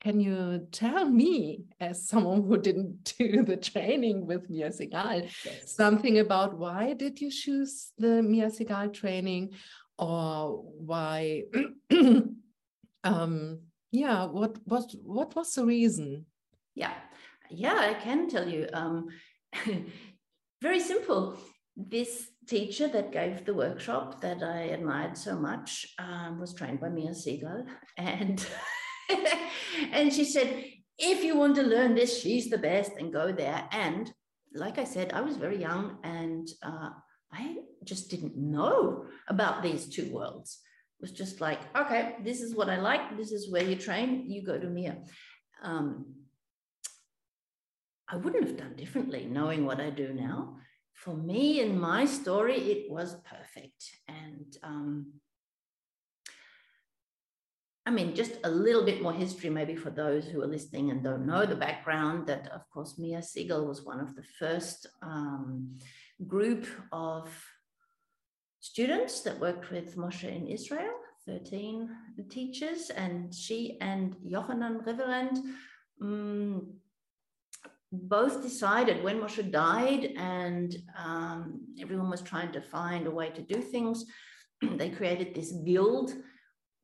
can 0.00 0.20
you 0.20 0.68
tell 0.70 1.06
me, 1.08 1.64
as 1.80 2.06
someone 2.06 2.42
who 2.42 2.58
didn't 2.58 3.14
do 3.18 3.42
the 3.42 3.56
training 3.56 4.26
with 4.26 4.50
Mia 4.50 4.68
Segal, 4.68 5.22
yes. 5.44 5.72
something 5.74 6.18
about 6.18 6.56
why 6.56 6.92
did 6.92 7.20
you 7.20 7.30
choose 7.30 7.92
the 7.98 8.22
Mia 8.22 8.48
Segal 8.48 8.92
training, 8.92 9.52
or 9.98 10.62
why? 10.62 11.44
um, 13.04 13.60
yeah, 13.90 14.26
what 14.26 14.58
what 14.64 14.94
what 15.02 15.34
was 15.34 15.54
the 15.54 15.64
reason? 15.64 16.26
Yeah, 16.74 16.94
yeah, 17.50 17.76
I 17.78 17.94
can 17.94 18.28
tell 18.28 18.46
you. 18.46 18.68
Um, 18.74 19.08
very 20.60 20.80
simple 20.80 21.38
this 21.78 22.30
teacher 22.48 22.88
that 22.88 23.12
gave 23.12 23.44
the 23.44 23.54
workshop 23.54 24.20
that 24.20 24.42
I 24.42 24.62
admired 24.62 25.16
so 25.16 25.36
much 25.36 25.86
um, 25.98 26.40
was 26.40 26.52
trained 26.52 26.80
by 26.80 26.88
Mia 26.88 27.10
Segal. 27.10 27.66
And, 27.96 28.44
and 29.92 30.12
she 30.12 30.24
said, 30.24 30.64
if 30.98 31.22
you 31.22 31.36
want 31.36 31.54
to 31.56 31.62
learn 31.62 31.94
this, 31.94 32.20
she's 32.20 32.50
the 32.50 32.58
best 32.58 32.92
and 32.98 33.12
go 33.12 33.30
there. 33.30 33.68
And 33.70 34.12
like 34.54 34.78
I 34.78 34.84
said, 34.84 35.12
I 35.12 35.20
was 35.20 35.36
very 35.36 35.60
young 35.60 35.98
and 36.02 36.48
uh, 36.64 36.90
I 37.32 37.58
just 37.84 38.10
didn't 38.10 38.36
know 38.36 39.04
about 39.28 39.62
these 39.62 39.88
two 39.88 40.12
worlds. 40.12 40.58
It 40.98 41.02
was 41.02 41.12
just 41.12 41.40
like, 41.40 41.60
okay, 41.76 42.16
this 42.24 42.40
is 42.40 42.56
what 42.56 42.68
I 42.68 42.80
like. 42.80 43.16
This 43.16 43.30
is 43.30 43.52
where 43.52 43.62
you 43.62 43.76
train. 43.76 44.24
You 44.28 44.44
go 44.44 44.58
to 44.58 44.66
Mia. 44.66 44.96
Um, 45.62 46.06
I 48.08 48.16
wouldn't 48.16 48.48
have 48.48 48.56
done 48.56 48.74
differently 48.74 49.28
knowing 49.30 49.64
what 49.64 49.80
I 49.80 49.90
do 49.90 50.12
now 50.12 50.56
for 50.98 51.16
me 51.16 51.60
in 51.60 51.78
my 51.78 52.04
story, 52.04 52.56
it 52.56 52.90
was 52.90 53.14
perfect. 53.24 53.84
And 54.08 54.56
um, 54.64 55.12
I 57.86 57.90
mean, 57.90 58.14
just 58.16 58.32
a 58.42 58.50
little 58.50 58.84
bit 58.84 59.00
more 59.00 59.12
history, 59.12 59.48
maybe 59.48 59.76
for 59.76 59.90
those 59.90 60.26
who 60.26 60.42
are 60.42 60.46
listening 60.46 60.90
and 60.90 61.02
don't 61.02 61.24
know 61.24 61.46
the 61.46 61.54
background, 61.54 62.26
that 62.26 62.48
of 62.48 62.68
course, 62.68 62.98
Mia 62.98 63.18
Segal 63.20 63.66
was 63.66 63.84
one 63.84 64.00
of 64.00 64.16
the 64.16 64.24
first 64.40 64.86
um, 65.00 65.76
group 66.26 66.66
of 66.90 67.30
students 68.58 69.20
that 69.20 69.38
worked 69.38 69.70
with 69.70 69.96
Moshe 69.96 70.24
in 70.24 70.48
Israel, 70.48 70.94
13 71.26 71.88
teachers, 72.28 72.90
and 72.90 73.32
she 73.32 73.78
and 73.80 74.16
Yochanan 74.16 74.84
Rywerant 74.84 75.38
um, 76.02 76.77
both 77.90 78.42
decided 78.42 79.02
when 79.02 79.20
Moshe 79.20 79.50
died 79.50 80.12
and 80.16 80.76
um, 80.96 81.60
everyone 81.80 82.10
was 82.10 82.20
trying 82.20 82.52
to 82.52 82.60
find 82.60 83.06
a 83.06 83.10
way 83.10 83.30
to 83.30 83.42
do 83.42 83.60
things, 83.60 84.04
they 84.62 84.90
created 84.90 85.34
this 85.34 85.52
guild 85.64 86.12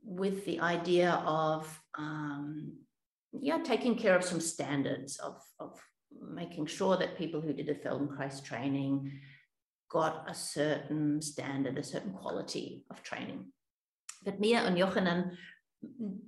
with 0.03 0.45
the 0.45 0.61
idea 0.61 1.23
of 1.27 1.81
um, 1.97 2.73
yeah, 3.41 3.59
taking 3.63 3.97
care 3.97 4.17
of 4.17 4.25
some 4.25 4.41
standards 4.41 5.17
of, 5.19 5.43
of 5.59 5.81
making 6.21 6.67
sure 6.67 6.97
that 6.97 7.19
people 7.19 7.41
who 7.41 7.53
did 7.53 7.69
a 7.69 7.75
Feldenkrais 7.75 8.43
training 8.43 9.11
got 9.91 10.29
a 10.29 10.35
certain 10.35 11.21
standard, 11.21 11.79
a 11.79 11.83
certain 11.83 12.13
quality 12.13 12.85
of 12.91 13.03
training. 13.03 13.45
But 14.25 14.41
Mia 14.41 14.61
and 14.61 14.77
Yochanan 14.77 15.37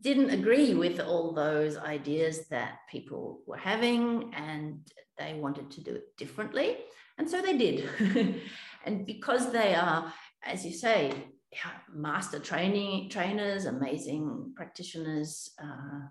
didn't 0.00 0.30
agree 0.30 0.74
with 0.74 1.00
all 1.00 1.32
those 1.32 1.76
ideas 1.76 2.46
that 2.48 2.78
people 2.90 3.40
were 3.46 3.56
having 3.56 4.32
and 4.34 4.80
they 5.18 5.34
wanted 5.34 5.70
to 5.72 5.80
do 5.80 5.94
it 5.94 6.16
differently. 6.16 6.78
And 7.18 7.28
so 7.28 7.40
they 7.40 7.56
did. 7.56 7.88
and 8.84 9.06
because 9.06 9.52
they 9.52 9.74
are, 9.74 10.12
as 10.42 10.64
you 10.64 10.72
say, 10.72 11.12
master 11.92 12.38
training 12.38 13.08
trainers, 13.10 13.64
amazing 13.64 14.52
practitioners, 14.54 15.50
uh, 15.62 16.06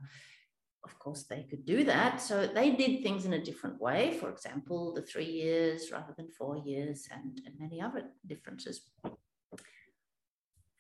of 0.83 0.99
course, 0.99 1.23
they 1.23 1.43
could 1.49 1.65
do 1.65 1.83
that. 1.83 2.21
So 2.21 2.47
they 2.47 2.71
did 2.71 3.01
things 3.01 3.25
in 3.25 3.33
a 3.33 3.43
different 3.43 3.81
way. 3.81 4.17
For 4.19 4.29
example, 4.29 4.93
the 4.93 5.01
three 5.01 5.25
years 5.25 5.91
rather 5.91 6.13
than 6.15 6.29
four 6.29 6.57
years, 6.57 7.07
and, 7.11 7.41
and 7.45 7.59
many 7.59 7.81
other 7.81 8.03
differences. 8.25 8.81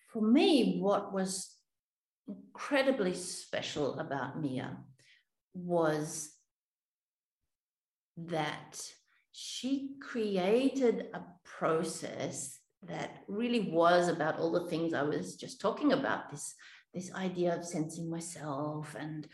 For 0.07 0.21
me, 0.21 0.77
what 0.79 1.11
was 1.11 1.54
incredibly 2.55 3.13
special 3.13 3.99
about 3.99 4.41
Mia 4.41 4.77
was 5.53 6.31
that 8.15 8.81
she 9.33 9.95
created 10.01 11.07
a 11.13 11.21
process 11.43 12.57
that 12.83 13.23
really 13.27 13.69
was 13.71 14.07
about 14.07 14.39
all 14.39 14.53
the 14.53 14.69
things 14.69 14.93
I 14.93 15.03
was 15.03 15.35
just 15.35 15.59
talking 15.59 15.91
about 15.91 16.31
this, 16.31 16.55
this 16.93 17.13
idea 17.13 17.57
of 17.57 17.65
sensing 17.65 18.09
myself 18.09 18.95
and 18.97 19.27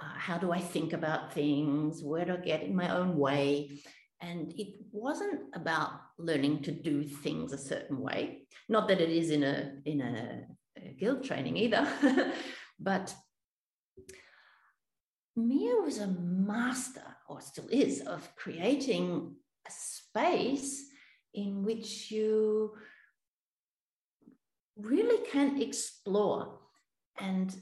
uh, 0.00 0.14
how 0.16 0.38
do 0.38 0.50
I 0.50 0.58
think 0.58 0.94
about 0.94 1.34
things? 1.34 2.02
Where 2.02 2.24
do 2.24 2.32
I 2.32 2.36
get 2.38 2.62
in 2.62 2.74
my 2.74 2.88
own 2.96 3.18
way? 3.18 3.82
And 4.22 4.50
it 4.56 4.76
wasn't 4.90 5.42
about 5.54 5.90
learning 6.18 6.62
to 6.62 6.72
do 6.72 7.04
things 7.04 7.52
a 7.52 7.58
certain 7.58 8.00
way. 8.00 8.46
Not 8.70 8.88
that 8.88 9.00
it 9.00 9.10
is 9.10 9.30
in 9.30 9.42
a 9.42 9.74
in 9.84 10.00
a, 10.00 10.46
a 10.78 10.94
guild 10.94 11.22
training 11.24 11.56
either, 11.56 11.86
but 12.78 13.14
Mia 15.36 15.76
was 15.76 15.98
a 15.98 16.06
master, 16.06 17.16
or 17.28 17.40
still 17.40 17.68
is, 17.70 18.00
of 18.02 18.34
creating 18.36 19.34
a 19.66 19.70
space 19.70 20.84
in 21.34 21.64
which 21.64 22.10
you 22.10 22.72
really 24.76 25.26
can 25.30 25.60
explore 25.60 26.58
and 27.18 27.54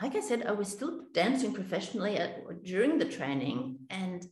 like 0.00 0.14
I 0.14 0.20
said, 0.20 0.46
I 0.46 0.52
was 0.52 0.68
still 0.68 1.06
dancing 1.12 1.52
professionally 1.52 2.16
at, 2.16 2.64
during 2.64 2.98
the 2.98 3.04
training. 3.04 3.78
And, 3.90 4.24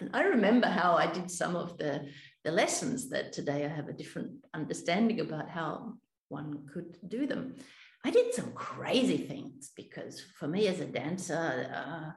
and 0.00 0.10
I 0.12 0.22
remember 0.22 0.66
how 0.66 0.94
I 0.94 1.06
did 1.06 1.30
some 1.30 1.54
of 1.54 1.78
the, 1.78 2.06
the 2.44 2.50
lessons 2.50 3.08
that 3.10 3.32
today 3.32 3.64
I 3.64 3.68
have 3.68 3.88
a 3.88 3.92
different 3.92 4.32
understanding 4.54 5.20
about 5.20 5.48
how 5.48 5.94
one 6.28 6.66
could 6.72 6.96
do 7.08 7.26
them. 7.26 7.54
I 8.04 8.10
did 8.10 8.34
some 8.34 8.52
crazy 8.52 9.18
things 9.18 9.72
because 9.74 10.20
for 10.38 10.46
me 10.46 10.68
as 10.68 10.80
a 10.80 10.84
dancer, 10.84 11.70
uh, 11.74 12.10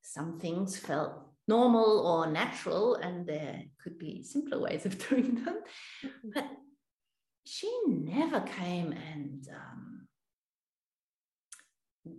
some 0.00 0.38
things 0.38 0.78
felt 0.78 1.12
normal 1.46 2.06
or 2.06 2.26
natural, 2.30 2.94
and 2.94 3.26
there 3.26 3.62
could 3.82 3.98
be 3.98 4.22
simpler 4.22 4.58
ways 4.58 4.86
of 4.86 4.98
doing 5.08 5.44
them. 5.44 5.58
Mm-hmm. 6.04 6.28
But 6.34 6.46
she 7.44 7.70
never 7.86 8.40
came 8.40 8.92
and 8.92 9.46
um, 9.54 10.08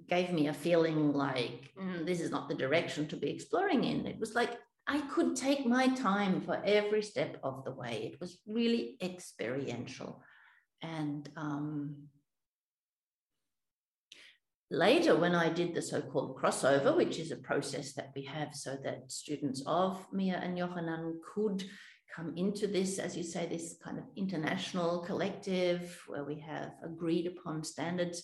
gave 0.08 0.32
me 0.32 0.48
a 0.48 0.54
feeling 0.54 1.14
like 1.14 1.72
mm, 1.80 2.06
this 2.06 2.22
is 2.22 2.30
not 2.30 2.48
the 2.48 2.56
direction 2.56 3.08
to 3.08 3.16
be 3.16 3.30
exploring 3.30 3.84
in. 3.84 4.06
It 4.06 4.20
was 4.20 4.36
like 4.36 4.52
I 4.88 5.02
could 5.02 5.36
take 5.36 5.66
my 5.66 5.88
time 5.88 6.42
for 6.42 6.62
every 6.64 7.02
step 7.02 7.40
of 7.42 7.64
the 7.66 7.72
way. 7.72 8.12
It 8.14 8.20
was 8.20 8.38
really 8.48 8.98
experiential. 9.02 10.22
And 10.84 11.28
um, 11.36 11.96
later, 14.76 15.16
when 15.16 15.36
I 15.36 15.50
did 15.50 15.74
the 15.74 15.82
so 15.82 16.02
called 16.02 16.38
crossover, 16.38 16.96
which 16.96 17.18
is 17.20 17.32
a 17.32 17.38
process 17.38 17.94
that 17.94 18.12
we 18.16 18.24
have 18.24 18.54
so 18.54 18.78
that 18.84 19.12
students 19.12 19.64
of 19.66 20.06
Mia 20.12 20.40
and 20.42 20.58
Yohanan 20.58 21.20
could 21.34 21.64
come 22.16 22.34
into 22.38 22.68
this, 22.68 23.00
as 23.00 23.18
you 23.18 23.24
say, 23.24 23.46
this 23.46 23.78
kind 23.84 23.98
of 23.98 24.06
international 24.16 25.00
collective 25.00 26.00
where 26.08 26.24
we 26.24 26.40
have 26.40 26.72
agreed 26.84 27.28
upon 27.28 27.64
standards 27.64 28.24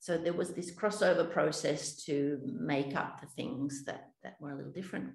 so 0.00 0.16
there 0.16 0.32
was 0.32 0.54
this 0.54 0.74
crossover 0.74 1.30
process 1.30 2.02
to 2.04 2.40
make 2.42 2.96
up 2.96 3.20
the 3.20 3.26
things 3.26 3.84
that, 3.84 4.08
that 4.22 4.36
were 4.40 4.50
a 4.50 4.56
little 4.56 4.72
different. 4.72 5.10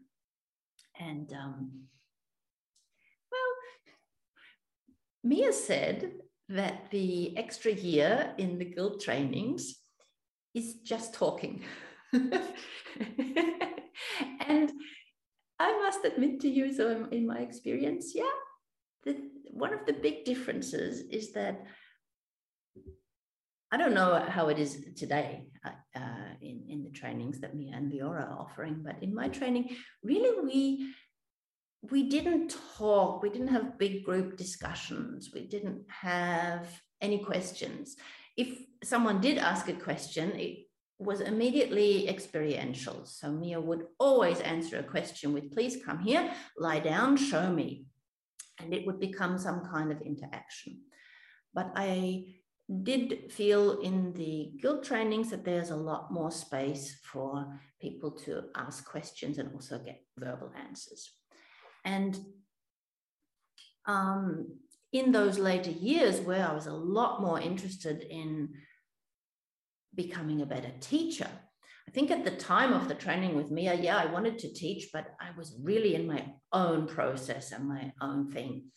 And 0.99 1.33
um, 1.33 1.71
well, 3.31 3.51
Mia 5.23 5.51
said 5.51 6.11
that 6.49 6.91
the 6.91 7.35
extra 7.35 7.71
year 7.71 8.35
in 8.37 8.59
the 8.59 8.65
guild 8.65 9.01
trainings 9.01 9.81
is 10.55 10.75
just 10.75 11.13
talking. 11.13 11.63
and 12.13 12.31
I 15.59 15.79
must 15.79 16.05
admit 16.05 16.39
to 16.41 16.49
you, 16.49 16.73
so 16.73 17.07
in 17.11 17.27
my 17.27 17.39
experience, 17.39 18.13
yeah, 18.15 18.23
the, 19.03 19.17
one 19.51 19.73
of 19.73 19.85
the 19.85 19.93
big 19.93 20.25
differences 20.25 21.01
is 21.01 21.33
that 21.33 21.65
I 23.71 23.77
don't 23.77 23.93
know 23.93 24.23
how 24.29 24.47
it 24.47 24.59
is 24.59 24.85
today 24.95 25.47
uh, 25.65 25.71
uh, 25.95 26.33
in, 26.41 26.63
in 26.69 26.83
the 26.83 26.91
trainings 26.91 27.39
that 27.39 27.55
Mia 27.55 27.75
and 27.75 27.91
Leora 27.91 28.29
are 28.29 28.39
offering, 28.39 28.81
but 28.83 29.01
in 29.01 29.13
my 29.13 29.27
training, 29.27 29.75
really 30.03 30.45
we 30.45 30.93
we 31.91 32.09
didn't 32.09 32.55
talk, 32.77 33.21
we 33.21 33.29
didn't 33.29 33.49
have 33.49 33.77
big 33.77 34.03
group 34.03 34.37
discussions, 34.37 35.29
we 35.33 35.47
didn't 35.47 35.83
have 35.89 36.67
any 37.01 37.19
questions. 37.19 37.95
If 38.37 38.59
someone 38.83 39.21
did 39.21 39.37
ask 39.37 39.67
a 39.69 39.73
question, 39.73 40.31
it 40.31 40.67
was 40.99 41.21
immediately 41.21 42.07
experiential. 42.07 43.05
So 43.05 43.31
Mia 43.31 43.59
would 43.59 43.85
always 43.99 44.39
answer 44.41 44.77
a 44.79 44.83
question 44.83 45.33
with, 45.33 45.51
please 45.51 45.77
come 45.85 45.99
here, 45.99 46.33
lie 46.57 46.79
down, 46.79 47.17
show 47.17 47.51
me. 47.51 47.85
And 48.59 48.73
it 48.73 48.85
would 48.85 48.99
become 48.99 49.37
some 49.37 49.65
kind 49.65 49.91
of 49.91 50.01
interaction. 50.01 50.81
But 51.53 51.71
I 51.75 52.35
did 52.83 53.31
feel 53.31 53.81
in 53.81 54.13
the 54.13 54.53
guild 54.61 54.83
trainings 54.83 55.29
that 55.29 55.45
there's 55.45 55.69
a 55.69 55.75
lot 55.75 56.11
more 56.11 56.31
space 56.31 56.97
for 57.03 57.59
people 57.79 58.11
to 58.11 58.45
ask 58.55 58.85
questions 58.85 59.37
and 59.37 59.53
also 59.53 59.77
get 59.77 60.01
verbal 60.17 60.51
answers. 60.57 61.11
And 61.83 62.17
um, 63.85 64.57
in 64.91 65.11
those 65.11 65.37
later 65.37 65.71
years, 65.71 66.21
where 66.21 66.47
I 66.47 66.53
was 66.53 66.67
a 66.67 66.73
lot 66.73 67.21
more 67.21 67.39
interested 67.39 68.03
in 68.03 68.49
becoming 69.93 70.41
a 70.41 70.45
better 70.45 70.71
teacher, 70.79 71.29
I 71.87 71.91
think 71.91 72.11
at 72.11 72.25
the 72.25 72.31
time 72.31 72.73
of 72.73 72.87
the 72.87 72.95
training 72.95 73.35
with 73.35 73.51
Mia, 73.51 73.73
yeah, 73.75 73.97
I 73.97 74.07
wanted 74.07 74.39
to 74.39 74.53
teach, 74.53 74.89
but 74.91 75.15
I 75.19 75.37
was 75.37 75.55
really 75.61 75.95
in 75.95 76.07
my 76.07 76.25
own 76.51 76.87
process 76.87 77.51
and 77.51 77.67
my 77.67 77.93
own 78.01 78.31
thing. 78.31 78.71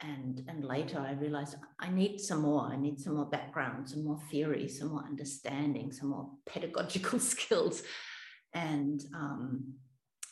And 0.00 0.42
and 0.48 0.64
later 0.64 0.98
i 0.98 1.12
realized 1.12 1.54
i 1.78 1.88
need 1.88 2.18
some 2.18 2.42
more. 2.42 2.62
I 2.62 2.76
need 2.76 2.98
some 2.98 3.14
more 3.14 3.26
background 3.26 3.88
some 3.88 4.04
more 4.04 4.18
theory 4.32 4.68
some 4.68 4.88
more 4.88 5.04
understanding 5.04 5.92
some 5.92 6.08
more 6.08 6.30
pedagogical 6.46 7.20
skills. 7.20 7.82
And 8.52 9.00
um, 9.14 9.74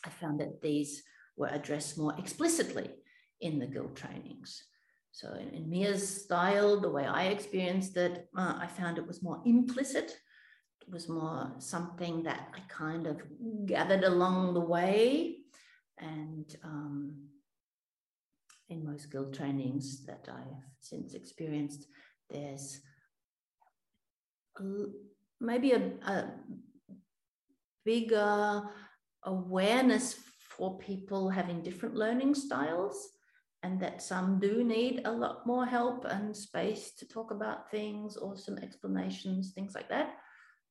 i 0.05 0.09
found 0.09 0.41
that 0.41 0.61
these 0.61 1.03
were 1.37 1.47
addressed 1.47 1.97
more 1.97 2.13
explicitly 2.17 2.89
in 3.39 3.59
the 3.59 3.65
guild 3.65 3.95
trainings 3.95 4.61
so 5.11 5.33
in, 5.33 5.49
in 5.49 5.69
mia's 5.69 6.23
style 6.23 6.79
the 6.79 6.89
way 6.89 7.05
i 7.05 7.25
experienced 7.25 7.97
it 7.97 8.29
uh, 8.37 8.55
i 8.59 8.67
found 8.67 8.97
it 8.97 9.07
was 9.07 9.21
more 9.21 9.41
implicit. 9.45 10.17
It 10.81 10.91
was 10.91 11.07
more 11.07 11.51
something 11.59 12.23
that 12.23 12.49
i 12.55 12.59
kind 12.67 13.05
of 13.07 13.21
gathered 13.65 14.03
along 14.03 14.53
the 14.53 14.61
way. 14.75 15.37
And 15.99 16.53
um, 16.63 17.29
in 18.69 18.85
most 18.85 19.11
guild 19.11 19.33
trainings 19.33 20.05
that 20.05 20.27
I've 20.27 20.63
since 20.79 21.13
experienced, 21.13 21.85
there's 22.29 22.81
maybe 25.39 25.73
a, 25.73 25.91
a 26.07 26.31
bigger 27.85 28.63
awareness 29.23 30.15
for 30.39 30.79
people 30.79 31.29
having 31.29 31.61
different 31.61 31.95
learning 31.95 32.33
styles 32.33 33.09
and 33.63 33.79
that 33.79 34.01
some 34.01 34.39
do 34.39 34.63
need 34.63 35.01
a 35.05 35.11
lot 35.11 35.45
more 35.45 35.65
help 35.65 36.05
and 36.05 36.35
space 36.35 36.91
to 36.97 37.07
talk 37.07 37.31
about 37.31 37.69
things 37.69 38.17
or 38.17 38.35
some 38.35 38.57
explanations, 38.57 39.51
things 39.53 39.75
like 39.75 39.89
that. 39.89 40.15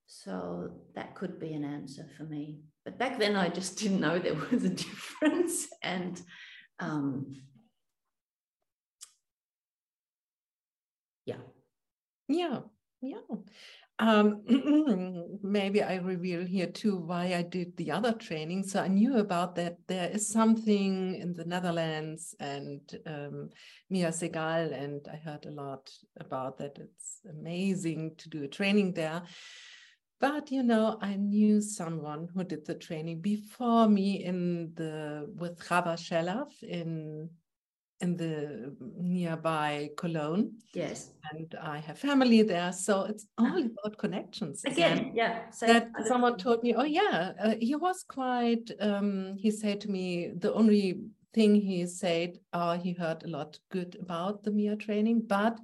So 0.07 0.73
that 0.97 1.15
could 1.15 1.39
be 1.39 1.53
an 1.55 1.65
answer 1.65 2.07
for 2.17 2.25
me. 2.25 2.63
But 2.85 2.99
back 2.99 3.19
then, 3.19 3.37
I 3.37 3.49
just 3.49 3.79
didn't 3.83 4.01
know 4.01 4.19
there 4.19 4.35
was 4.35 4.65
a 4.65 4.71
difference. 4.71 5.69
And 5.83 6.21
um, 6.79 7.37
yeah 11.27 11.37
yeah 12.29 12.61
yeah 13.03 13.21
um, 14.01 14.43
maybe 15.43 15.83
I 15.83 15.97
reveal 15.97 16.45
here 16.45 16.67
too 16.67 16.97
why 16.97 17.35
I 17.35 17.43
did 17.43 17.77
the 17.77 17.91
other 17.93 18.13
training. 18.13 18.65
So 18.65 18.81
I 18.81 18.89
knew 18.89 19.19
about 19.19 19.55
that 19.57 19.77
there 19.87 20.11
is 20.11 20.27
something 20.27 21.15
in 21.17 21.35
the 21.35 21.45
Netherlands 21.45 22.35
and 22.41 22.81
um, 23.07 23.51
Mia 23.91 24.09
Segal, 24.09 24.73
and 24.73 25.07
I 25.13 25.17
heard 25.17 25.45
a 25.45 25.51
lot 25.51 25.91
about 26.19 26.59
that. 26.59 26.79
It's 26.79 27.21
amazing 27.29 28.15
to 28.19 28.31
do 28.31 28.43
a 28.45 28.49
training 28.49 28.95
there. 28.95 29.23
But 30.19 30.51
you 30.51 30.63
know, 30.63 30.99
I 31.01 31.17
knew 31.17 31.61
someone 31.61 32.29
who 32.35 32.45
did 32.45 32.67
the 32.67 32.75
training 32.75 33.21
before 33.21 33.87
me 33.87 34.25
in 34.25 34.73
the 34.75 35.31
with 35.37 35.59
Chava 35.61 35.95
Shelhav 35.97 36.51
in 36.63 37.31
in 38.01 38.17
the 38.17 38.75
nearby 38.99 39.91
Cologne. 39.97 40.53
Yes. 40.75 41.11
And 41.33 41.55
I 41.61 41.79
have 41.79 41.99
family 41.99 42.43
there. 42.43 42.73
So 42.73 43.03
it's 43.03 43.27
all 43.39 43.47
ah. 43.47 43.87
about 43.87 43.99
connections. 43.99 44.65
Again, 44.65 44.99
again. 44.99 45.13
yeah. 45.15 45.43
that 45.61 45.91
someone 46.07 46.37
told 46.39 46.63
me, 46.63 46.75
oh, 46.75 46.85
yeah, 46.85 47.33
uh, 47.43 47.55
he 47.61 47.77
was 47.77 48.05
quite, 48.09 48.71
um, 48.81 49.37
he 49.39 49.51
said 49.51 49.81
to 49.83 49.91
me, 49.91 50.33
the 50.37 50.53
only 50.55 51.01
thing 51.35 51.55
he 51.55 51.87
said, 51.87 52.39
uh, 52.53 52.77
he 52.79 52.93
heard 52.93 53.23
a 53.25 53.29
lot 53.29 53.59
good 53.71 53.97
about 54.01 54.43
the 54.43 54.51
Mia 54.51 54.77
training, 54.77 55.23
but 55.27 55.59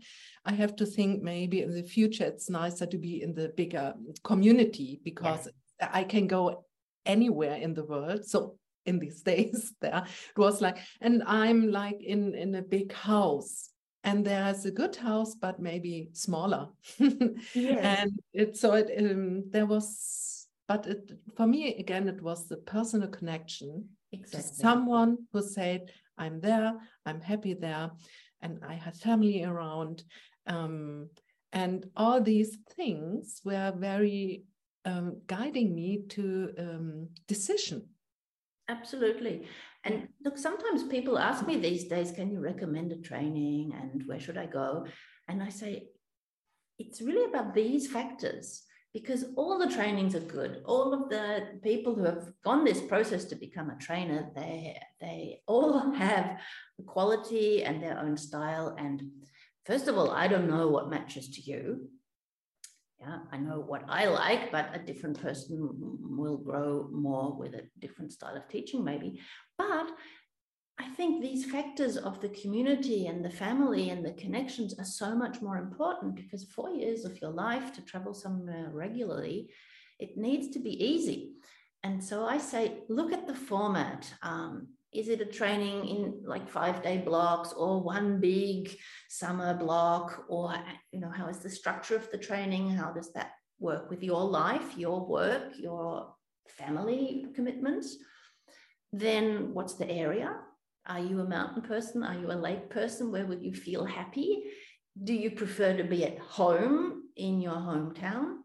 I 0.45 0.53
have 0.53 0.77
to 0.77 0.87
think 0.87 1.23
maybe 1.23 1.63
in 1.63 1.75
the 1.75 1.83
future 1.83 2.25
it's 2.25 2.51
nicer 2.51 2.87
to 2.87 2.99
be 2.99 3.23
in 3.23 3.35
the 3.35 3.49
bigger 3.57 3.95
community 4.23 5.01
because 5.03 5.47
yes. 5.81 5.91
I 5.93 6.05
can 6.05 6.27
go 6.27 6.65
anywhere 7.05 7.55
in 7.55 7.75
the 7.75 7.85
world. 7.85 8.25
So 8.25 8.59
in 8.87 8.99
these 8.99 9.23
days 9.33 9.73
there 9.81 10.05
it 10.05 10.39
was 10.39 10.61
like 10.61 10.79
and 11.01 11.23
i'm 11.27 11.71
like 11.71 12.03
in 12.03 12.35
in 12.35 12.55
a 12.55 12.63
big 12.63 12.93
house 12.93 13.71
and 14.05 14.25
there's 14.25 14.65
a 14.65 14.71
good 14.71 14.97
house 14.97 15.35
but 15.35 15.61
maybe 15.61 16.09
smaller 16.13 16.69
yes. 16.99 17.45
and 17.55 18.13
it 18.33 18.57
so 18.57 18.73
it 18.73 18.91
um, 18.99 19.45
there 19.51 19.67
was 19.67 20.47
but 20.69 20.87
it 20.87 21.13
for 21.37 21.47
me 21.47 21.77
again 21.77 22.09
it 22.09 22.23
was 22.23 22.49
the 22.49 22.57
personal 22.57 23.09
connection 23.09 23.89
exactly. 24.13 24.51
someone 24.55 25.19
who 25.33 25.43
said 25.43 25.91
i'm 26.19 26.41
there 26.41 26.73
i'm 27.05 27.21
happy 27.21 27.55
there 27.55 27.91
and 28.41 28.61
i 28.67 28.75
had 28.75 28.97
family 28.97 29.45
around 29.45 30.05
um, 30.47 31.09
and 31.53 31.87
all 31.97 32.21
these 32.21 32.59
things 32.77 33.41
were 33.45 33.73
very 33.77 34.45
um, 34.85 35.21
guiding 35.27 35.75
me 35.75 36.03
to 36.11 36.53
um, 36.59 37.09
decision 37.27 37.89
Absolutely. 38.69 39.47
And 39.85 40.09
look, 40.25 40.37
sometimes 40.37 40.83
people 40.85 41.19
ask 41.19 41.47
me 41.47 41.57
these 41.57 41.85
days, 41.85 42.11
can 42.11 42.31
you 42.31 42.41
recommend 42.41 42.91
a 42.91 42.97
training 42.97 43.73
and 43.81 44.03
where 44.07 44.19
should 44.19 44.37
I 44.37 44.47
go? 44.47 44.87
And 45.29 45.43
I 45.43 45.51
say, 45.51 45.89
it's 46.79 47.01
really 47.01 47.31
about 47.31 47.55
these 47.55 47.87
factors 47.87 48.63
because 48.93 49.27
all 49.37 49.59
the 49.59 49.73
trainings 49.73 50.15
are 50.15 50.21
good. 50.21 50.63
All 50.65 50.93
of 50.93 51.09
the 51.11 51.61
people 51.63 51.95
who 51.95 52.05
have 52.05 52.33
gone 52.43 52.65
this 52.65 52.81
process 52.81 53.25
to 53.27 53.37
become 53.37 53.71
a 53.71 53.79
trainer, 53.79 54.31
they, 54.35 54.81
they 55.01 55.43
all 55.47 55.93
have 55.93 56.41
quality 56.87 57.63
and 57.63 57.83
their 57.83 57.99
own 57.99 58.17
style. 58.17 58.75
And 58.79 59.03
first 59.65 59.87
of 59.87 59.97
all, 59.97 60.11
I 60.11 60.27
don't 60.27 60.49
know 60.51 60.69
what 60.69 60.91
matches 60.91 61.29
to 61.31 61.43
you. 61.43 61.89
Yeah, 63.01 63.19
I 63.31 63.37
know 63.37 63.61
what 63.61 63.85
I 63.89 64.07
like, 64.07 64.51
but 64.51 64.71
a 64.75 64.79
different 64.79 65.21
person 65.21 65.69
will 66.17 66.39
grow 66.39 66.89
more 66.91 67.37
with 67.37 67.55
a 67.55 67.69
different 67.79 68.13
style 68.13 68.37
of 68.37 68.49
teaching, 68.49 68.83
maybe. 68.83 69.21
But 69.59 69.91
I 70.79 70.89
think 70.91 71.23
these 71.23 71.51
factors 71.51 71.97
of 71.97 72.21
the 72.21 72.31
community 72.31 73.07
and 73.07 73.25
the 73.25 73.31
family 73.31 73.91
and 73.91 74.05
the 74.05 74.13
connections 74.13 74.79
are 74.79 74.85
so 74.85 75.15
much 75.15 75.41
more 75.41 75.59
important 75.59 76.17
because 76.17 76.45
four 76.45 76.71
years 76.71 77.05
of 77.05 77.21
your 77.21 77.31
life 77.31 77.73
to 77.75 77.83
travel 77.83 78.15
somewhere 78.15 78.71
regularly, 78.73 79.51
it 79.99 80.17
needs 80.17 80.49
to 80.51 80.59
be 80.59 80.83
easy. 80.83 81.33
And 81.83 82.03
so 82.03 82.27
I 82.27 82.39
say, 82.39 82.83
look 82.89 83.13
at 83.13 83.27
the 83.27 83.35
format. 83.35 84.13
Um, 84.23 84.69
is 84.97 85.09
it 85.09 85.21
a 85.21 85.27
training 85.27 85.87
in 85.87 86.23
like 86.25 86.49
five 86.49 86.83
day 86.83 86.99
blocks 86.99 87.53
or 87.53 87.83
one 87.83 88.21
big 88.21 88.77
summer 89.09 89.55
block? 89.55 90.25
Or 90.29 90.55
you 90.93 91.01
know 91.01 91.11
how 91.11 91.29
is 91.29 91.39
the 91.39 91.51
structure 91.51 91.97
of 91.97 92.11
the 92.11 92.19
training? 92.19 92.71
How 92.71 92.93
does 92.93 93.13
that 93.13 93.33
work 93.59 93.89
with 93.91 94.03
your 94.03 94.23
life 94.23 94.77
your 94.77 95.07
work 95.07 95.53
your 95.59 96.15
family 96.49 97.27
commitments? 97.35 97.97
Then 98.93 99.53
what's 99.53 99.75
the 99.75 99.91
area? 99.91 100.35
Are 100.87 101.01
you 101.01 101.21
a 101.21 101.29
mountain 101.29 101.63
person? 101.63 102.03
Are 102.03 102.19
you 102.19 102.31
a 102.31 102.43
lake 102.49 102.71
person? 102.71 103.11
Where 103.11 103.27
would 103.27 103.43
you 103.43 103.53
feel 103.53 103.85
happy? 103.85 104.45
Do 105.03 105.13
you 105.13 105.33
prefer 105.33 105.77
to 105.77 105.85
be 105.85 106.05
at 106.05 106.19
home 106.19 107.03
in 107.17 107.41
your 107.41 107.55
hometown 107.55 108.36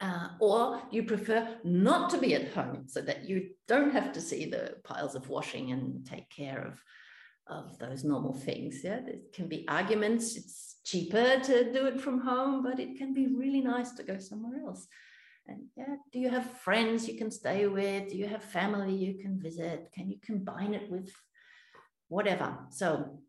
uh, 0.00 0.28
or 0.40 0.82
you 0.90 1.04
prefer 1.04 1.56
not 1.64 2.10
to 2.10 2.18
be 2.18 2.34
at 2.34 2.52
home 2.52 2.84
so 2.86 3.00
that 3.00 3.28
you 3.28 3.50
don't 3.68 3.92
have 3.92 4.12
to 4.12 4.20
see 4.20 4.46
the 4.46 4.74
piles 4.84 5.14
of 5.14 5.28
washing 5.28 5.72
and 5.72 6.04
take 6.06 6.28
care 6.30 6.66
of, 6.66 6.82
of 7.46 7.78
those 7.78 8.04
normal 8.04 8.34
things. 8.34 8.80
Yeah, 8.82 9.00
there 9.00 9.16
can 9.32 9.48
be 9.48 9.66
arguments. 9.68 10.36
It's 10.36 10.76
cheaper 10.84 11.40
to 11.40 11.72
do 11.72 11.86
it 11.86 12.00
from 12.00 12.20
home, 12.20 12.62
but 12.62 12.80
it 12.80 12.98
can 12.98 13.12
be 13.12 13.28
really 13.28 13.60
nice 13.60 13.92
to 13.92 14.02
go 14.02 14.18
somewhere 14.18 14.60
else. 14.66 14.86
And 15.46 15.64
yeah, 15.76 15.96
do 16.12 16.18
you 16.18 16.30
have 16.30 16.58
friends 16.58 17.06
you 17.06 17.18
can 17.18 17.30
stay 17.30 17.66
with? 17.66 18.08
Do 18.08 18.16
you 18.16 18.26
have 18.26 18.42
family 18.42 18.94
you 18.94 19.22
can 19.22 19.38
visit? 19.38 19.90
Can 19.94 20.10
you 20.10 20.16
combine 20.24 20.74
it 20.74 20.90
with 20.90 21.12
whatever? 22.08 22.58
So 22.70 23.20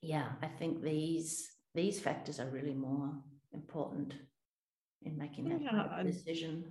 yeah, 0.00 0.28
I 0.42 0.46
think 0.46 0.82
these 0.82 1.50
these 1.74 1.98
factors 1.98 2.38
are 2.38 2.50
really 2.50 2.74
more 2.74 3.12
important 3.52 4.14
in 5.04 5.16
making 5.16 5.48
that 5.48 5.60
yeah, 5.62 6.02
decision? 6.02 6.64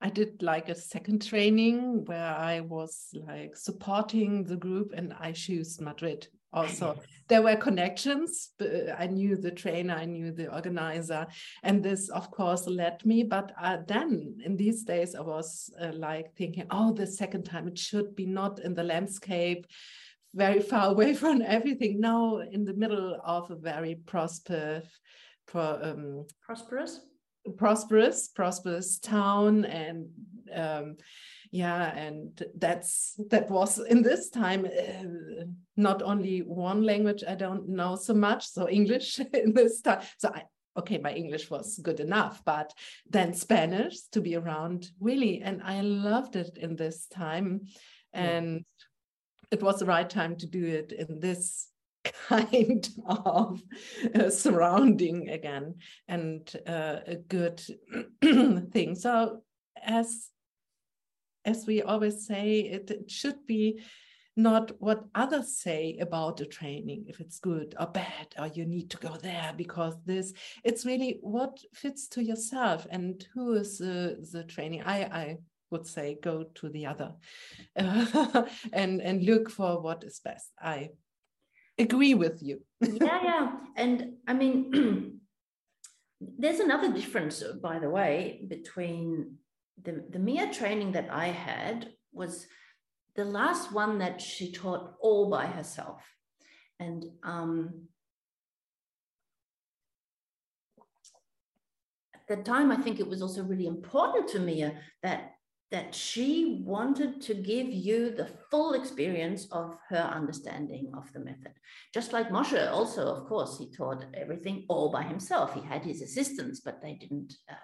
I 0.00 0.10
did 0.10 0.42
like 0.42 0.68
a 0.68 0.74
second 0.74 1.26
training 1.26 2.04
where 2.04 2.34
I 2.34 2.60
was 2.60 3.08
like 3.26 3.56
supporting 3.56 4.44
the 4.44 4.56
group 4.56 4.92
and 4.94 5.14
I 5.18 5.32
chose 5.32 5.80
Madrid. 5.80 6.28
Also, 6.52 7.00
there 7.28 7.42
were 7.42 7.56
connections. 7.56 8.50
I 8.96 9.06
knew 9.06 9.36
the 9.36 9.50
trainer, 9.50 9.94
I 9.94 10.04
knew 10.04 10.32
the 10.32 10.54
organizer, 10.54 11.26
and 11.62 11.82
this, 11.82 12.08
of 12.10 12.30
course, 12.30 12.66
led 12.66 13.04
me. 13.06 13.22
But 13.22 13.52
uh, 13.60 13.78
then, 13.86 14.38
in 14.44 14.56
these 14.56 14.84
days, 14.84 15.14
I 15.14 15.22
was 15.22 15.70
uh, 15.80 15.92
like 15.94 16.34
thinking, 16.36 16.66
oh, 16.70 16.92
the 16.92 17.06
second 17.06 17.44
time 17.44 17.66
it 17.66 17.78
should 17.78 18.14
be 18.14 18.26
not 18.26 18.60
in 18.60 18.74
the 18.74 18.84
landscape, 18.84 19.66
very 20.34 20.60
far 20.60 20.90
away 20.90 21.14
from 21.14 21.42
everything. 21.42 22.00
Now, 22.00 22.38
in 22.38 22.64
the 22.64 22.74
middle 22.74 23.18
of 23.24 23.50
a 23.50 23.56
very 23.56 23.94
prosperous, 23.94 24.86
pro, 25.46 25.78
um, 25.82 26.26
prosperous 26.42 27.00
prosperous 27.00 27.00
prosperous 27.56 28.28
prosperous 28.28 28.98
town 28.98 29.64
and 29.64 30.08
um, 30.54 30.96
yeah 31.50 31.94
and 31.96 32.44
that's 32.56 33.14
that 33.30 33.48
was 33.50 33.78
in 33.78 34.02
this 34.02 34.30
time 34.30 34.66
uh, 34.66 35.44
not 35.76 36.02
only 36.02 36.40
one 36.40 36.82
language 36.82 37.22
i 37.28 37.34
don't 37.34 37.68
know 37.68 37.96
so 37.96 38.14
much 38.14 38.46
so 38.46 38.68
english 38.68 39.18
in 39.34 39.52
this 39.54 39.80
time 39.80 40.00
so 40.18 40.30
i 40.34 40.42
okay 40.76 40.98
my 40.98 41.12
english 41.12 41.50
was 41.50 41.78
good 41.82 42.00
enough 42.00 42.42
but 42.44 42.72
then 43.08 43.32
spanish 43.32 43.96
to 44.12 44.20
be 44.20 44.36
around 44.36 44.90
really 45.00 45.40
and 45.42 45.62
i 45.62 45.80
loved 45.80 46.36
it 46.36 46.58
in 46.58 46.76
this 46.76 47.06
time 47.06 47.60
and 48.12 48.56
yeah. 48.56 48.62
it 49.52 49.62
was 49.62 49.78
the 49.78 49.86
right 49.86 50.10
time 50.10 50.36
to 50.36 50.46
do 50.46 50.64
it 50.64 50.92
in 50.92 51.20
this 51.20 51.68
kind 52.28 52.88
of 53.06 53.62
uh, 54.14 54.30
surrounding 54.30 55.30
again 55.30 55.74
and 56.08 56.50
uh, 56.66 57.00
a 57.06 57.16
good 57.16 57.60
thing. 58.22 58.94
So 58.94 59.42
as 59.82 60.28
as 61.44 61.64
we 61.64 61.80
always 61.80 62.26
say 62.26 62.58
it, 62.58 62.90
it, 62.90 63.08
should 63.08 63.46
be 63.46 63.80
not 64.36 64.72
what 64.80 65.04
others 65.14 65.56
say 65.56 65.96
about 66.00 66.36
the 66.38 66.44
training 66.44 67.04
if 67.06 67.20
it's 67.20 67.38
good 67.38 67.72
or 67.78 67.86
bad 67.86 68.26
or 68.36 68.48
you 68.48 68.66
need 68.66 68.90
to 68.90 68.96
go 68.96 69.16
there 69.16 69.54
because 69.56 69.94
this 70.04 70.32
it's 70.64 70.84
really 70.84 71.18
what 71.22 71.56
fits 71.72 72.08
to 72.08 72.22
yourself 72.22 72.84
and 72.90 73.28
who 73.32 73.54
is 73.54 73.78
the, 73.78 74.16
the 74.32 74.42
training 74.42 74.82
i 74.82 75.04
i 75.04 75.38
would 75.70 75.86
say 75.86 76.18
go 76.22 76.44
to 76.54 76.68
the 76.68 76.86
other 76.86 77.12
uh, 77.76 78.42
and 78.72 79.00
and 79.00 79.24
look 79.24 79.50
for 79.50 79.80
what 79.80 80.04
is 80.04 80.20
best. 80.20 80.50
I 80.60 80.90
agree 81.78 82.14
with 82.14 82.42
you. 82.42 82.62
yeah, 82.80 83.22
yeah. 83.22 83.52
And 83.76 84.14
I 84.26 84.34
mean, 84.34 85.20
there's 86.20 86.60
another 86.60 86.92
difference, 86.92 87.42
by 87.62 87.78
the 87.78 87.90
way, 87.90 88.44
between 88.48 89.36
the, 89.82 90.04
the 90.10 90.18
Mia 90.18 90.52
training 90.52 90.92
that 90.92 91.08
I 91.10 91.26
had 91.26 91.90
was 92.12 92.46
the 93.14 93.24
last 93.24 93.72
one 93.72 93.98
that 93.98 94.20
she 94.20 94.52
taught 94.52 94.94
all 95.00 95.30
by 95.30 95.46
herself. 95.46 96.02
And 96.78 97.04
um, 97.22 97.88
at 102.14 102.26
the 102.28 102.42
time, 102.42 102.70
I 102.70 102.76
think 102.76 103.00
it 103.00 103.08
was 103.08 103.22
also 103.22 103.42
really 103.42 103.66
important 103.66 104.28
to 104.28 104.38
Mia 104.38 104.74
that 105.02 105.35
that 105.70 105.94
she 105.94 106.62
wanted 106.64 107.20
to 107.20 107.34
give 107.34 107.68
you 107.68 108.10
the 108.10 108.30
full 108.50 108.74
experience 108.74 109.48
of 109.50 109.76
her 109.88 110.10
understanding 110.14 110.92
of 110.96 111.12
the 111.12 111.18
method. 111.18 111.52
Just 111.92 112.12
like 112.12 112.30
Moshe, 112.30 112.70
also, 112.70 113.06
of 113.06 113.26
course, 113.26 113.58
he 113.58 113.70
taught 113.72 114.04
everything 114.14 114.64
all 114.68 114.92
by 114.92 115.02
himself. 115.02 115.54
He 115.54 115.60
had 115.60 115.82
his 115.82 116.02
assistants, 116.02 116.60
but 116.60 116.80
they 116.80 116.94
didn't 116.94 117.34
uh, 117.50 117.54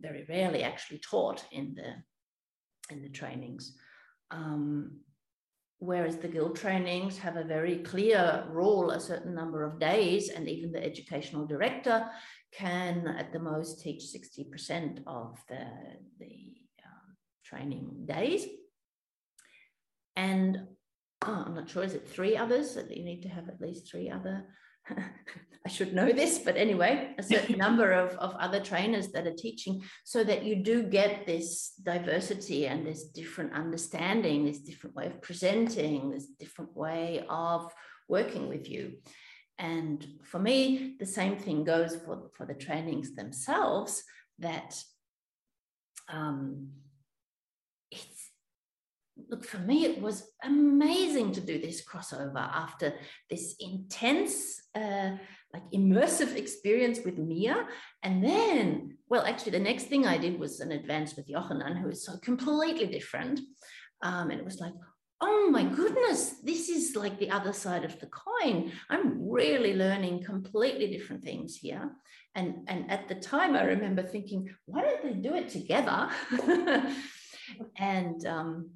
very 0.00 0.26
rarely 0.28 0.62
actually 0.62 0.98
taught 0.98 1.44
in 1.50 1.74
the 1.74 1.94
in 2.94 3.02
the 3.02 3.08
trainings. 3.08 3.76
Um, 4.30 5.00
whereas 5.78 6.18
the 6.18 6.28
guild 6.28 6.56
trainings 6.56 7.18
have 7.18 7.36
a 7.36 7.44
very 7.44 7.78
clear 7.78 8.44
rule, 8.48 8.90
a 8.90 9.00
certain 9.00 9.34
number 9.34 9.64
of 9.64 9.80
days, 9.80 10.28
and 10.28 10.48
even 10.48 10.72
the 10.72 10.84
educational 10.84 11.46
director 11.46 12.08
can 12.52 13.08
at 13.18 13.32
the 13.32 13.38
most 13.38 13.82
teach 13.82 14.04
60% 14.04 15.02
of 15.06 15.36
the, 15.48 15.66
the 16.18 16.56
training 17.48 18.06
days. 18.06 18.46
And 20.16 20.66
oh, 21.24 21.44
I'm 21.46 21.54
not 21.54 21.68
sure, 21.68 21.84
is 21.84 21.94
it 21.94 22.08
three 22.08 22.36
others 22.36 22.74
that 22.74 22.96
you 22.96 23.04
need 23.04 23.22
to 23.22 23.28
have 23.28 23.48
at 23.48 23.60
least 23.60 23.90
three 23.90 24.10
other? 24.10 24.44
I 24.90 25.68
should 25.68 25.94
know 25.94 26.12
this, 26.12 26.38
but 26.38 26.56
anyway, 26.56 27.14
a 27.18 27.22
certain 27.22 27.58
number 27.66 27.92
of, 27.92 28.10
of 28.18 28.34
other 28.36 28.60
trainers 28.60 29.08
that 29.08 29.26
are 29.26 29.34
teaching 29.34 29.82
so 30.04 30.22
that 30.24 30.44
you 30.44 30.56
do 30.56 30.84
get 30.84 31.26
this 31.26 31.72
diversity 31.82 32.66
and 32.66 32.86
this 32.86 33.04
different 33.08 33.52
understanding, 33.52 34.44
this 34.44 34.60
different 34.60 34.94
way 34.94 35.06
of 35.06 35.20
presenting, 35.20 36.10
this 36.10 36.26
different 36.38 36.76
way 36.76 37.24
of 37.28 37.72
working 38.08 38.48
with 38.48 38.68
you. 38.70 38.92
And 39.58 40.06
for 40.22 40.38
me, 40.38 40.96
the 41.00 41.06
same 41.06 41.36
thing 41.36 41.64
goes 41.64 41.96
for, 41.96 42.30
for 42.36 42.46
the 42.46 42.54
trainings 42.54 43.14
themselves 43.14 44.04
that 44.38 44.80
um, 46.08 46.68
look, 49.28 49.44
for 49.44 49.58
me, 49.58 49.84
it 49.84 50.00
was 50.00 50.30
amazing 50.44 51.32
to 51.32 51.40
do 51.40 51.60
this 51.60 51.84
crossover 51.84 52.36
after 52.36 52.94
this 53.30 53.56
intense, 53.60 54.60
uh, 54.74 55.12
like 55.52 55.62
immersive 55.74 56.36
experience 56.36 57.00
with 57.04 57.18
Mia. 57.18 57.66
And 58.02 58.22
then, 58.22 58.98
well, 59.08 59.24
actually, 59.24 59.52
the 59.52 59.60
next 59.60 59.84
thing 59.84 60.06
I 60.06 60.18
did 60.18 60.38
was 60.38 60.60
an 60.60 60.72
advance 60.72 61.16
with 61.16 61.28
Yochanan, 61.28 61.80
who 61.80 61.88
is 61.88 62.04
so 62.04 62.18
completely 62.18 62.86
different. 62.86 63.40
Um, 64.02 64.30
and 64.30 64.38
it 64.38 64.44
was 64.44 64.60
like, 64.60 64.74
oh 65.20 65.48
my 65.50 65.64
goodness, 65.64 66.40
this 66.42 66.68
is 66.68 66.94
like 66.94 67.18
the 67.18 67.30
other 67.30 67.52
side 67.52 67.84
of 67.84 67.98
the 68.00 68.08
coin. 68.08 68.70
I'm 68.90 69.30
really 69.30 69.74
learning 69.74 70.24
completely 70.24 70.88
different 70.88 71.24
things 71.24 71.56
here. 71.56 71.90
And, 72.34 72.68
and 72.68 72.90
at 72.90 73.08
the 73.08 73.14
time, 73.14 73.56
I 73.56 73.62
remember 73.64 74.02
thinking, 74.02 74.50
why 74.66 74.82
don't 74.82 75.02
they 75.02 75.14
do 75.14 75.34
it 75.34 75.48
together? 75.48 76.10
and 77.78 78.26
um, 78.26 78.70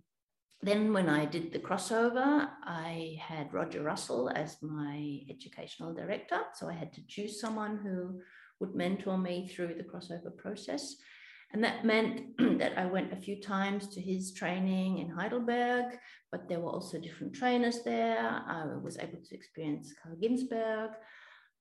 then 0.63 0.93
when 0.93 1.09
I 1.09 1.25
did 1.25 1.53
the 1.53 1.59
crossover, 1.59 2.49
I 2.65 3.19
had 3.19 3.53
Roger 3.53 3.83
Russell 3.83 4.29
as 4.29 4.59
my 4.61 5.21
educational 5.31 5.95
director. 5.95 6.41
So 6.55 6.69
I 6.69 6.75
had 6.75 6.93
to 6.95 7.07
choose 7.07 7.41
someone 7.41 7.79
who 7.79 8.21
would 8.61 8.75
mentor 8.75 9.17
me 9.17 9.49
through 9.49 9.75
the 9.75 9.85
crossover 9.85 10.37
process. 10.37 10.97
And 11.53 11.65
that 11.65 11.85
meant 11.85 12.37
that 12.59 12.77
I 12.77 12.85
went 12.85 13.13
a 13.13 13.17
few 13.17 13.41
times 13.41 13.89
to 13.89 14.01
his 14.03 14.35
training 14.35 14.99
in 14.99 15.09
Heidelberg, 15.09 15.99
but 16.31 16.47
there 16.47 16.61
were 16.61 16.71
also 16.71 16.99
different 16.99 17.35
trainers 17.35 17.83
there. 17.83 18.43
I 18.47 18.67
was 18.83 18.99
able 18.99 19.19
to 19.25 19.35
experience 19.35 19.95
Carl 20.03 20.17
Ginsburg, 20.21 20.91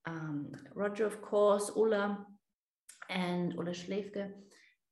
um, 0.06 0.52
Roger, 0.76 1.06
of 1.06 1.22
course, 1.22 1.72
Ulla, 1.76 2.26
and 3.10 3.56
Ulla 3.58 3.72
Schläfke. 3.72 4.30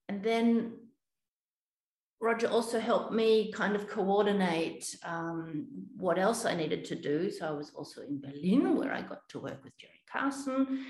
And 0.08 0.24
then 0.24 0.74
Roger 2.20 2.48
also 2.48 2.80
helped 2.80 3.14
me 3.14 3.52
kind 3.52 3.76
of 3.76 3.88
coordinate 3.88 4.96
um, 5.04 5.68
what 5.98 6.18
else 6.18 6.46
I 6.46 6.56
needed 6.56 6.84
to 6.86 6.96
do. 6.96 7.30
So 7.32 7.48
I 7.48 7.52
was 7.52 7.72
also 7.76 8.02
in 8.02 8.20
Berlin, 8.20 8.76
where 8.76 8.92
I 8.92 9.02
got 9.02 9.28
to 9.30 9.40
work 9.40 9.64
with 9.64 9.78
Jerry 9.78 10.02
Karzen. 10.12 10.84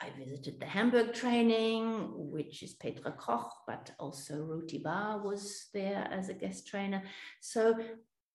I 0.00 0.10
visited 0.18 0.60
the 0.60 0.66
Hamburg 0.66 1.14
training, 1.14 2.10
which 2.14 2.62
is 2.62 2.74
Petra 2.74 3.12
Koch, 3.12 3.50
but 3.66 3.92
also 3.98 4.34
Ruti 4.34 4.82
Bar 4.82 5.18
was 5.22 5.68
there 5.72 6.06
as 6.10 6.28
a 6.28 6.34
guest 6.34 6.66
trainer. 6.66 7.02
So 7.40 7.78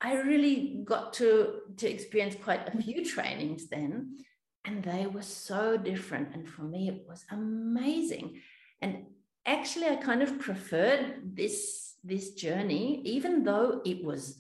I 0.02 0.16
really 0.16 0.82
got 0.86 1.14
to, 1.14 1.60
to 1.78 1.90
experience 1.92 2.36
quite 2.42 2.68
a 2.68 2.82
few 2.82 3.06
trainings 3.06 3.68
then, 3.68 4.18
and 4.64 4.84
they 4.84 5.06
were 5.06 5.22
so 5.22 5.78
different. 5.78 6.34
And 6.34 6.48
for 6.48 6.62
me, 6.62 6.88
it 6.88 7.04
was 7.08 7.26
amazing. 7.30 8.42
And 8.82 9.06
actually, 9.46 9.88
I 9.88 9.98
kind 9.98 10.24
of 10.24 10.40
preferred 10.40 11.36
this 11.36 11.89
this 12.04 12.32
journey, 12.32 13.02
even 13.06 13.44
though 13.44 13.82
it 13.86 14.04
was 14.04 14.38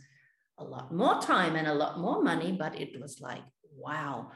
a 0.58 0.64
lot 0.64 0.94
more 0.94 1.22
time 1.22 1.56
and 1.56 1.68
a 1.68 1.74
lot 1.74 2.00
more 2.00 2.22
money, 2.22 2.52
but 2.52 2.80
it 2.80 3.00
was 3.00 3.22
like, 3.22 3.44
wow, 3.76 4.32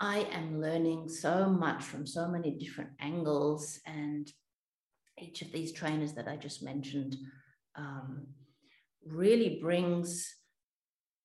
I 0.00 0.20
am 0.32 0.60
learning 0.60 1.08
so 1.08 1.46
much 1.46 1.82
from 1.82 2.06
so 2.06 2.26
many 2.26 2.52
different 2.52 2.90
angles. 3.00 3.80
And 3.86 4.30
each 5.18 5.42
of 5.42 5.52
these 5.52 5.72
trainers 5.72 6.14
that 6.14 6.26
I 6.26 6.36
just 6.36 6.62
mentioned 6.62 7.16
um, 7.76 8.26
really 9.04 9.58
brings 9.60 10.34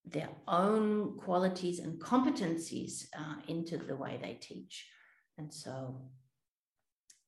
their 0.05 0.29
own 0.47 1.17
qualities 1.17 1.79
and 1.79 1.99
competencies 1.99 3.05
uh, 3.17 3.35
into 3.47 3.77
the 3.77 3.95
way 3.95 4.19
they 4.21 4.33
teach. 4.33 4.87
And 5.37 5.53
so 5.53 6.01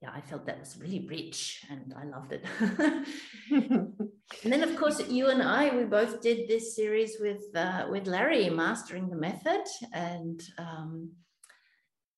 yeah, 0.02 0.12
I 0.14 0.22
felt 0.22 0.46
that 0.46 0.60
was 0.60 0.78
really 0.80 1.08
rich 1.08 1.66
and 1.72 1.94
I 1.98 2.06
loved 2.06 2.32
it. 2.32 2.46
and 4.44 4.54
then, 4.54 4.62
of 4.62 4.76
course, 4.78 5.02
you 5.10 5.30
and 5.30 5.42
I, 5.42 5.76
we 5.76 5.86
both 5.86 6.22
did 6.22 6.48
this 6.48 6.76
series 6.76 7.18
with 7.20 7.44
uh, 7.56 7.88
with 7.90 8.06
Larry, 8.06 8.50
mastering 8.50 9.10
the 9.10 9.16
method, 9.16 9.64
and 9.94 10.42
um, 10.60 11.12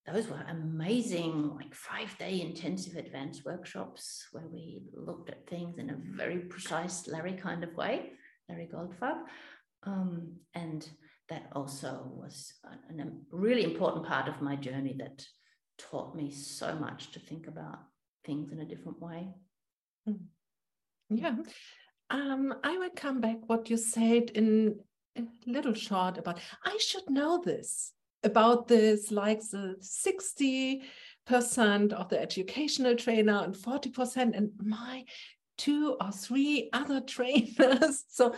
those 0.06 0.28
were 0.28 0.44
amazing, 0.50 1.56
like 1.56 1.74
five 1.74 2.18
day 2.18 2.42
intensive 2.42 2.98
advanced 2.98 3.46
workshops 3.46 4.28
where 4.34 4.48
we 4.52 4.82
looked 4.94 5.30
at 5.30 5.48
things 5.48 5.78
in 5.78 5.90
a 5.90 5.98
very 6.18 6.40
precise 6.40 7.08
Larry 7.08 7.34
kind 7.34 7.64
of 7.64 7.74
way, 7.76 8.12
Larry 8.50 8.68
Goldfarb, 8.74 9.20
um, 9.84 10.34
and 10.54 10.90
that 11.30 11.50
also 11.54 12.12
was 12.12 12.54
a, 12.66 13.02
a 13.02 13.08
really 13.32 13.64
important 13.64 14.06
part 14.06 14.28
of 14.28 14.42
my 14.42 14.58
journey 14.58 14.96
that 14.98 15.24
taught 15.80 16.16
me 16.16 16.32
so 16.32 16.76
much 16.76 17.12
to 17.12 17.20
think 17.20 17.48
about 17.48 17.80
things 18.26 18.52
in 18.52 18.60
a 18.60 18.66
different 18.66 19.02
way. 19.02 19.30
Hmm. 20.06 20.14
Yeah. 21.10 21.36
Um, 22.12 22.54
I 22.64 22.78
will 22.78 22.92
come 22.96 23.22
back 23.22 23.38
what 23.48 23.70
you 23.70 23.78
said 23.78 24.32
in 24.32 24.80
a 25.18 25.24
little 25.46 25.74
short 25.74 26.18
about 26.18 26.40
I 26.64 26.78
should 26.80 27.10
know 27.10 27.42
this 27.44 27.94
about 28.24 28.68
this, 28.68 29.12
like 29.12 29.40
the 29.40 29.76
60% 29.80 30.82
of 31.94 32.10
the 32.10 32.22
educational 32.22 32.96
trainer 32.96 33.42
and 33.44 33.56
40% 33.56 34.36
and 34.36 34.52
my 34.62 35.06
two 35.60 35.98
or 36.02 36.12
three 36.12 36.70
other 36.74 37.02
trainers. 37.16 38.06
so, 38.08 38.34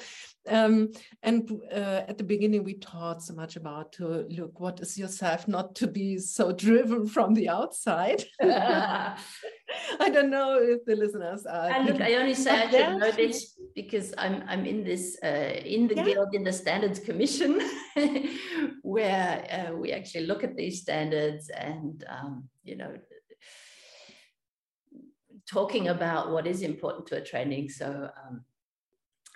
um, 0.49 0.91
and 1.24 1.49
uh, 1.72 2.01
at 2.09 2.17
the 2.17 2.24
beginning, 2.24 2.63
we 2.63 2.74
taught 2.74 3.22
so 3.22 3.34
much 3.34 3.55
about 3.55 3.93
to 3.93 4.26
look 4.30 4.59
what 4.59 4.80
is 4.82 4.97
yourself, 4.97 5.47
not 5.47 5.76
to 5.76 5.88
be 5.88 6.17
so 6.17 6.51
driven 6.51 7.07
from 7.07 7.34
the 7.34 7.47
outside. 7.47 8.24
I 9.99 10.09
don't 10.09 10.32
know 10.32 10.57
if 10.59 10.84
the 10.86 10.95
listeners 10.95 11.45
are. 11.45 11.69
And 11.69 11.88
look, 11.88 12.01
I 12.01 12.15
only 12.15 12.34
say 12.34 12.51
I 12.51 12.69
should 12.69 12.97
know 12.97 13.11
this 13.11 13.55
because 13.76 14.13
I'm 14.17 14.43
I'm 14.47 14.65
in 14.65 14.84
this 14.84 15.17
uh, 15.24 15.61
in 15.63 15.88
the 15.88 15.95
yeah. 15.95 16.05
guild 16.05 16.34
in 16.34 16.43
the 16.43 16.51
standards 16.51 16.99
commission, 16.99 17.61
where 18.82 19.45
uh, 19.69 19.76
we 19.76 19.91
actually 19.93 20.26
look 20.26 20.43
at 20.43 20.55
these 20.55 20.82
standards 20.82 21.49
and 21.49 22.03
um, 22.09 22.49
you 22.63 22.76
know 22.76 22.93
talking 25.51 25.89
about 25.89 26.31
what 26.31 26.47
is 26.47 26.61
important 26.61 27.07
to 27.07 27.17
a 27.17 27.21
training. 27.21 27.69
So 27.69 28.09
um, 28.25 28.43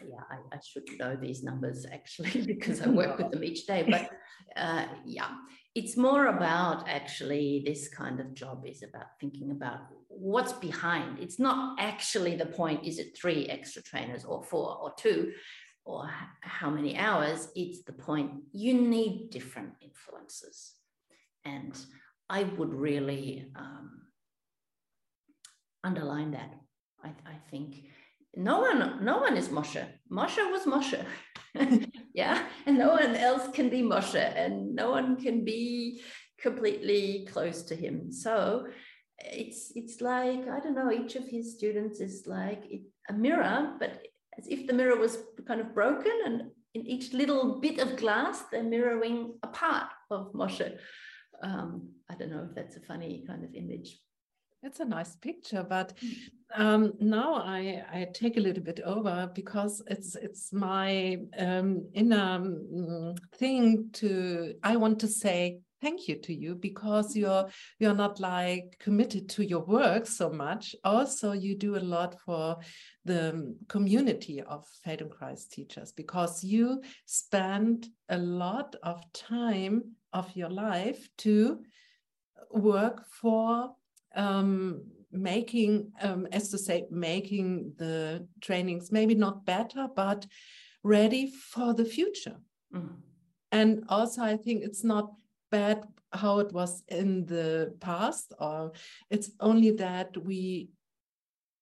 yeah, 0.03 0.21
I, 0.29 0.55
I, 0.55 0.59
should 0.59 0.83
know 0.97 1.15
these 1.15 1.43
numbers 1.43 1.85
actually 1.91 2.41
because 2.53 2.81
I 2.81 2.87
work 2.89 3.17
with 3.17 3.31
them 3.31 3.43
each 3.43 3.65
day. 3.65 3.85
But 3.89 4.09
uh, 4.55 4.85
yeah, 5.05 5.29
it's 5.73 5.97
more 5.97 6.27
about 6.27 6.87
actually 6.87 7.63
this 7.65 7.87
kind 7.89 8.19
of 8.19 8.33
job 8.33 8.65
is 8.65 8.83
about 8.83 9.07
thinking 9.19 9.51
about 9.51 9.79
what's 10.07 10.53
behind. 10.53 11.19
It's 11.19 11.39
not 11.39 11.79
actually 11.79 12.35
the 12.35 12.45
point, 12.45 12.85
is 12.85 12.99
it 12.99 13.17
three 13.17 13.47
extra 13.47 13.81
trainers 13.81 14.25
or 14.25 14.43
four 14.43 14.77
or 14.77 14.93
two 14.97 15.33
or 15.85 16.09
how 16.41 16.69
many 16.69 16.97
hours? 16.97 17.49
It's 17.55 17.83
the 17.83 17.93
point 17.93 18.31
you 18.51 18.73
need 18.73 19.29
different 19.31 19.73
influences. 19.81 20.73
And 21.43 21.77
I 22.29 22.43
would 22.43 22.73
really 22.73 23.47
um, 23.55 23.84
underline 25.85 26.31
that. 26.31 26.51
I, 27.03 27.09
I 27.25 27.35
think 27.51 27.75
no 28.35 28.59
one, 28.59 29.05
no 29.05 29.19
one 29.19 29.37
is 29.37 29.49
Moshe. 29.49 29.85
Moshe 30.11 30.51
was 30.51 30.63
Moshe. 30.65 31.05
yeah. 32.13 32.47
And 32.65 32.77
no 32.77 32.89
one 32.89 33.15
else 33.15 33.47
can 33.53 33.69
be 33.69 33.81
Moshe 33.81 34.15
and 34.15 34.75
no 34.75 34.91
one 34.91 35.15
can 35.15 35.45
be 35.45 36.01
completely 36.39 37.27
close 37.31 37.61
to 37.63 37.75
him. 37.75 38.11
So 38.11 38.67
it's 39.19 39.71
it's 39.75 40.01
like, 40.01 40.47
I 40.49 40.59
don't 40.59 40.75
know, 40.75 40.91
each 40.91 41.15
of 41.15 41.25
his 41.27 41.55
students 41.55 42.01
is 42.01 42.23
like 42.27 42.63
a 43.09 43.13
mirror, 43.13 43.75
but 43.79 44.05
as 44.37 44.47
if 44.47 44.67
the 44.67 44.73
mirror 44.73 44.97
was 44.97 45.17
kind 45.47 45.61
of 45.61 45.73
broken 45.73 46.11
and 46.25 46.51
in 46.73 46.85
each 46.85 47.13
little 47.13 47.61
bit 47.61 47.79
of 47.79 47.95
glass, 47.95 48.43
they're 48.51 48.61
mirroring 48.61 49.35
a 49.43 49.47
part 49.47 49.89
of 50.11 50.33
Moshe. 50.33 50.77
Um, 51.41 51.89
I 52.09 52.15
don't 52.15 52.31
know 52.31 52.45
if 52.49 52.53
that's 52.53 52.75
a 52.75 52.81
funny 52.81 53.23
kind 53.25 53.45
of 53.45 53.55
image. 53.55 53.97
It's 54.65 54.79
a 54.79 54.85
nice 54.85 55.15
picture, 55.15 55.63
but 55.63 55.93
hmm. 56.01 56.59
um, 56.59 56.93
now 56.99 57.35
I, 57.35 57.83
I 57.93 58.07
take 58.15 58.35
a 58.35 58.39
little 58.39 58.63
bit 58.63 58.79
over 58.83 59.29
because 59.35 59.83
it's 59.85 60.15
it's 60.15 60.51
my 60.51 61.19
um, 61.37 61.87
inner 61.93 62.19
um, 62.19 63.13
thing 63.35 63.89
to 63.93 64.55
I 64.63 64.75
want 64.77 64.99
to 65.01 65.07
say 65.07 65.59
thank 65.83 66.07
you 66.07 66.15
to 66.15 66.33
you 66.33 66.55
because 66.55 67.15
you're 67.15 67.47
you're 67.77 67.93
not 67.93 68.19
like 68.19 68.75
committed 68.79 69.29
to 69.29 69.45
your 69.45 69.63
work 69.65 70.07
so 70.07 70.31
much 70.31 70.75
also 70.83 71.33
you 71.33 71.55
do 71.55 71.75
a 71.75 71.87
lot 71.95 72.15
for 72.25 72.57
the 73.03 73.55
community 73.67 74.41
of 74.41 74.65
Feldenkrais 74.83 75.47
teachers 75.47 75.91
because 75.91 76.43
you 76.43 76.81
spend 77.05 77.87
a 78.09 78.17
lot 78.17 78.75
of 78.81 78.99
time 79.13 79.83
of 80.11 80.35
your 80.35 80.49
life 80.49 81.07
to 81.19 81.59
work 82.49 83.05
for 83.21 83.75
um, 84.15 84.81
making 85.11 85.91
um, 86.01 86.27
as 86.31 86.49
to 86.49 86.57
say 86.57 86.85
making 86.89 87.73
the 87.77 88.27
trainings 88.41 88.91
maybe 88.91 89.15
not 89.15 89.45
better 89.45 89.87
but 89.95 90.25
ready 90.83 91.27
for 91.27 91.73
the 91.73 91.85
future 91.85 92.37
mm. 92.73 92.95
and 93.51 93.83
also 93.89 94.21
i 94.21 94.35
think 94.35 94.63
it's 94.63 94.83
not 94.83 95.11
bad 95.51 95.83
how 96.13 96.39
it 96.39 96.51
was 96.51 96.83
in 96.87 97.25
the 97.25 97.73
past 97.79 98.33
or 98.39 98.71
it's 99.09 99.31
only 99.39 99.71
that 99.71 100.15
we 100.23 100.69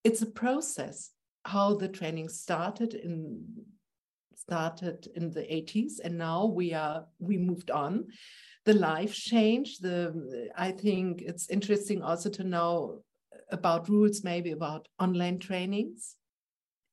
it's 0.03 0.21
a 0.21 0.31
process 0.31 1.11
how 1.45 1.75
the 1.75 1.87
training 1.87 2.29
started 2.29 2.93
in 2.93 3.43
started 4.35 5.07
in 5.15 5.31
the 5.31 5.41
80s 5.41 5.99
and 6.03 6.17
now 6.17 6.45
we 6.45 6.73
are 6.73 7.05
we 7.19 7.37
moved 7.37 7.71
on 7.71 8.05
the 8.65 8.73
life 8.73 9.13
change. 9.13 9.79
the 9.79 10.49
i 10.57 10.71
think 10.71 11.21
it's 11.21 11.49
interesting 11.49 12.01
also 12.01 12.29
to 12.29 12.43
know 12.43 13.03
about 13.51 13.89
rules 13.89 14.23
maybe 14.23 14.51
about 14.51 14.87
online 14.99 15.39
trainings. 15.39 16.15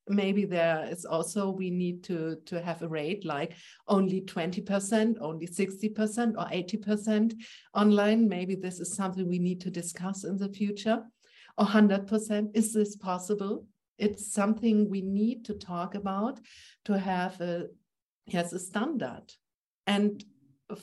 Maybe 0.09 0.45
there 0.45 0.89
is 0.91 1.05
also 1.05 1.51
we 1.51 1.71
need 1.71 2.03
to 2.05 2.37
to 2.47 2.61
have 2.61 2.83
a 2.83 2.89
rate 2.89 3.25
like 3.25 3.55
only 3.87 4.21
20% 4.23 5.19
only 5.21 5.47
60% 5.47 6.35
or 6.37 6.47
80% 6.47 7.35
online. 7.75 8.29
Maybe 8.29 8.57
this 8.57 8.81
is 8.81 8.95
something 8.95 9.29
we 9.29 9.39
need 9.39 9.61
to 9.61 9.71
discuss 9.71 10.25
in 10.25 10.37
the 10.37 10.49
future. 10.49 11.03
Or 11.59 11.67
100% 11.67 12.51
is 12.55 12.73
this 12.73 12.97
possible? 12.97 13.67
It's 13.99 14.33
something 14.33 14.89
we 14.89 15.03
need 15.03 15.45
to 15.45 15.55
talk 15.55 15.95
about 15.95 16.41
to 16.87 16.99
have 16.99 17.41
a 17.41 17.67
yes 18.27 18.53
a 18.53 18.59
standard. 18.59 19.27
And 19.87 20.25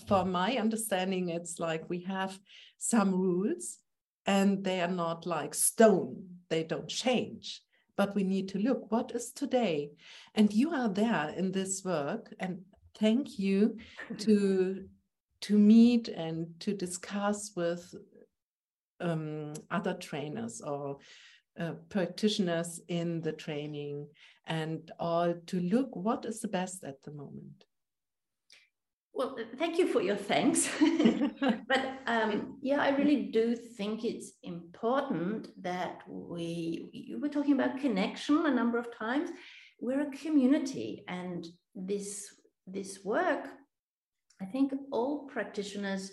for 0.07 0.25
my 0.25 0.57
understanding 0.57 1.29
it's 1.29 1.59
like 1.59 1.89
we 1.89 2.01
have 2.01 2.39
some 2.77 3.13
rules 3.13 3.79
and 4.25 4.63
they 4.63 4.81
are 4.81 4.87
not 4.87 5.25
like 5.25 5.53
stone. 5.53 6.23
They 6.49 6.63
don't 6.63 6.87
change 6.87 7.61
but 7.97 8.15
we 8.15 8.23
need 8.23 8.47
to 8.49 8.59
look 8.59 8.91
what 8.91 9.11
is 9.13 9.31
today. 9.31 9.89
And 10.35 10.53
you 10.53 10.71
are 10.71 10.87
there 10.87 11.33
in 11.35 11.51
this 11.51 11.83
work 11.83 12.33
and 12.39 12.59
thank 12.97 13.37
you 13.37 13.77
to 14.19 14.85
to 15.39 15.57
meet 15.57 16.07
and 16.07 16.47
to 16.59 16.73
discuss 16.73 17.51
with 17.55 17.93
um, 18.99 19.53
other 19.69 19.93
trainers 19.93 20.61
or 20.61 20.97
uh, 21.59 21.73
practitioners 21.89 22.81
in 22.87 23.21
the 23.21 23.33
training 23.33 24.07
and 24.47 24.91
all 24.99 25.35
to 25.45 25.59
look 25.59 25.95
what 25.95 26.25
is 26.25 26.39
the 26.39 26.47
best 26.47 26.83
at 26.83 27.03
the 27.03 27.11
moment 27.11 27.66
well, 29.17 29.35
thank 29.57 29.79
you 29.79 29.87
for 29.87 30.01
your 30.01 30.15
thanks. 30.15 30.69
but 31.67 31.99
um, 32.05 32.57
yeah, 32.61 32.79
I 32.79 32.89
really 32.89 33.23
do 33.23 33.55
think 33.55 34.05
it's 34.05 34.33
important 34.43 35.47
that 35.63 36.01
we, 36.07 36.89
you 36.93 37.19
were 37.19 37.27
talking 37.27 37.53
about 37.53 37.79
connection 37.79 38.45
a 38.45 38.53
number 38.53 38.77
of 38.77 38.95
times. 38.95 39.31
We're 39.79 40.01
a 40.01 40.11
community, 40.11 41.03
and 41.07 41.47
this, 41.73 42.27
this 42.67 42.99
work, 43.03 43.47
I 44.39 44.45
think 44.45 44.71
all 44.91 45.25
practitioners 45.25 46.11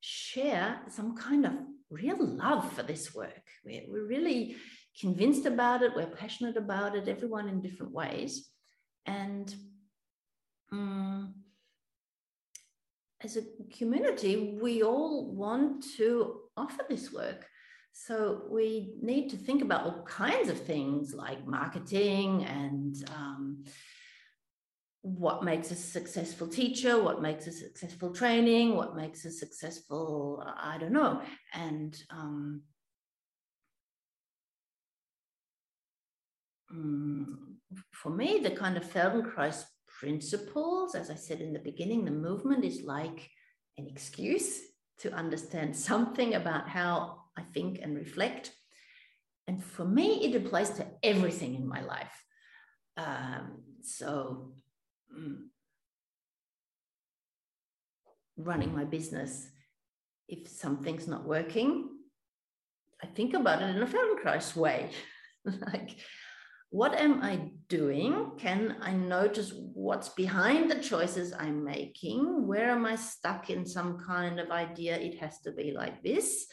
share 0.00 0.80
some 0.88 1.16
kind 1.16 1.46
of 1.46 1.52
real 1.90 2.24
love 2.24 2.72
for 2.72 2.84
this 2.84 3.12
work. 3.12 3.42
We're, 3.64 3.82
we're 3.88 4.06
really 4.06 4.54
convinced 5.00 5.46
about 5.46 5.82
it, 5.82 5.96
we're 5.96 6.06
passionate 6.06 6.56
about 6.56 6.94
it, 6.94 7.08
everyone 7.08 7.48
in 7.48 7.60
different 7.60 7.92
ways. 7.92 8.48
And 9.04 9.52
um, 10.72 11.34
as 13.22 13.36
a 13.36 13.42
community, 13.76 14.58
we 14.60 14.82
all 14.82 15.32
want 15.32 15.84
to 15.96 16.40
offer 16.56 16.82
this 16.88 17.12
work. 17.12 17.46
So 17.92 18.42
we 18.50 18.94
need 19.00 19.30
to 19.30 19.36
think 19.38 19.62
about 19.62 19.84
all 19.84 20.02
kinds 20.02 20.50
of 20.50 20.60
things 20.60 21.14
like 21.14 21.46
marketing 21.46 22.44
and 22.44 22.94
um, 23.16 23.64
what 25.00 25.44
makes 25.44 25.70
a 25.70 25.74
successful 25.74 26.46
teacher, 26.46 27.02
what 27.02 27.22
makes 27.22 27.46
a 27.46 27.52
successful 27.52 28.12
training, 28.12 28.76
what 28.76 28.96
makes 28.96 29.24
a 29.24 29.30
successful, 29.30 30.44
I 30.44 30.76
don't 30.78 30.92
know. 30.92 31.22
And 31.54 31.96
um, 32.10 32.62
mm, 36.74 37.24
for 37.92 38.10
me, 38.10 38.40
the 38.42 38.50
kind 38.50 38.76
of 38.76 38.84
Feldenkrais 38.84 39.64
principles. 40.00 40.94
As 40.94 41.10
I 41.10 41.14
said 41.14 41.40
in 41.40 41.52
the 41.52 41.58
beginning, 41.58 42.04
the 42.04 42.10
movement 42.10 42.64
is 42.64 42.82
like 42.82 43.30
an 43.78 43.86
excuse 43.86 44.60
to 44.98 45.12
understand 45.12 45.76
something 45.90 46.34
about 46.34 46.68
how 46.68 47.22
I 47.36 47.42
think 47.42 47.80
and 47.82 47.96
reflect. 47.96 48.52
And 49.48 49.62
for 49.62 49.84
me, 49.84 50.24
it 50.24 50.34
applies 50.34 50.70
to 50.70 50.86
everything 51.02 51.54
in 51.54 51.66
my 51.66 51.82
life. 51.82 52.24
Um, 52.96 53.62
so, 53.82 54.54
mm, 55.16 55.44
running 58.36 58.74
my 58.74 58.84
business, 58.84 59.48
if 60.28 60.48
something's 60.48 61.06
not 61.06 61.24
working, 61.24 61.90
I 63.02 63.06
think 63.06 63.34
about 63.34 63.62
it 63.62 63.76
in 63.76 63.82
a 63.82 63.86
Feldenkrais 63.86 64.56
way. 64.56 64.90
like, 65.44 65.90
what 66.70 66.94
am 66.94 67.22
I 67.22 67.50
doing? 67.68 68.32
Can 68.38 68.76
I 68.80 68.92
notice 68.92 69.52
what's 69.72 70.08
behind 70.10 70.70
the 70.70 70.80
choices 70.80 71.32
I'm 71.32 71.64
making? 71.64 72.46
Where 72.46 72.70
am 72.70 72.84
I 72.84 72.96
stuck 72.96 73.50
in 73.50 73.64
some 73.64 73.98
kind 73.98 74.40
of 74.40 74.50
idea? 74.50 74.96
It 74.96 75.18
has 75.18 75.40
to 75.42 75.52
be 75.52 75.72
like 75.72 76.02
this. 76.02 76.46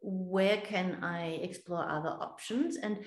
Where 0.00 0.58
can 0.58 1.02
I 1.02 1.40
explore 1.42 1.88
other 1.88 2.10
options? 2.10 2.76
And 2.76 2.98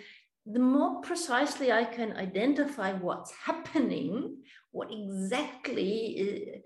the 0.46 0.60
more 0.60 1.02
precisely 1.02 1.72
I 1.72 1.86
can 1.86 2.18
identify 2.18 2.94
what's 2.94 3.32
happening, 3.32 4.38
what 4.72 4.90
exactly 4.92 6.64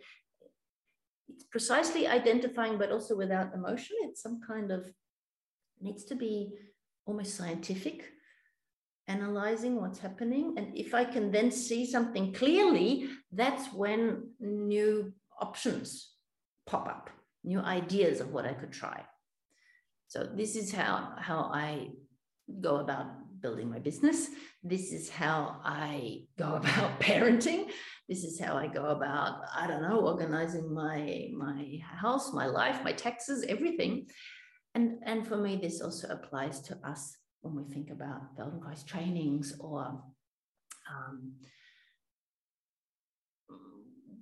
it's 1.27 1.43
precisely 1.51 2.07
identifying, 2.07 2.77
but 2.77 2.91
also 2.91 3.15
without 3.15 3.53
emotion. 3.53 3.97
It's 4.03 4.21
some 4.21 4.39
kind 4.47 4.71
of 4.71 4.89
needs 5.81 6.05
to 6.05 6.15
be 6.15 6.53
almost 7.05 7.35
scientific 7.35 8.14
analyzing 9.07 9.79
what's 9.79 9.99
happening. 9.99 10.55
And 10.57 10.75
if 10.77 10.93
I 10.93 11.05
can 11.05 11.31
then 11.31 11.51
see 11.51 11.85
something 11.85 12.33
clearly, 12.33 13.09
that's 13.31 13.71
when 13.73 14.29
new 14.39 15.13
options 15.39 16.11
pop 16.65 16.87
up, 16.87 17.09
new 17.43 17.59
ideas 17.59 18.19
of 18.19 18.31
what 18.31 18.45
I 18.45 18.53
could 18.53 18.71
try. 18.71 19.03
So 20.07 20.23
this 20.23 20.55
is 20.55 20.71
how, 20.71 21.13
how 21.17 21.51
I 21.53 21.89
go 22.61 22.77
about 22.77 23.07
building 23.41 23.69
my 23.69 23.79
business. 23.79 24.29
This 24.63 24.91
is 24.91 25.09
how 25.09 25.57
I 25.63 26.23
go 26.37 26.55
about 26.61 26.99
parenting. 26.99 27.69
This 28.09 28.23
is 28.23 28.39
how 28.39 28.55
I 28.57 28.67
go 28.67 28.85
about, 28.87 29.41
I 29.55 29.67
don't 29.67 29.81
know, 29.81 29.99
organizing 29.99 30.73
my, 30.73 31.29
my 31.35 31.79
house, 31.81 32.33
my 32.33 32.45
life, 32.45 32.83
my 32.83 32.91
taxes, 32.91 33.45
everything. 33.47 34.07
And, 34.73 34.99
and 35.03 35.27
for 35.27 35.37
me, 35.37 35.57
this 35.57 35.81
also 35.81 36.07
applies 36.09 36.59
to 36.61 36.77
us 36.83 37.17
when 37.45 37.55
we 37.55 37.71
think 37.71 37.91
about 37.91 38.35
Feldenkrais 38.35 38.85
trainings 38.85 39.55
or 39.59 40.01
um, 40.91 41.33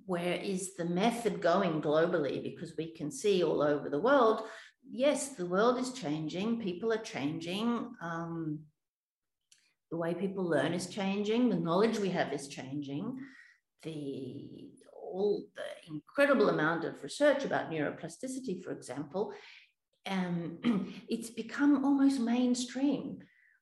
where 0.06 0.34
is 0.34 0.76
the 0.76 0.84
method 0.84 1.40
going 1.40 1.80
globally? 1.80 2.42
Because 2.42 2.74
we 2.76 2.92
can 2.92 3.10
see 3.10 3.42
all 3.42 3.62
over 3.62 3.88
the 3.88 4.00
world, 4.00 4.42
yes, 4.90 5.30
the 5.30 5.46
world 5.46 5.78
is 5.78 5.92
changing, 5.92 6.60
people 6.60 6.92
are 6.92 6.98
changing, 6.98 7.94
um, 8.02 8.60
the 9.90 9.96
way 9.96 10.12
people 10.12 10.44
learn 10.44 10.74
is 10.74 10.88
changing, 10.88 11.48
the 11.48 11.56
knowledge 11.56 11.98
we 11.98 12.10
have 12.10 12.32
is 12.32 12.48
changing, 12.48 13.16
the 13.82 14.70
all 14.92 15.44
the 15.54 15.92
incredible 15.92 16.48
amount 16.48 16.84
of 16.84 17.00
research 17.02 17.44
about 17.44 17.70
neuroplasticity, 17.70 18.62
for 18.64 18.72
example, 18.72 19.32
um, 20.06 20.58
it's 21.08 21.30
become 21.30 21.84
almost 21.84 22.20
mainstream. 22.20 23.18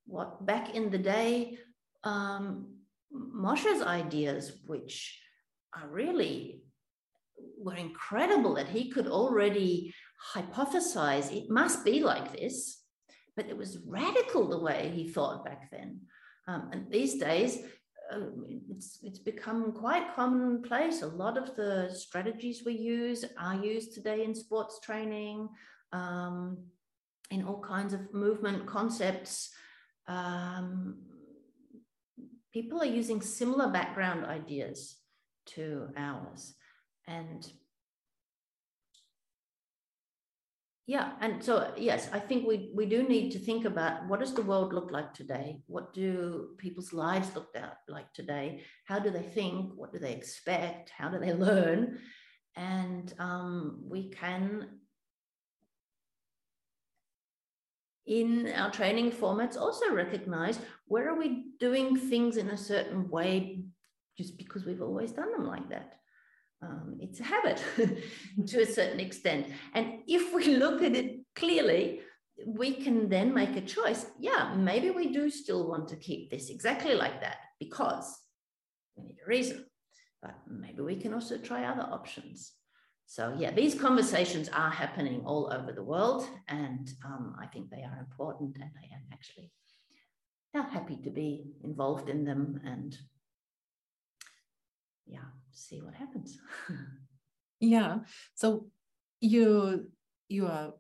What 0.06 0.44
back 0.44 0.74
in 0.74 0.90
the 0.90 0.98
day 0.98 1.58
um, 2.04 2.74
Moshe's 3.12 3.82
ideas, 3.82 4.52
which 4.66 5.20
are 5.76 5.88
really 5.88 6.62
were 7.58 7.76
incredible 7.76 8.54
that 8.54 8.68
he 8.68 8.90
could 8.90 9.06
already 9.06 9.94
hypothesize 10.34 11.32
it 11.32 11.50
must 11.50 11.84
be 11.84 12.02
like 12.02 12.32
this, 12.32 12.82
but 13.36 13.46
it 13.46 13.56
was 13.56 13.78
radical 13.86 14.48
the 14.48 14.58
way 14.58 14.92
he 14.94 15.08
thought 15.08 15.44
back 15.44 15.70
then. 15.70 16.00
Um, 16.48 16.70
and 16.72 16.90
these 16.90 17.18
days, 17.18 17.58
uh, 18.12 18.26
it's, 18.68 18.98
it's 19.02 19.18
become 19.18 19.72
quite 19.72 20.14
commonplace. 20.14 21.02
A 21.02 21.06
lot 21.06 21.38
of 21.38 21.56
the 21.56 21.90
strategies 21.94 22.62
we 22.64 22.74
use 22.74 23.24
are 23.38 23.64
used 23.64 23.94
today 23.94 24.24
in 24.24 24.34
sports 24.34 24.80
training, 24.80 25.48
um, 25.92 26.58
in 27.30 27.44
all 27.44 27.60
kinds 27.60 27.92
of 27.94 28.12
movement 28.12 28.66
concepts. 28.66 29.50
Um, 30.06 30.96
people 32.52 32.80
are 32.82 32.86
using 32.86 33.20
similar 33.20 33.70
background 33.70 34.24
ideas 34.26 34.96
to 35.46 35.88
ours. 35.96 36.54
And 37.06 37.50
yeah, 40.86 41.12
and 41.20 41.42
so 41.42 41.72
yes, 41.76 42.08
I 42.12 42.18
think 42.18 42.46
we 42.46 42.70
we 42.74 42.86
do 42.86 43.02
need 43.04 43.30
to 43.32 43.38
think 43.38 43.64
about 43.64 44.06
what 44.08 44.20
does 44.20 44.34
the 44.34 44.42
world 44.42 44.72
look 44.74 44.90
like 44.90 45.14
today? 45.14 45.60
What 45.66 45.94
do 45.94 46.50
people's 46.58 46.92
lives 46.92 47.34
look 47.34 47.54
like 47.88 48.12
today? 48.12 48.62
How 48.84 48.98
do 48.98 49.10
they 49.10 49.22
think? 49.22 49.72
What 49.76 49.92
do 49.92 49.98
they 49.98 50.12
expect? 50.12 50.90
How 50.90 51.08
do 51.08 51.18
they 51.18 51.32
learn? 51.48 51.98
And 52.56 53.12
um, 53.18 53.82
we 53.88 54.10
can 54.10 54.68
in 58.20 58.52
our 58.54 58.70
training 58.70 59.10
formats 59.10 59.56
also 59.56 59.90
recognize 59.92 60.58
where 60.86 61.08
are 61.08 61.18
we 61.18 61.46
doing 61.58 61.96
things 61.96 62.36
in 62.36 62.50
a 62.50 62.56
certain 62.56 63.08
way 63.08 63.64
just 64.18 64.36
because 64.36 64.66
we've 64.66 64.82
always 64.82 65.12
done 65.12 65.32
them 65.32 65.46
like 65.46 65.68
that. 65.70 65.94
Um, 66.60 66.98
it's 67.00 67.20
a 67.20 67.24
habit 67.24 67.62
to 68.46 68.60
a 68.60 68.66
certain 68.66 69.00
extent. 69.00 69.46
And 69.72 70.00
if 70.06 70.34
we 70.34 70.56
look 70.64 70.82
at 70.82 70.94
it 70.94 71.20
clearly 71.34 72.00
we 72.46 72.72
can 72.72 73.08
then 73.08 73.32
make 73.32 73.56
a 73.56 73.60
choice. 73.60 74.06
Yeah 74.18 74.54
maybe 74.56 74.90
we 74.90 75.12
do 75.12 75.30
still 75.30 75.68
want 75.68 75.88
to 75.88 75.96
keep 75.96 76.30
this 76.30 76.50
exactly 76.50 76.94
like 76.94 77.20
that 77.20 77.38
because 77.58 78.18
we 78.96 79.04
need 79.04 79.18
a 79.24 79.28
reason 79.28 79.64
but 80.20 80.34
maybe 80.46 80.82
we 80.82 80.96
can 80.96 81.14
also 81.14 81.38
try 81.38 81.64
other 81.64 81.88
options 81.98 82.52
so 83.06 83.34
yeah, 83.38 83.50
these 83.50 83.74
conversations 83.74 84.48
are 84.48 84.70
happening 84.70 85.22
all 85.26 85.52
over 85.52 85.72
the 85.72 85.82
world, 85.82 86.28
and 86.48 86.90
um, 87.04 87.36
I 87.40 87.46
think 87.46 87.70
they 87.70 87.82
are 87.82 87.98
important, 87.98 88.56
and 88.56 88.64
I 88.64 88.94
am 88.94 89.02
actually 89.12 89.52
yeah, 90.54 90.68
happy 90.68 90.96
to 91.02 91.10
be 91.10 91.44
involved 91.64 92.08
in 92.08 92.24
them 92.24 92.60
and 92.64 92.96
yeah, 95.06 95.30
see 95.50 95.80
what 95.80 95.94
happens. 95.94 96.38
yeah. 97.60 97.98
So 98.34 98.66
you 99.20 99.90
you 100.28 100.46
are 100.46 100.72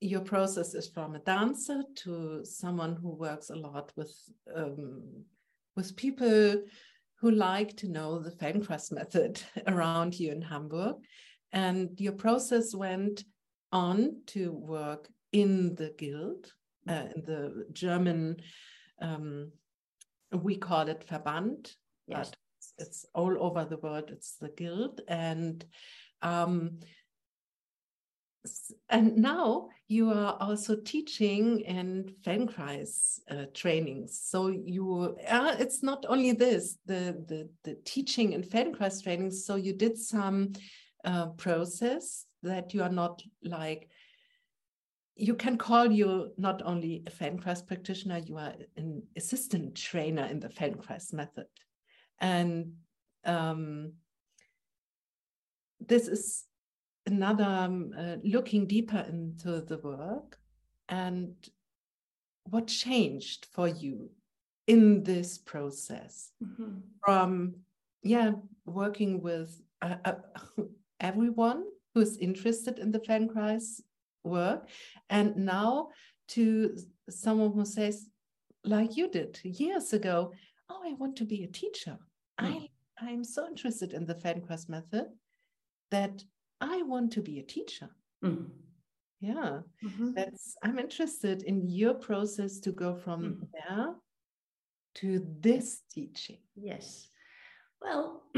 your 0.00 0.20
process 0.20 0.74
is 0.74 0.88
from 0.88 1.14
a 1.14 1.20
dancer 1.20 1.82
to 1.96 2.44
someone 2.44 2.96
who 2.96 3.10
works 3.10 3.50
a 3.50 3.56
lot 3.56 3.92
with 3.96 4.14
um, 4.54 5.24
with 5.74 5.96
people 5.96 6.62
who 7.20 7.30
like 7.30 7.76
to 7.76 7.88
know 7.88 8.18
the 8.18 8.30
Feldenkrais 8.30 8.92
method 8.92 9.40
around 9.66 10.14
here 10.14 10.32
in 10.32 10.42
Hamburg. 10.42 10.96
And 11.52 11.98
your 11.98 12.12
process 12.12 12.74
went 12.74 13.24
on 13.72 14.20
to 14.26 14.52
work 14.52 15.08
in 15.32 15.74
the 15.74 15.94
guild, 15.98 16.52
uh, 16.88 17.06
in 17.14 17.22
the 17.24 17.66
German, 17.72 18.36
um, 19.00 19.52
we 20.32 20.56
call 20.56 20.88
it 20.88 21.06
Verband, 21.08 21.74
yes. 22.06 22.30
but 22.30 22.36
it's, 22.58 22.72
it's, 22.78 23.06
all 23.14 23.36
over 23.42 23.64
the 23.64 23.78
world, 23.78 24.10
it's 24.10 24.36
the 24.40 24.50
guild. 24.50 25.00
And 25.08 25.64
um, 26.22 26.80
and 28.88 29.16
now 29.16 29.68
you 29.88 30.10
are 30.10 30.36
also 30.40 30.76
teaching 30.76 31.60
in 31.60 32.12
Feldenkrais 32.24 33.20
uh, 33.30 33.46
trainings. 33.54 34.20
So 34.24 34.48
you, 34.48 35.16
uh, 35.28 35.54
it's 35.58 35.82
not 35.82 36.04
only 36.08 36.32
this, 36.32 36.78
the, 36.86 37.22
the, 37.28 37.48
the 37.64 37.76
teaching 37.84 38.32
in 38.32 38.42
Feldenkrais 38.42 39.02
trainings. 39.02 39.44
So 39.44 39.56
you 39.56 39.72
did 39.72 39.96
some 39.96 40.52
uh, 41.04 41.26
process 41.36 42.26
that 42.42 42.74
you 42.74 42.82
are 42.82 42.90
not 42.90 43.22
like, 43.44 43.88
you 45.14 45.34
can 45.34 45.56
call 45.56 45.90
you 45.90 46.32
not 46.36 46.62
only 46.64 47.02
a 47.06 47.10
Feldenkrais 47.10 47.66
practitioner, 47.66 48.18
you 48.18 48.36
are 48.38 48.54
an 48.76 49.02
assistant 49.16 49.76
trainer 49.76 50.26
in 50.26 50.40
the 50.40 50.48
Feldenkrais 50.48 51.12
method. 51.12 51.46
And 52.20 52.72
um, 53.24 53.92
this 55.80 56.08
is 56.08 56.44
another 57.06 57.44
um, 57.44 57.92
uh, 57.98 58.16
looking 58.24 58.66
deeper 58.66 59.04
into 59.08 59.60
the 59.60 59.78
work 59.78 60.38
and 60.88 61.34
what 62.44 62.66
changed 62.66 63.46
for 63.52 63.68
you 63.68 64.10
in 64.66 65.02
this 65.04 65.38
process 65.38 66.32
mm-hmm. 66.42 66.78
from 67.04 67.54
yeah 68.02 68.32
working 68.66 69.20
with 69.20 69.60
uh, 69.82 69.96
uh, 70.04 70.14
everyone 71.00 71.64
who's 71.94 72.16
interested 72.18 72.78
in 72.78 72.90
the 72.90 72.98
Feldenkrais 72.98 73.80
work 74.24 74.68
and 75.08 75.36
now 75.36 75.88
to 76.28 76.76
someone 77.08 77.52
who 77.52 77.64
says 77.64 78.08
like 78.64 78.96
you 78.96 79.08
did 79.08 79.38
years 79.44 79.92
ago 79.92 80.32
oh 80.68 80.80
i 80.84 80.92
want 80.94 81.14
to 81.14 81.24
be 81.24 81.44
a 81.44 81.48
teacher 81.48 81.96
mm. 82.40 82.46
i 82.46 82.68
i'm 83.00 83.22
so 83.22 83.46
interested 83.46 83.92
in 83.92 84.04
the 84.04 84.14
Feldenkrais 84.14 84.68
method 84.68 85.06
that 85.90 86.24
I 86.60 86.82
want 86.82 87.12
to 87.12 87.22
be 87.22 87.38
a 87.38 87.42
teacher. 87.42 87.88
Mm. 88.24 88.50
Yeah, 89.20 89.60
mm-hmm. 89.84 90.12
that's, 90.14 90.56
I'm 90.62 90.78
interested 90.78 91.42
in 91.42 91.68
your 91.68 91.94
process 91.94 92.58
to 92.60 92.72
go 92.72 92.94
from 92.94 93.22
mm. 93.22 93.48
there 93.52 93.94
to 94.96 95.26
this 95.40 95.82
teaching. 95.90 96.38
Yes. 96.54 97.08
Well, 97.80 98.22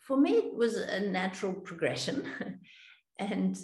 for 0.00 0.16
me, 0.16 0.32
it 0.32 0.54
was 0.54 0.76
a 0.76 1.00
natural 1.00 1.52
progression. 1.52 2.24
and 3.18 3.58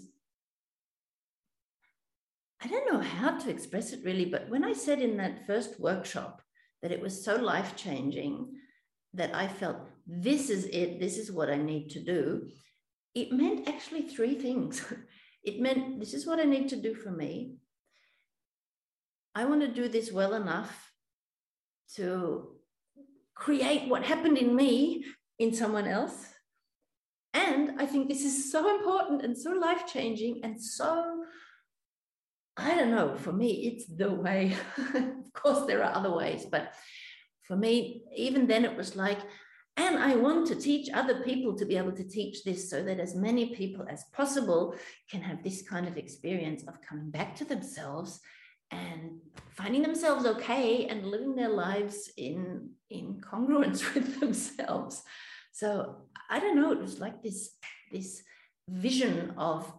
I 2.63 2.69
don't 2.69 2.93
know 2.93 3.01
how 3.01 3.39
to 3.39 3.51
express 3.51 3.93
it 3.93 4.05
really, 4.05 4.25
but 4.25 4.49
when 4.49 4.65
I 4.65 4.73
said 4.73 5.01
in 5.01 5.17
that 5.19 5.47
first 5.47 5.79
workshop 5.79 6.43
that 6.83 6.93
it 6.93 7.01
was 7.01 7.25
so 7.25 7.37
life 7.37 7.77
changing, 7.77 8.49
that 9.15 9.35
I 9.35 9.49
felt 9.49 9.79
this 10.07 10.51
is 10.51 10.65
it, 10.67 11.01
this 11.01 11.19
is 11.19 11.33
what 11.33 11.51
I 11.51 11.57
need 11.57 11.91
to 11.91 12.01
do, 12.01 12.49
it 13.15 13.33
meant 13.33 13.69
actually 13.69 14.03
three 14.03 14.35
things. 14.35 14.85
It 15.47 15.61
meant 15.61 16.01
this 16.01 16.13
is 16.13 16.27
what 16.27 16.41
I 16.41 16.43
need 16.43 16.71
to 16.71 16.77
do 16.77 16.93
for 16.93 17.13
me. 17.13 17.55
I 19.33 19.45
want 19.45 19.61
to 19.61 19.69
do 19.69 19.87
this 19.87 20.11
well 20.11 20.35
enough 20.35 20.91
to 21.95 22.49
create 23.37 23.89
what 23.89 24.03
happened 24.03 24.39
in 24.39 24.57
me 24.57 25.05
in 25.39 25.55
someone 25.55 25.87
else. 25.87 26.27
And 27.33 27.81
I 27.81 27.87
think 27.87 28.09
this 28.09 28.25
is 28.25 28.51
so 28.51 28.77
important 28.77 29.23
and 29.23 29.39
so 29.39 29.53
life 29.53 29.87
changing 29.87 30.41
and 30.43 30.61
so, 30.61 31.23
I 32.57 32.75
don't 32.75 32.91
know, 32.91 33.15
for 33.15 33.33
me, 33.33 33.69
it's 33.69 33.87
the 33.87 34.11
way. 34.11 34.57
of 34.95 35.33
course, 35.33 35.65
there 35.67 35.85
are 35.85 35.95
other 35.95 36.13
ways, 36.13 36.45
but 36.51 36.73
for 37.43 37.57
me, 37.57 38.03
even 38.17 38.49
then 38.49 38.65
it 38.65 38.77
was 38.77 38.97
like, 38.97 39.21
and 39.77 39.99
I 39.99 40.17
want 40.17 40.47
to 40.49 40.55
teach 40.55 40.89
other 40.93 41.23
people 41.23 41.55
to 41.55 41.67
be 41.67 41.77
able 41.77 41.93
to 41.93 42.05
teach 42.05 42.45
this 42.45 42.71
so 42.71 42.83
that 42.83 42.99
as 42.99 43.15
many 43.15 43.55
people 43.55 43.85
as 43.89 44.05
possible 44.13 44.75
can 45.11 45.21
have 45.21 45.43
this 45.43 45.63
kind 45.63 45.87
of 45.87 45.99
experience 45.99 46.63
of 46.67 46.81
coming 46.81 47.11
back 47.11 47.37
to 47.37 47.45
themselves 47.45 48.21
and 48.71 49.19
finding 49.51 49.83
themselves 49.83 50.25
okay 50.25 50.87
and 50.87 51.07
living 51.07 51.35
their 51.35 51.51
lives 51.51 52.11
in, 52.17 52.71
in 52.91 53.21
congruence 53.21 53.83
with 53.95 54.19
themselves. 54.19 55.03
So 55.53 55.97
I 56.31 56.41
don't 56.41 56.57
know, 56.57 56.73
it 56.73 56.81
was 56.81 56.99
like 56.99 57.23
this, 57.23 57.51
this 57.93 58.23
vision 58.69 59.35
of 59.37 59.71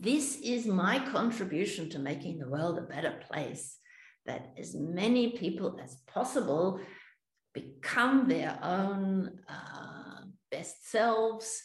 this 0.00 0.38
is 0.42 0.66
my 0.66 0.98
contribution 1.10 1.88
to 1.90 1.98
making 1.98 2.38
the 2.38 2.48
world 2.48 2.78
a 2.78 2.82
better 2.82 3.14
place 3.30 3.78
that 4.26 4.54
as 4.58 4.74
many 4.74 5.30
people 5.32 5.78
as 5.82 5.96
possible 6.06 6.80
become 7.54 8.28
their 8.28 8.58
own 8.62 9.38
uh, 9.48 10.22
best 10.50 10.90
selves, 10.90 11.62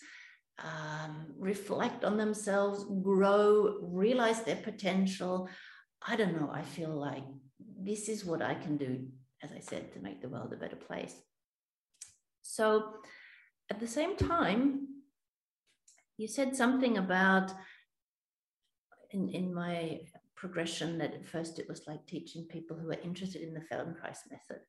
um, 0.59 1.27
reflect 1.37 2.05
on 2.05 2.17
themselves, 2.17 2.85
grow, 3.01 3.79
realize 3.81 4.43
their 4.43 4.57
potential. 4.57 5.49
I 6.07 6.15
don't 6.15 6.39
know. 6.39 6.49
I 6.53 6.61
feel 6.61 6.89
like 6.89 7.23
this 7.77 8.07
is 8.07 8.23
what 8.23 8.41
I 8.41 8.55
can 8.55 8.77
do, 8.77 9.07
as 9.43 9.51
I 9.51 9.59
said, 9.59 9.91
to 9.93 9.99
make 9.99 10.21
the 10.21 10.29
world 10.29 10.53
a 10.53 10.57
better 10.57 10.75
place. 10.75 11.15
So 12.41 12.93
at 13.69 13.79
the 13.79 13.87
same 13.87 14.15
time, 14.15 14.87
you 16.17 16.27
said 16.27 16.55
something 16.55 16.97
about 16.97 17.51
in, 19.11 19.29
in 19.29 19.53
my 19.53 20.01
progression 20.35 20.97
that 20.97 21.13
at 21.13 21.27
first 21.27 21.59
it 21.59 21.67
was 21.67 21.83
like 21.87 22.05
teaching 22.05 22.45
people 22.45 22.77
who 22.77 22.89
are 22.89 23.01
interested 23.03 23.41
in 23.41 23.53
the 23.53 23.61
Feldenkrais 23.61 24.29
method. 24.29 24.61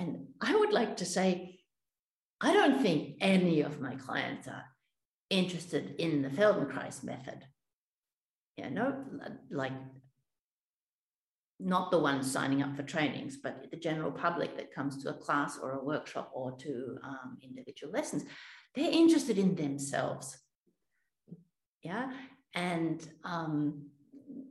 And 0.00 0.28
I 0.40 0.56
would 0.56 0.72
like 0.72 0.96
to 0.96 1.04
say, 1.04 1.60
I 2.40 2.54
don't 2.54 2.80
think 2.80 3.16
any 3.20 3.60
of 3.60 3.82
my 3.82 3.96
clients 3.96 4.48
are 4.48 4.64
interested 5.28 5.94
in 5.98 6.22
the 6.22 6.30
Feldenkrais 6.30 7.04
method. 7.04 7.44
Yeah, 8.56 8.70
no, 8.70 9.04
like 9.50 9.74
not 11.58 11.90
the 11.90 11.98
ones 11.98 12.32
signing 12.32 12.62
up 12.62 12.74
for 12.74 12.82
trainings, 12.82 13.36
but 13.36 13.70
the 13.70 13.76
general 13.76 14.10
public 14.10 14.56
that 14.56 14.74
comes 14.74 15.02
to 15.02 15.10
a 15.10 15.14
class 15.14 15.58
or 15.62 15.72
a 15.72 15.84
workshop 15.84 16.30
or 16.32 16.52
to 16.52 16.96
um, 17.04 17.36
individual 17.42 17.92
lessons, 17.92 18.24
they're 18.74 18.90
interested 18.90 19.36
in 19.36 19.54
themselves. 19.54 20.38
Yeah. 21.82 22.10
And 22.54 23.06
um, 23.22 23.90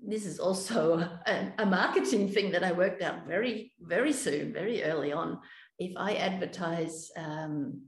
this 0.05 0.25
is 0.25 0.39
also 0.39 0.99
a, 1.27 1.53
a, 1.57 1.65
marketing 1.65 2.29
thing 2.29 2.51
that 2.51 2.63
I 2.63 2.71
worked 2.71 3.01
out 3.01 3.27
very, 3.27 3.73
very 3.79 4.13
soon, 4.13 4.53
very 4.53 4.83
early 4.83 5.11
on. 5.11 5.39
If 5.77 5.93
I 5.97 6.15
advertise 6.15 7.11
um, 7.15 7.83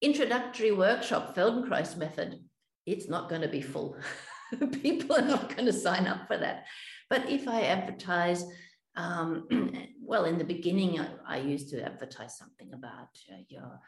introductory 0.00 0.72
workshop 0.72 1.34
Feldenkrais 1.34 1.96
method, 1.96 2.40
it's 2.86 3.08
not 3.08 3.28
going 3.28 3.42
to 3.42 3.48
be 3.48 3.60
full. 3.60 3.96
People 4.82 5.16
are 5.16 5.22
not 5.22 5.54
going 5.54 5.66
to 5.66 5.72
sign 5.72 6.06
up 6.06 6.26
for 6.26 6.38
that. 6.38 6.64
But 7.10 7.28
if 7.28 7.48
I 7.48 7.62
advertise, 7.62 8.44
um, 8.96 9.46
well, 10.02 10.24
in 10.24 10.38
the 10.38 10.44
beginning, 10.44 11.00
I, 11.00 11.08
I, 11.26 11.38
used 11.38 11.70
to 11.70 11.84
advertise 11.84 12.36
something 12.36 12.72
about 12.72 13.08
uh, 13.30 13.42
your 13.48 13.80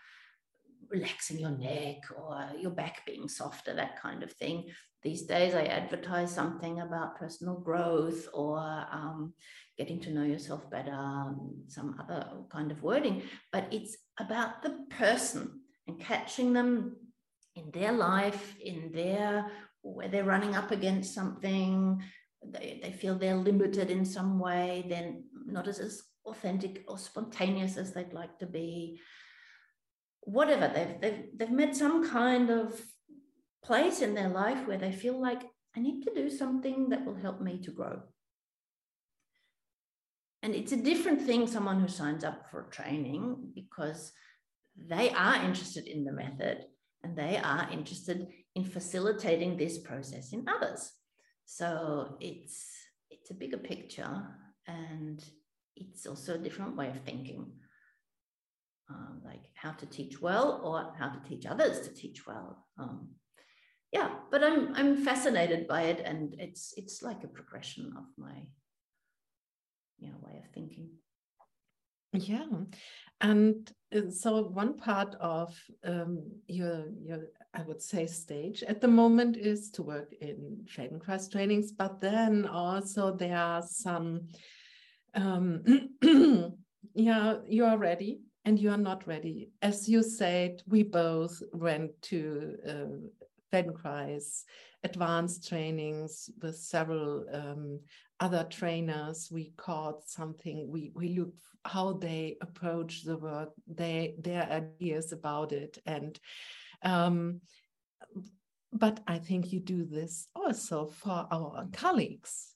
relaxing 0.89 1.39
your 1.39 1.57
neck 1.57 1.99
or 2.17 2.51
your 2.59 2.71
back 2.71 3.03
being 3.07 3.29
softer, 3.29 3.75
that 3.75 4.01
kind 4.01 4.23
of 4.23 4.33
thing. 4.33 4.71
These 5.03 5.23
days, 5.23 5.55
I 5.55 5.65
advertise 5.65 6.33
something 6.33 6.81
about 6.81 7.19
personal 7.19 7.57
growth 7.57 8.29
or 8.35 8.59
um, 8.59 9.33
getting 9.79 10.01
to 10.01 10.11
know 10.11 10.25
yourself 10.25 10.71
better, 10.71 10.93
um, 10.93 11.63
some 11.69 11.97
other 11.99 12.27
kind 12.51 12.71
of 12.71 12.83
wording, 12.83 13.23
but 13.51 13.67
it's 13.71 13.97
about 14.19 14.63
the 14.63 14.85
person 14.91 15.61
and 15.87 15.99
catching 15.99 16.53
them 16.53 16.97
in 17.57 17.71
their 17.73 17.93
life, 17.93 18.55
in 18.61 18.91
their 18.93 19.51
where 19.83 20.09
they're 20.09 20.25
running 20.25 20.55
up 20.55 20.71
against 20.71 21.15
something, 21.15 22.03
they, 22.45 22.81
they 22.83 22.93
feel 22.93 23.15
they're 23.15 23.37
limited 23.37 23.91
in 23.91 24.05
some 24.05 24.39
way, 24.39 24.85
then 24.89 25.25
not 25.47 25.69
as, 25.69 25.79
as 25.79 26.03
authentic 26.27 26.85
or 26.89 26.99
spontaneous 26.99 27.77
as 27.77 27.93
they'd 27.93 28.13
like 28.13 28.39
to 28.39 28.47
be. 28.47 29.01
Whatever, 30.23 30.71
they've, 30.73 31.01
they've, 31.01 31.25
they've 31.37 31.51
met 31.51 31.77
some 31.77 32.09
kind 32.09 32.51
of 32.51 32.81
place 33.63 34.01
in 34.01 34.15
their 34.15 34.29
life 34.29 34.67
where 34.67 34.79
they 34.79 34.93
feel 34.93 35.21
like, 35.21 35.43
I 35.77 35.81
need 35.81 36.03
to 36.03 36.15
do 36.15 36.29
something 36.29 36.89
that 36.89 37.05
will 37.05 37.15
help 37.15 37.41
me 37.41 37.59
to 37.63 37.71
grow. 37.71 38.03
And 40.43 40.55
it's 40.55 40.73
a 40.73 40.77
different 40.77 41.23
thing, 41.23 41.47
someone 41.47 41.81
who 41.81 41.89
signs 41.89 42.25
up 42.25 42.51
for 42.51 42.63
training, 42.71 43.53
because 43.55 44.13
they 44.77 45.11
are 45.11 45.45
interested 45.45 45.87
in 45.87 46.05
the 46.05 46.13
method 46.13 46.65
and 47.03 47.17
they 47.17 47.37
are 47.37 47.69
interested 47.71 48.27
in 48.55 48.65
facilitating 48.65 49.57
this 49.57 49.79
process 49.79 50.33
in 50.33 50.47
others. 50.49 50.93
So 51.45 52.17
it's 52.21 52.67
it's 53.11 53.31
a 53.31 53.35
bigger 53.35 53.59
picture 53.59 54.27
and 54.67 55.23
it's 55.77 56.07
also 56.07 56.35
a 56.35 56.39
different 56.39 56.77
way 56.77 56.89
of 56.89 57.01
thinking. 57.05 57.53
Um, 58.91 59.21
like 59.25 59.45
how 59.55 59.71
to 59.71 59.87
teach 59.87 60.21
well 60.21 60.61
or 60.65 60.93
how 60.99 61.11
to 61.11 61.29
teach 61.29 61.47
others 61.47 61.81
to 61.87 61.95
teach 61.95 62.27
well. 62.27 62.67
Um, 62.77 63.11
yeah, 63.93 64.11
but 64.31 64.43
I'm 64.43 64.75
I'm 64.75 65.05
fascinated 65.05 65.69
by 65.69 65.83
it, 65.83 66.01
and 66.05 66.35
it's 66.39 66.75
it's 66.77 67.03
like 67.03 67.23
a 67.23 67.29
progression 67.29 67.93
of 67.97 68.05
my 68.17 68.49
you 69.99 70.09
know 70.09 70.17
way 70.23 70.39
of 70.39 70.51
thinking. 70.53 70.91
Yeah, 72.13 72.47
and 73.21 73.73
uh, 73.95 74.11
so 74.11 74.43
one 74.43 74.77
part 74.77 75.15
of 75.21 75.57
um, 75.85 76.25
your 76.49 76.87
your 77.01 77.21
I 77.55 77.63
would 77.63 77.83
say 77.83 78.07
stage 78.07 78.65
at 78.65 78.81
the 78.81 78.89
moment 78.89 79.37
is 79.37 79.71
to 79.73 79.83
work 79.83 80.13
in 80.21 80.67
Feldenkrais 80.67 81.31
trainings, 81.31 81.71
but 81.71 82.01
then 82.01 82.47
also 82.47 83.15
there 83.15 83.37
are 83.37 83.63
some 83.63 84.29
um, 85.15 85.63
yeah 86.95 87.37
you 87.47 87.65
are 87.65 87.79
ready 87.79 88.21
and 88.45 88.59
you 88.59 88.71
are 88.71 88.77
not 88.79 89.07
ready. 89.07 89.51
As 89.63 89.89
you 89.89 90.03
said, 90.03 90.63
we 90.67 90.83
both 90.83 91.43
went 91.53 92.01
to 92.03 92.57
uh, 92.69 93.57
advanced 94.83 95.49
trainings 95.49 96.31
with 96.41 96.57
several 96.57 97.27
um, 97.33 97.81
other 98.21 98.45
trainers. 98.45 99.29
We 99.31 99.53
caught 99.57 100.09
something. 100.09 100.69
We 100.71 100.93
we 100.95 101.19
looked 101.19 101.41
how 101.65 101.95
they 101.95 102.37
approach 102.41 103.03
the 103.03 103.17
work, 103.17 103.51
they 103.67 104.15
their 104.19 104.49
ideas 104.51 105.13
about 105.13 105.53
it, 105.53 105.79
and 105.85 106.19
um, 106.83 107.41
but 108.73 109.01
I 109.07 109.19
think 109.19 109.53
you 109.53 109.61
do 109.61 109.85
this 109.85 110.29
also 110.35 110.87
for 110.87 111.27
our 111.31 111.67
colleagues. 111.73 112.55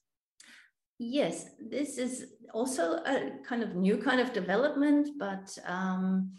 Yes, 0.97 1.45
this 1.59 1.97
is 1.97 2.25
also 2.53 3.03
a 3.05 3.31
kind 3.45 3.63
of 3.63 3.75
new 3.75 3.97
kind 3.97 4.21
of 4.21 4.31
development, 4.31 5.09
but 5.19 5.57
um, 5.67 6.31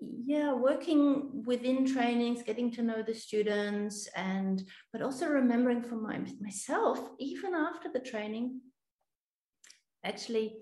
yeah 0.00 0.52
working 0.52 1.42
within 1.44 1.86
trainings 1.86 2.42
getting 2.42 2.70
to 2.70 2.82
know 2.82 3.02
the 3.02 3.14
students 3.14 4.08
and 4.16 4.62
but 4.92 5.02
also 5.02 5.26
remembering 5.26 5.82
for 5.82 5.96
my, 5.96 6.20
myself 6.40 7.00
even 7.18 7.54
after 7.54 7.88
the 7.92 8.00
training 8.00 8.60
actually 10.04 10.56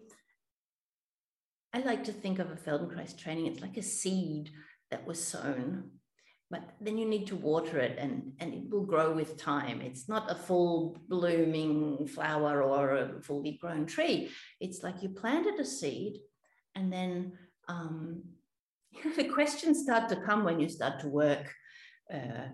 i 1.72 1.80
like 1.80 2.04
to 2.04 2.12
think 2.12 2.38
of 2.38 2.50
a 2.50 2.56
feldenkrais 2.56 3.18
training 3.18 3.46
it's 3.46 3.60
like 3.60 3.76
a 3.76 3.82
seed 3.82 4.50
that 4.90 5.06
was 5.06 5.22
sown 5.22 5.90
but 6.50 6.62
then 6.80 6.98
you 6.98 7.06
need 7.06 7.26
to 7.28 7.36
water 7.36 7.78
it 7.78 7.96
and, 7.98 8.32
and 8.38 8.54
it 8.54 8.70
will 8.70 8.84
grow 8.84 9.12
with 9.12 9.36
time. 9.36 9.80
It's 9.80 10.08
not 10.08 10.30
a 10.30 10.34
full 10.34 10.98
blooming 11.08 12.06
flower 12.06 12.62
or 12.62 12.96
a 12.96 13.22
fully 13.22 13.58
grown 13.60 13.86
tree. 13.86 14.30
It's 14.60 14.82
like 14.82 15.02
you 15.02 15.08
planted 15.08 15.58
a 15.58 15.64
seed 15.64 16.18
and 16.74 16.92
then 16.92 17.32
um, 17.68 18.22
the 19.16 19.24
questions 19.24 19.82
start 19.82 20.08
to 20.10 20.16
come 20.16 20.44
when 20.44 20.60
you 20.60 20.68
start 20.68 21.00
to 21.00 21.08
work 21.08 21.52
uh, 22.12 22.48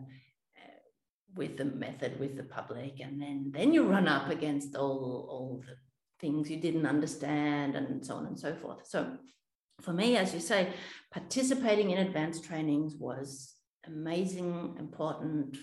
with 1.34 1.56
the 1.56 1.64
method 1.64 2.18
with 2.18 2.36
the 2.36 2.42
public 2.42 3.00
and 3.00 3.20
then 3.20 3.50
then 3.54 3.72
you 3.72 3.86
run 3.86 4.08
up 4.08 4.30
against 4.30 4.74
all 4.74 5.28
all 5.30 5.62
the 5.64 5.76
things 6.18 6.50
you 6.50 6.56
didn't 6.56 6.86
understand 6.86 7.76
and 7.76 8.04
so 8.04 8.16
on 8.16 8.26
and 8.26 8.38
so 8.38 8.54
forth 8.54 8.84
so 8.84 9.16
for 9.80 9.92
me 9.92 10.16
as 10.16 10.34
you 10.34 10.40
say 10.40 10.72
participating 11.12 11.90
in 11.90 11.98
advanced 11.98 12.44
trainings 12.44 12.96
was 12.96 13.54
amazing 13.86 14.76
important 14.78 15.56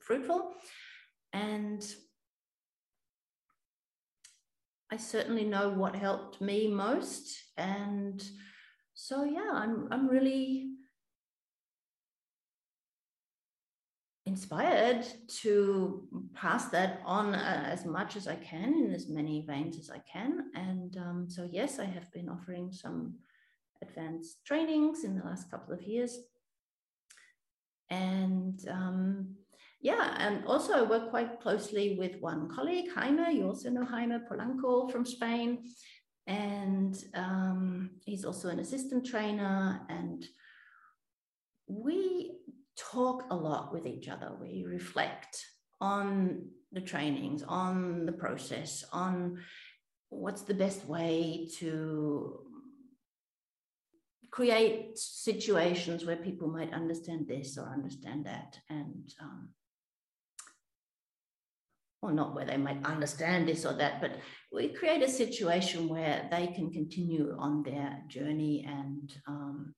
fruitful. 0.00 0.52
And 1.32 1.82
i 4.90 4.96
certainly 4.96 5.44
know 5.44 5.70
what 5.70 5.96
helped 5.96 6.40
me 6.40 6.68
most. 6.68 7.24
And 7.56 8.22
so 8.94 9.24
yeah 9.24 9.50
i'm 9.52 9.88
i'm 9.90 10.06
really 10.06 10.68
inspired 14.26 15.04
to 15.26 16.06
pass 16.34 16.66
that 16.66 17.00
on 17.04 17.34
uh, 17.34 17.64
as 17.66 17.84
much 17.84 18.16
as 18.16 18.28
i 18.28 18.36
can 18.36 18.74
in 18.74 18.94
as 18.94 19.08
many 19.08 19.44
veins 19.46 19.78
as 19.78 19.90
i 19.90 19.98
can. 20.00 20.50
And 20.54 20.96
um, 20.98 21.26
so 21.28 21.48
yes 21.50 21.78
i 21.78 21.84
have 21.84 22.12
been 22.12 22.28
offering 22.28 22.70
some 22.70 23.14
advanced 23.82 24.44
trainings 24.44 25.04
in 25.04 25.16
the 25.16 25.24
last 25.24 25.50
couple 25.50 25.74
of 25.74 25.82
years 25.82 26.18
and 27.90 28.58
um, 28.70 29.36
yeah, 29.82 30.14
and 30.18 30.44
also 30.46 30.74
I 30.74 30.82
work 30.82 31.10
quite 31.10 31.40
closely 31.40 31.96
with 31.98 32.20
one 32.20 32.48
colleague, 32.48 32.90
Jaime. 32.94 33.36
You 33.36 33.48
also 33.48 33.68
know 33.68 33.84
Jaime 33.84 34.18
Polanco 34.30 34.90
from 34.90 35.04
Spain. 35.04 35.64
And 36.28 36.96
um, 37.14 37.90
he's 38.04 38.24
also 38.24 38.48
an 38.48 38.60
assistant 38.60 39.04
trainer. 39.04 39.80
And 39.88 40.24
we 41.66 42.36
talk 42.78 43.24
a 43.30 43.34
lot 43.34 43.72
with 43.72 43.86
each 43.86 44.08
other. 44.08 44.30
We 44.40 44.64
reflect 44.64 45.44
on 45.80 46.46
the 46.70 46.80
trainings 46.80 47.42
on 47.42 48.06
the 48.06 48.12
process 48.12 48.84
on 48.92 49.38
what's 50.08 50.42
the 50.42 50.54
best 50.54 50.86
way 50.86 51.48
to 51.58 52.40
create 54.32 54.98
situations 54.98 56.06
where 56.06 56.16
people 56.16 56.48
might 56.48 56.72
understand 56.72 57.28
this 57.28 57.58
or 57.58 57.68
understand 57.68 58.24
that 58.24 58.58
and 58.70 59.14
um, 59.20 59.50
or 62.00 62.12
not 62.12 62.34
where 62.34 62.46
they 62.46 62.56
might 62.56 62.84
understand 62.84 63.46
this 63.46 63.64
or 63.64 63.74
that, 63.74 64.00
but 64.00 64.16
we 64.50 64.68
create 64.68 65.02
a 65.02 65.08
situation 65.08 65.86
where 65.86 66.26
they 66.32 66.48
can 66.48 66.72
continue 66.72 67.36
on 67.38 67.62
their 67.62 68.02
journey 68.08 68.66
and 68.66 69.14
um, 69.28 69.74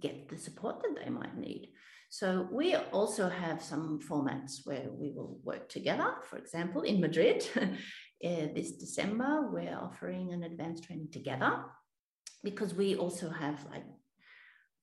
get 0.00 0.28
the 0.28 0.38
support 0.38 0.80
that 0.80 1.04
they 1.04 1.10
might 1.10 1.36
need. 1.36 1.72
So 2.08 2.48
we 2.50 2.74
also 2.74 3.28
have 3.28 3.62
some 3.62 3.98
formats 4.08 4.64
where 4.64 4.86
we 4.90 5.10
will 5.10 5.40
work 5.42 5.68
together. 5.68 6.14
For 6.22 6.38
example, 6.38 6.82
in 6.82 7.00
Madrid, 7.00 7.46
this 8.22 8.72
December, 8.72 9.50
we're 9.52 9.76
offering 9.76 10.32
an 10.32 10.44
advanced 10.44 10.84
training 10.84 11.08
together 11.12 11.64
because 12.42 12.74
we 12.74 12.96
also 12.96 13.28
have 13.30 13.64
like 13.70 13.84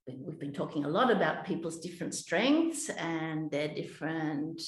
we've 0.08 0.40
been 0.40 0.54
talking 0.54 0.86
a 0.86 0.90
lot 0.90 1.12
about 1.12 1.46
people's 1.46 1.80
different 1.80 2.14
strengths 2.14 2.90
and 2.90 3.50
their 3.50 3.70
different 3.70 4.62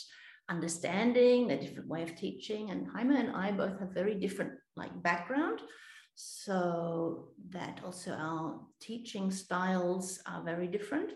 understanding, 0.49 1.47
their 1.47 1.59
different 1.59 1.87
way 1.87 2.03
of 2.03 2.15
teaching. 2.15 2.71
And 2.71 2.87
Jaime 2.87 3.19
and 3.19 3.35
I 3.35 3.51
both 3.51 3.79
have 3.79 3.89
very 3.89 4.15
different 4.15 4.53
like 4.75 5.03
background. 5.03 5.61
So 6.15 7.29
that 7.49 7.81
also 7.85 8.11
our 8.11 8.59
teaching 8.81 9.29
styles 9.29 10.19
are 10.25 10.43
very 10.43 10.67
different. 10.67 11.11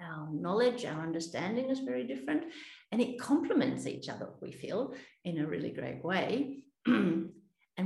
Our 0.00 0.28
knowledge, 0.32 0.84
our 0.84 1.02
understanding 1.02 1.70
is 1.70 1.80
very 1.80 2.06
different, 2.06 2.44
and 2.90 3.02
it 3.02 3.20
complements 3.20 3.86
each 3.86 4.08
other, 4.08 4.30
we 4.40 4.52
feel, 4.52 4.94
in 5.24 5.38
a 5.38 5.46
really 5.46 5.70
great 5.70 6.02
way. 6.02 6.62
and 6.86 7.32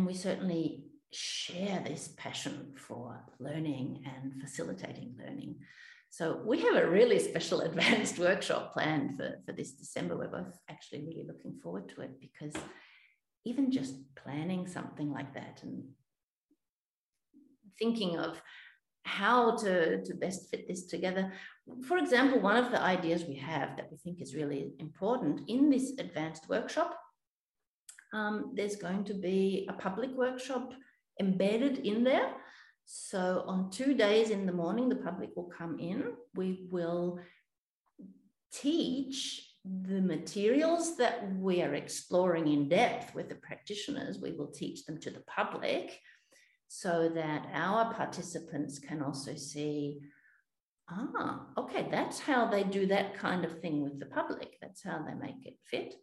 we 0.07 0.15
certainly 0.15 0.84
share 1.15 1.83
this 1.87 2.13
passion 2.17 2.75
for 2.77 3.21
learning 3.39 4.05
and 4.05 4.41
facilitating 4.41 5.15
learning. 5.19 5.57
So 6.11 6.41
we 6.45 6.61
have 6.61 6.77
a 6.77 6.89
really 6.89 7.19
special 7.19 7.61
advanced 7.69 8.19
workshop 8.19 8.73
planned 8.73 9.17
for, 9.17 9.37
for 9.47 9.53
this 9.53 9.73
December. 9.73 10.17
We're 10.17 10.29
both 10.29 10.59
actually 10.69 11.05
really 11.05 11.25
looking 11.27 11.59
forward 11.63 11.89
to 11.91 12.03
it 12.03 12.21
because 12.21 12.55
even 13.45 13.71
just 13.71 13.95
planning 14.15 14.67
something 14.67 15.13
like 15.13 15.35
that 15.35 15.61
and 15.63 15.85
thinking 17.79 18.17
of 18.19 18.41
how 19.05 19.57
to, 19.57 20.03
to 20.03 20.15
best 20.15 20.51
fit 20.51 20.67
this 20.67 20.87
together. 20.87 21.33
For 21.87 21.99
example, 21.99 22.41
one 22.41 22.57
of 22.57 22.71
the 22.71 22.81
ideas 22.81 23.25
we 23.25 23.37
have 23.37 23.77
that 23.77 23.91
we 23.91 23.99
think 23.99 24.21
is 24.21 24.35
really 24.35 24.73
important 24.79 25.43
in 25.49 25.69
this 25.69 25.93
advanced 25.99 26.49
workshop, 26.49 26.99
um, 28.13 28.53
there's 28.55 28.77
going 28.77 29.05
to 29.05 29.15
be 29.15 29.69
a 29.69 29.75
public 29.75 30.11
workshop 30.11 30.73
embedded 31.21 31.79
in 31.79 32.05
there. 32.05 32.33
So 32.87 33.45
on 33.47 33.71
two 33.71 33.95
days 33.95 34.31
in 34.31 34.47
the 34.47 34.53
morning, 34.53 34.89
the 34.89 34.97
public 34.97 35.31
will 35.37 35.51
come 35.57 35.79
in. 35.79 36.13
We 36.35 36.67
will 36.71 37.19
teach 38.53 39.51
the 39.65 40.01
materials 40.01 40.97
that 40.99 41.35
we 41.37 41.63
are 41.63 41.75
exploring 41.75 42.49
in 42.49 42.69
depth 42.69 43.15
with 43.15 43.31
the 43.31 43.37
practitioners. 43.37 44.19
We 44.21 44.33
will 44.33 44.49
teach 44.53 44.85
them 44.85 45.01
to 45.01 45.11
the 45.11 45.23
public 45.27 45.99
so 46.69 47.09
that 47.15 47.47
our 47.55 47.95
participants 47.95 48.79
can 48.79 49.03
also 49.03 49.35
see 49.37 50.01
ah, 50.91 51.47
okay, 51.57 51.89
that's 51.91 52.19
how 52.19 52.47
they 52.47 52.65
do 52.65 52.87
that 52.87 53.15
kind 53.15 53.45
of 53.45 53.61
thing 53.61 53.83
with 53.83 53.99
the 53.99 54.07
public. 54.07 54.57
That's 54.61 54.83
how 54.83 55.05
they 55.07 55.15
make 55.15 55.47
it 55.47 55.57
fit. 55.65 55.95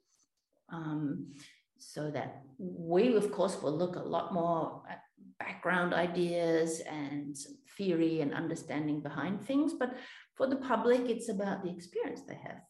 Um, 0.72 1.34
so 1.82 2.12
that 2.12 2.44
we, 2.58 3.16
of 3.16 3.32
course, 3.32 3.62
will 3.62 3.76
look 3.76 3.96
a 3.96 4.00
lot 4.00 4.34
more 4.34 4.84
at 4.90 5.02
background 5.40 5.94
ideas 5.94 6.82
and 6.82 7.36
theory 7.78 8.22
and 8.22 8.34
understanding 8.34 9.02
behind 9.02 9.42
things. 9.42 9.74
But 9.74 9.96
for 10.36 10.48
the 10.48 10.58
public, 10.58 11.10
it's 11.10 11.30
about 11.30 11.64
the 11.64 11.72
experience 11.72 12.22
they 12.22 12.40
have. 12.44 12.62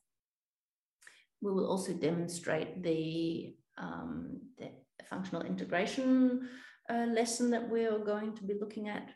We 1.42 1.52
will 1.52 1.68
also 1.68 1.94
demonstrate 1.94 2.82
the, 2.84 3.56
um, 3.78 4.40
the 4.58 4.70
functional 5.10 5.42
integration 5.44 6.48
uh, 6.90 7.08
lesson 7.08 7.50
that 7.52 7.70
we 7.70 7.86
are 7.86 8.00
going 8.00 8.36
to 8.36 8.44
be 8.44 8.56
looking 8.60 8.88
at 8.88 9.10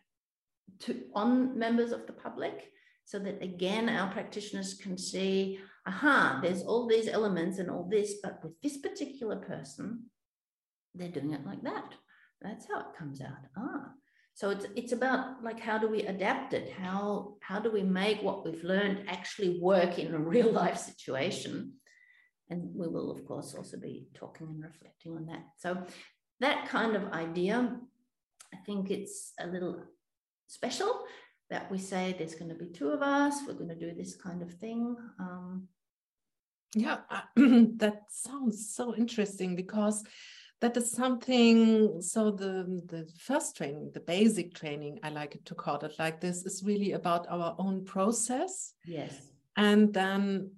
to, 0.80 1.04
on 1.14 1.58
members 1.58 1.92
of 1.92 2.06
the 2.08 2.14
public 2.14 2.72
so 3.06 3.20
that 3.20 3.42
again 3.42 3.88
our 3.88 4.12
practitioners 4.12 4.74
can 4.74 4.98
see 4.98 5.60
aha, 5.86 6.40
there's 6.42 6.64
all 6.64 6.88
these 6.88 7.08
elements 7.08 7.60
and 7.60 7.70
all 7.70 7.88
this, 7.90 8.16
but 8.24 8.44
with 8.44 8.60
this 8.62 8.78
particular 8.78 9.38
person, 9.38 10.06
they're 10.94 11.10
doing 11.10 11.34
it 11.34 11.46
like 11.46 11.62
that. 11.64 11.94
That's 12.42 12.68
how 12.68 12.80
it 12.80 12.98
comes 12.98 13.22
out. 13.22 13.46
Ah. 13.58 13.92
So 14.34 14.50
it's 14.50 14.66
it's 14.76 14.92
about 14.92 15.44
like 15.44 15.60
how 15.60 15.78
do 15.78 15.88
we 15.88 16.02
adapt 16.04 16.54
it? 16.54 16.74
How 16.74 17.36
how 17.40 17.60
do 17.60 17.72
we 17.72 17.84
make 17.84 18.22
what 18.22 18.44
we've 18.44 18.64
learned 18.64 19.06
actually 19.08 19.60
work 19.62 19.98
in 19.98 20.14
a 20.14 20.20
real 20.20 20.52
life 20.52 20.78
situation? 20.78 21.74
And 22.50 22.76
we 22.76 22.88
will, 22.88 23.10
of 23.12 23.26
course, 23.26 23.56
also 23.56 23.78
be 23.78 24.08
talking 24.14 24.48
and 24.48 24.64
reflecting 24.64 25.14
on 25.14 25.26
that. 25.28 25.44
So 25.58 25.84
that 26.42 26.68
kind 26.68 26.96
of 26.96 27.12
idea, 27.12 27.80
I 28.54 28.58
think 28.66 28.92
it's 28.92 29.34
a 29.40 29.48
little 29.48 29.82
special 30.48 31.06
that 31.50 31.72
we 31.72 31.78
say 31.78 32.14
there's 32.18 32.36
going 32.36 32.50
to 32.50 32.56
be 32.56 32.68
two 32.68 32.90
of 32.90 33.02
us, 33.02 33.40
we're 33.48 33.54
going 33.54 33.70
to 33.70 33.76
do 33.76 33.96
this 33.96 34.16
kind 34.16 34.42
of 34.42 34.54
thing. 34.54 34.96
Um, 35.20 35.68
yeah, 36.74 37.00
that 37.36 38.04
sounds 38.10 38.74
so 38.74 38.96
interesting 38.96 39.56
because 39.56 40.04
that 40.62 40.78
is 40.78 40.92
something. 40.92 42.02
So 42.02 42.32
the 42.32 42.82
the 42.86 43.10
first 43.18 43.58
training, 43.58 43.92
the 43.94 44.00
basic 44.00 44.54
training, 44.54 45.00
I 45.04 45.10
like 45.10 45.36
it 45.36 45.46
to 45.46 45.56
call 45.56 45.78
it 45.78 45.94
like 46.00 46.22
this, 46.22 46.46
is 46.46 46.64
really 46.64 46.94
about 46.94 47.28
our 47.30 47.56
own 47.60 47.86
process. 47.86 48.74
Yes, 48.86 49.32
and 49.56 49.94
then 49.94 50.52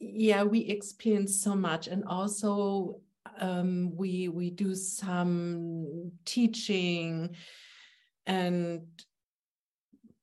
yeah, 0.00 0.44
we 0.44 0.60
experience 0.60 1.42
so 1.42 1.54
much, 1.54 1.88
and 1.88 2.04
also 2.04 3.00
um, 3.40 3.94
we 3.94 4.28
we 4.28 4.50
do 4.50 4.74
some 4.74 6.12
teaching 6.24 7.34
and 8.26 8.82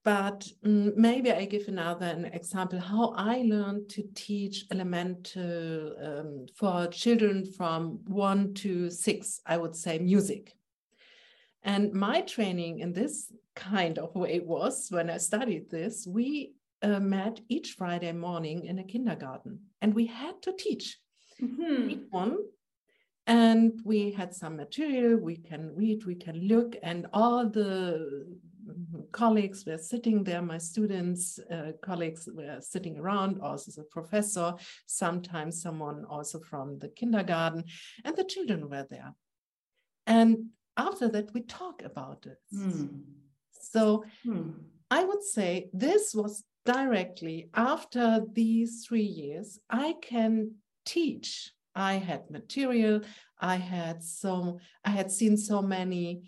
but 0.05 0.47
mm, 0.63 0.95
maybe 0.95 1.31
I 1.31 1.45
give 1.45 1.67
another 1.67 2.05
an 2.05 2.25
example 2.25 2.79
how 2.79 3.13
I 3.17 3.41
learned 3.41 3.89
to 3.89 4.03
teach 4.13 4.65
elemental 4.71 5.95
um, 5.99 6.45
for 6.55 6.87
children 6.87 7.43
from 7.43 7.99
one 8.05 8.53
to 8.55 8.91
six, 8.91 9.41
I 9.47 9.57
would 9.57 9.75
say 9.75 9.97
music. 9.97 10.55
And 11.63 11.91
my 11.91 12.21
training 12.21 12.79
in 12.79 12.93
this 12.93 13.33
kind 13.55 13.97
of 13.97 14.13
way 14.13 14.39
was 14.39 14.89
when 14.91 15.09
I 15.09 15.17
studied 15.17 15.71
this, 15.71 16.05
we 16.07 16.53
uh, 16.83 16.99
met 16.99 17.39
each 17.49 17.71
Friday 17.71 18.11
morning 18.11 18.65
in 18.65 18.77
a 18.77 18.83
kindergarten 18.83 19.59
and 19.81 19.95
we 19.95 20.05
had 20.05 20.39
to 20.43 20.53
teach 20.53 20.99
mm-hmm. 21.41 22.03
one 22.11 22.37
and 23.25 23.81
we 23.83 24.11
had 24.11 24.35
some 24.35 24.55
material 24.55 25.17
we 25.17 25.35
can 25.35 25.73
read 25.75 26.05
we 26.05 26.13
can 26.13 26.47
look 26.47 26.75
and 26.83 27.07
all 27.11 27.49
the 27.49 28.27
colleagues 29.11 29.65
were 29.65 29.77
sitting 29.77 30.23
there, 30.23 30.41
my 30.41 30.57
students, 30.57 31.39
uh, 31.51 31.71
colleagues 31.81 32.27
were 32.33 32.59
sitting 32.61 32.97
around, 32.97 33.39
also 33.41 33.71
the 33.71 33.83
professor, 33.83 34.53
sometimes 34.85 35.61
someone 35.61 36.05
also 36.05 36.39
from 36.39 36.79
the 36.79 36.89
kindergarten, 36.89 37.63
and 38.03 38.15
the 38.15 38.23
children 38.23 38.69
were 38.69 38.85
there. 38.89 39.13
And 40.07 40.49
after 40.77 41.07
that, 41.09 41.33
we 41.33 41.41
talk 41.41 41.81
about 41.83 42.25
it. 42.25 42.39
Mm. 42.53 43.01
So 43.51 44.03
mm. 44.25 44.53
I 44.91 45.03
would 45.03 45.23
say 45.23 45.69
this 45.73 46.13
was 46.13 46.43
directly 46.65 47.49
after 47.53 48.23
these 48.33 48.85
three 48.87 49.01
years, 49.01 49.59
I 49.69 49.95
can 50.01 50.55
teach. 50.85 51.51
I 51.75 51.95
had 51.95 52.29
material, 52.31 53.01
I 53.39 53.57
had 53.57 54.01
so 54.01 54.59
I 54.85 54.91
had 54.91 55.11
seen 55.11 55.35
so 55.35 55.61
many 55.61 56.23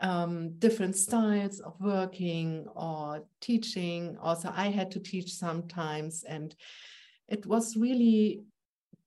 um, 0.00 0.58
different 0.58 0.96
styles 0.96 1.60
of 1.60 1.74
working 1.80 2.66
or 2.74 3.24
teaching. 3.40 4.16
Also, 4.20 4.52
I 4.54 4.68
had 4.68 4.90
to 4.92 5.00
teach 5.00 5.32
sometimes, 5.34 6.24
and 6.24 6.54
it 7.28 7.46
was 7.46 7.76
really 7.76 8.42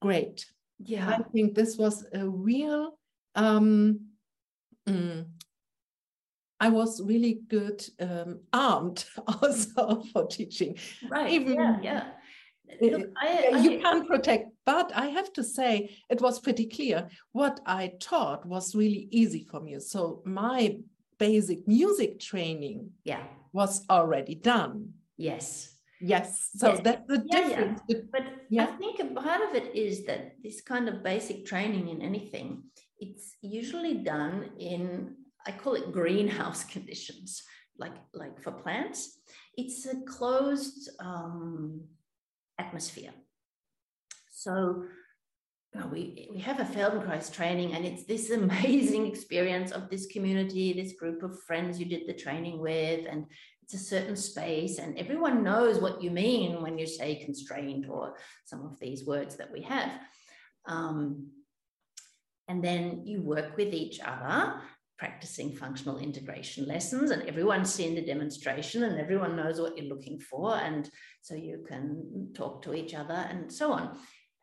great. 0.01 0.45
Yeah, 0.79 1.09
I 1.09 1.23
think 1.31 1.55
this 1.55 1.77
was 1.77 2.05
a 2.13 2.27
real. 2.27 2.97
Um, 3.35 3.99
mm, 4.87 5.25
I 6.59 6.69
was 6.69 7.01
really 7.01 7.39
good 7.47 7.85
um, 7.99 8.39
armed 8.51 9.05
also 9.27 10.03
for 10.11 10.27
teaching. 10.27 10.77
Right. 11.09 11.31
Even, 11.31 11.55
yeah. 11.55 11.77
yeah. 11.81 12.03
Look, 12.81 13.09
I, 13.21 13.51
I, 13.53 13.59
you 13.59 13.79
can't 13.79 14.07
protect, 14.07 14.49
but 14.67 14.91
I 14.93 15.05
have 15.07 15.31
to 15.33 15.43
say 15.45 15.95
it 16.09 16.19
was 16.19 16.41
pretty 16.41 16.65
clear. 16.65 17.07
What 17.31 17.61
I 17.65 17.93
taught 18.01 18.45
was 18.45 18.75
really 18.75 19.07
easy 19.11 19.47
for 19.49 19.61
me. 19.61 19.79
So 19.79 20.21
my 20.25 20.79
basic 21.17 21.65
music 21.65 22.19
training 22.19 22.91
yeah. 23.05 23.23
was 23.53 23.85
already 23.89 24.35
done. 24.35 24.89
Yes. 25.15 25.73
Yes. 26.01 26.49
So 26.57 26.73
yes. 26.73 26.81
that's 26.83 27.07
the 27.07 27.23
yeah, 27.25 27.39
difference. 27.39 27.81
Yeah. 27.87 27.97
But 28.11 28.23
yeah. 28.49 28.63
I 28.65 28.71
think 28.75 28.99
a 28.99 29.05
part 29.05 29.41
of 29.41 29.55
it 29.55 29.73
is 29.73 30.05
that 30.05 30.33
this 30.43 30.59
kind 30.59 30.89
of 30.89 31.01
basic 31.01 31.45
training 31.45 31.87
in 31.87 32.01
anything, 32.01 32.63
it's 32.99 33.37
usually 33.41 33.93
done 33.99 34.49
in, 34.59 35.15
I 35.45 35.51
call 35.51 35.75
it 35.75 35.93
greenhouse 35.93 36.63
conditions, 36.75 37.41
like, 37.79 37.95
like 38.13 38.41
for 38.43 38.51
plants. 38.51 39.17
It's 39.55 39.85
a 39.85 40.01
closed 40.01 40.89
um, 40.99 41.83
atmosphere. 42.59 43.13
So 44.37 44.83
we, 45.91 46.29
we 46.31 46.39
have 46.39 46.59
a 46.59 46.63
Feldenkrais 46.63 47.33
training, 47.33 47.73
and 47.73 47.83
it's 47.85 48.05
this 48.05 48.29
amazing 48.43 49.07
experience 49.07 49.71
of 49.71 49.89
this 49.89 50.05
community, 50.05 50.73
this 50.73 50.93
group 50.93 51.23
of 51.23 51.41
friends 51.43 51.79
you 51.79 51.85
did 51.85 52.07
the 52.07 52.13
training 52.13 52.59
with, 52.59 53.07
and 53.09 53.25
it's 53.63 53.73
a 53.73 53.77
certain 53.77 54.15
space 54.15 54.77
and 54.77 54.97
everyone 54.97 55.43
knows 55.43 55.79
what 55.79 56.01
you 56.01 56.09
mean 56.09 56.61
when 56.61 56.77
you 56.77 56.87
say 56.87 57.15
constrained 57.15 57.85
or 57.89 58.13
some 58.45 58.65
of 58.65 58.79
these 58.79 59.05
words 59.05 59.35
that 59.35 59.51
we 59.51 59.61
have. 59.61 59.91
Um, 60.67 61.31
and 62.47 62.63
then 62.63 63.01
you 63.05 63.21
work 63.21 63.57
with 63.57 63.73
each 63.73 63.99
other 63.99 64.61
practicing 64.97 65.51
functional 65.51 65.99
integration 65.99 66.65
lessons 66.65 67.11
and 67.11 67.23
everyone's 67.23 67.71
seen 67.71 67.93
the 67.93 68.05
demonstration 68.05 68.83
and 68.83 68.99
everyone 68.99 69.35
knows 69.35 69.59
what 69.59 69.77
you're 69.77 69.93
looking 69.93 70.17
for 70.17 70.55
and 70.55 70.89
so 71.21 71.35
you 71.35 71.63
can 71.67 72.31
talk 72.33 72.61
to 72.63 72.73
each 72.73 72.93
other 72.93 73.27
and 73.29 73.51
so 73.51 73.73
on 73.73 73.97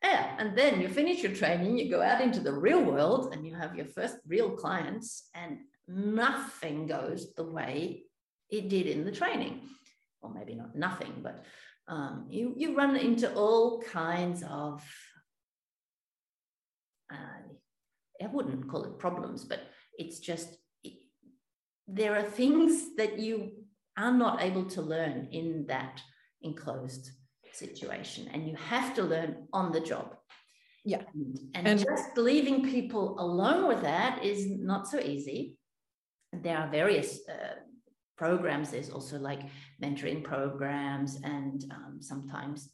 yeah, 0.04 0.36
and 0.38 0.56
then 0.56 0.80
you 0.80 0.88
finish 0.88 1.22
your 1.22 1.34
training 1.34 1.78
you 1.78 1.90
go 1.90 2.02
out 2.02 2.20
into 2.20 2.40
the 2.40 2.52
real 2.52 2.82
world 2.82 3.32
and 3.32 3.46
you 3.46 3.54
have 3.54 3.74
your 3.74 3.86
first 3.86 4.16
real 4.26 4.50
clients 4.50 5.28
and 5.34 5.58
nothing 5.88 6.86
goes 6.86 7.32
the 7.34 7.44
way 7.44 8.02
it 8.50 8.68
did 8.68 8.86
in 8.86 9.04
the 9.04 9.12
training. 9.12 9.62
Or 10.20 10.32
maybe 10.32 10.54
not 10.54 10.74
nothing, 10.74 11.12
but 11.22 11.44
um, 11.88 12.26
you, 12.30 12.54
you 12.56 12.76
run 12.76 12.96
into 12.96 13.32
all 13.34 13.82
kinds 13.82 14.42
of, 14.48 14.82
uh, 17.12 17.42
I 18.22 18.26
wouldn't 18.26 18.68
call 18.68 18.84
it 18.84 18.98
problems, 18.98 19.44
but 19.44 19.60
it's 19.98 20.18
just, 20.18 20.56
it, 20.82 20.94
there 21.86 22.16
are 22.16 22.22
things 22.22 22.96
that 22.96 23.18
you 23.18 23.52
are 23.98 24.12
not 24.12 24.42
able 24.42 24.64
to 24.64 24.82
learn 24.82 25.28
in 25.30 25.66
that 25.68 26.00
enclosed 26.42 27.10
situation. 27.54 28.28
And 28.32 28.48
you 28.48 28.56
have 28.56 28.94
to 28.94 29.02
learn 29.02 29.46
on 29.52 29.72
the 29.72 29.80
job. 29.80 30.16
Yeah. 30.84 31.02
And, 31.14 31.38
and, 31.54 31.66
and 31.66 31.80
just 31.80 32.16
leaving 32.16 32.62
people 32.64 33.18
alone 33.18 33.66
with 33.66 33.82
that 33.82 34.22
is 34.22 34.46
not 34.46 34.86
so 34.86 35.00
easy. 35.00 35.56
There 36.32 36.58
are 36.58 36.68
various 36.68 37.20
uh, 37.28 37.60
programs. 38.16 38.70
There's 38.70 38.90
also 38.90 39.18
like 39.18 39.42
mentoring 39.82 40.22
programs, 40.22 41.20
and 41.22 41.64
um, 41.70 41.98
sometimes 42.00 42.70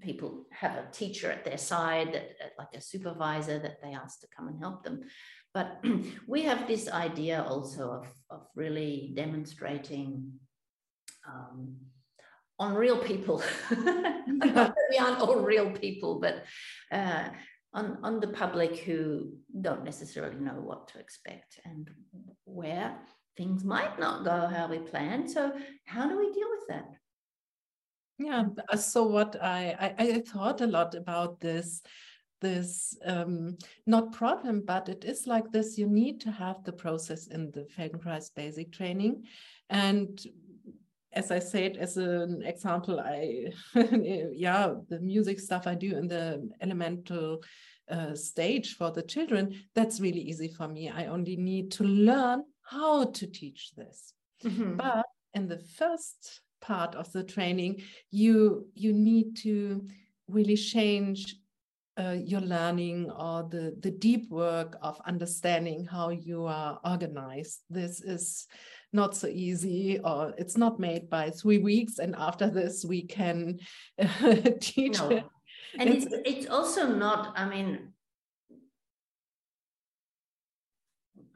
people 0.00 0.46
have 0.50 0.72
a 0.76 0.90
teacher 0.92 1.30
at 1.30 1.44
their 1.44 1.58
side, 1.58 2.12
that, 2.12 2.52
like 2.58 2.74
a 2.74 2.80
supervisor 2.80 3.58
that 3.58 3.80
they 3.82 3.92
ask 3.92 4.20
to 4.20 4.26
come 4.36 4.48
and 4.48 4.58
help 4.58 4.84
them. 4.84 5.02
But 5.54 5.82
we 6.26 6.42
have 6.42 6.66
this 6.66 6.88
idea 6.88 7.44
also 7.48 7.90
of, 7.90 8.06
of 8.30 8.46
really 8.54 9.12
demonstrating 9.16 10.32
um, 11.26 11.76
on 12.58 12.74
real 12.74 12.98
people. 12.98 13.42
we 13.70 14.98
aren't 14.98 15.20
all 15.20 15.36
real 15.36 15.70
people, 15.70 16.20
but 16.20 16.44
uh, 16.90 17.28
on, 17.72 17.98
on 18.02 18.20
the 18.20 18.28
public 18.28 18.78
who 18.78 19.32
don't 19.60 19.84
necessarily 19.84 20.36
know 20.36 20.54
what 20.54 20.88
to 20.88 20.98
expect 20.98 21.60
and 21.64 21.90
where 22.44 22.96
things 23.36 23.64
might 23.64 23.98
not 23.98 24.24
go 24.24 24.46
how 24.46 24.66
we 24.68 24.78
plan. 24.78 25.28
So 25.28 25.52
how 25.84 26.08
do 26.08 26.18
we 26.18 26.32
deal 26.32 26.48
with 26.50 26.68
that? 26.68 26.88
Yeah, 28.18 28.76
so 28.76 29.02
what 29.02 29.36
I, 29.42 29.94
I, 29.98 30.02
I 30.02 30.20
thought 30.20 30.62
a 30.62 30.66
lot 30.66 30.94
about 30.94 31.40
this 31.40 31.82
this 32.42 32.96
um, 33.04 33.56
not 33.86 34.12
problem, 34.12 34.62
but 34.66 34.88
it 34.88 35.04
is 35.04 35.26
like 35.26 35.50
this. 35.52 35.78
You 35.78 35.88
need 35.88 36.20
to 36.20 36.30
have 36.30 36.62
the 36.64 36.72
process 36.72 37.28
in 37.28 37.50
the 37.50 37.66
Feldenkrais 37.76 38.30
basic 38.34 38.72
training. 38.72 39.24
And 39.70 40.20
as 41.16 41.30
I 41.30 41.38
said, 41.38 41.78
as 41.78 41.96
an 41.96 42.42
example, 42.44 43.00
I, 43.00 43.46
yeah, 43.74 44.74
the 44.88 45.00
music 45.00 45.40
stuff 45.40 45.66
I 45.66 45.74
do 45.74 45.96
in 45.96 46.06
the 46.06 46.48
elemental 46.60 47.42
uh, 47.90 48.14
stage 48.14 48.76
for 48.76 48.90
the 48.90 49.02
children, 49.02 49.54
that's 49.74 49.98
really 50.00 50.20
easy 50.20 50.48
for 50.48 50.68
me. 50.68 50.90
I 50.90 51.06
only 51.06 51.36
need 51.36 51.72
to 51.72 51.84
learn 51.84 52.44
how 52.70 53.04
to 53.04 53.26
teach 53.26 53.72
this. 53.76 54.12
Mm-hmm. 54.44 54.76
But 54.76 55.06
in 55.34 55.48
the 55.48 55.58
first 55.58 56.42
part 56.60 56.94
of 56.94 57.10
the 57.12 57.24
training, 57.24 57.82
you 58.10 58.66
you 58.74 58.92
need 58.92 59.36
to 59.38 59.86
really 60.28 60.56
change 60.56 61.36
uh, 61.98 62.16
your 62.22 62.42
learning 62.42 63.10
or 63.10 63.48
the, 63.48 63.74
the 63.80 63.90
deep 63.90 64.30
work 64.30 64.76
of 64.82 65.00
understanding 65.06 65.86
how 65.86 66.10
you 66.10 66.44
are 66.44 66.78
organized. 66.84 67.60
This 67.70 68.00
is 68.00 68.46
not 68.92 69.16
so 69.16 69.26
easy, 69.26 69.98
or 69.98 70.34
it's 70.38 70.56
not 70.56 70.80
made 70.80 71.10
by 71.10 71.30
three 71.30 71.58
weeks, 71.58 71.98
and 71.98 72.14
after 72.16 72.48
this, 72.48 72.84
we 72.84 73.02
can 73.02 73.58
uh, 73.98 74.34
teach 74.60 74.98
no. 74.98 75.10
it. 75.10 75.24
And 75.78 75.90
it's, 75.90 76.06
it's, 76.06 76.14
it's 76.24 76.46
also 76.46 76.88
not, 76.88 77.32
I 77.36 77.48
mean, 77.48 77.92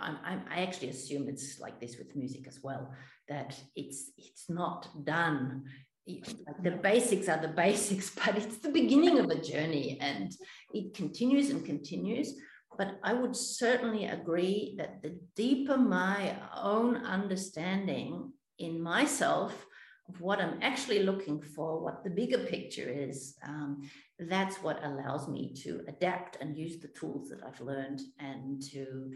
I, 0.01 0.38
I 0.51 0.62
actually 0.62 0.88
assume 0.88 1.28
it's 1.28 1.61
like 1.61 1.80
this 1.80 1.98
with 1.98 2.16
music 2.16 2.46
as 2.48 2.61
well, 2.62 2.92
that 3.28 3.59
it's 3.76 4.11
it's 4.16 4.48
not 4.48 4.88
done. 5.05 5.64
Like 6.07 6.62
the 6.62 6.72
basics 6.72 7.28
are 7.28 7.40
the 7.40 7.48
basics, 7.64 8.11
but 8.11 8.36
it's 8.36 8.59
the 8.59 8.70
beginning 8.70 9.18
of 9.18 9.30
a 9.30 9.40
journey 9.40 9.98
and 10.01 10.32
it 10.72 10.94
continues 10.94 11.51
and 11.51 11.64
continues. 11.64 12.34
But 12.81 12.99
I 13.03 13.12
would 13.12 13.37
certainly 13.37 14.07
agree 14.07 14.74
that 14.78 15.03
the 15.03 15.20
deeper 15.37 15.76
my 15.76 16.35
own 16.57 16.97
understanding 16.97 18.33
in 18.59 18.81
myself 18.81 19.66
of 20.09 20.22
what 20.22 20.41
I'm 20.41 20.59
actually 20.62 21.03
looking 21.03 21.43
for, 21.43 21.78
what 21.85 22.03
the 22.03 22.09
bigger 22.09 22.39
picture 22.39 22.89
is, 22.89 23.37
um, 23.47 23.83
that's 24.18 24.62
what 24.62 24.83
allows 24.83 25.28
me 25.28 25.53
to 25.62 25.83
adapt 25.89 26.39
and 26.41 26.57
use 26.57 26.81
the 26.81 26.89
tools 26.89 27.28
that 27.28 27.41
I've 27.47 27.61
learned 27.61 28.01
and 28.18 28.62
to 28.72 29.12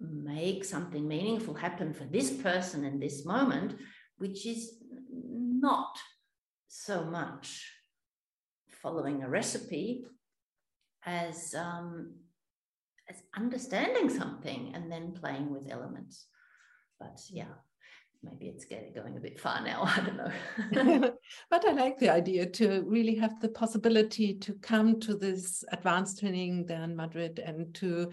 make 0.00 0.64
something 0.64 1.06
meaningful 1.06 1.54
happen 1.54 1.94
for 1.94 2.06
this 2.06 2.32
person 2.32 2.82
in 2.82 2.98
this 2.98 3.24
moment, 3.24 3.76
which 4.18 4.44
is 4.44 4.82
not 5.08 5.96
so 6.66 7.04
much 7.04 7.64
following 8.82 9.22
a 9.22 9.28
recipe 9.28 10.04
as 11.06 11.54
um, 11.54 12.14
as 13.08 13.22
understanding 13.36 14.08
something 14.08 14.72
and 14.74 14.90
then 14.90 15.12
playing 15.12 15.50
with 15.50 15.70
elements. 15.70 16.26
But 16.98 17.20
yeah, 17.28 17.52
maybe 18.22 18.46
it's 18.46 18.64
getting 18.64 18.92
going 18.92 19.16
a 19.16 19.20
bit 19.20 19.38
far 19.38 19.62
now. 19.62 19.82
I 19.84 20.00
don't 20.00 20.16
know. 20.96 21.12
but 21.50 21.68
I 21.68 21.72
like 21.72 21.98
the 21.98 22.10
idea 22.10 22.46
to 22.46 22.82
really 22.86 23.14
have 23.16 23.40
the 23.40 23.48
possibility 23.48 24.34
to 24.34 24.54
come 24.54 25.00
to 25.00 25.14
this 25.16 25.64
advanced 25.72 26.20
training 26.20 26.66
there 26.66 26.82
in 26.82 26.96
Madrid 26.96 27.38
and 27.38 27.74
to 27.74 28.10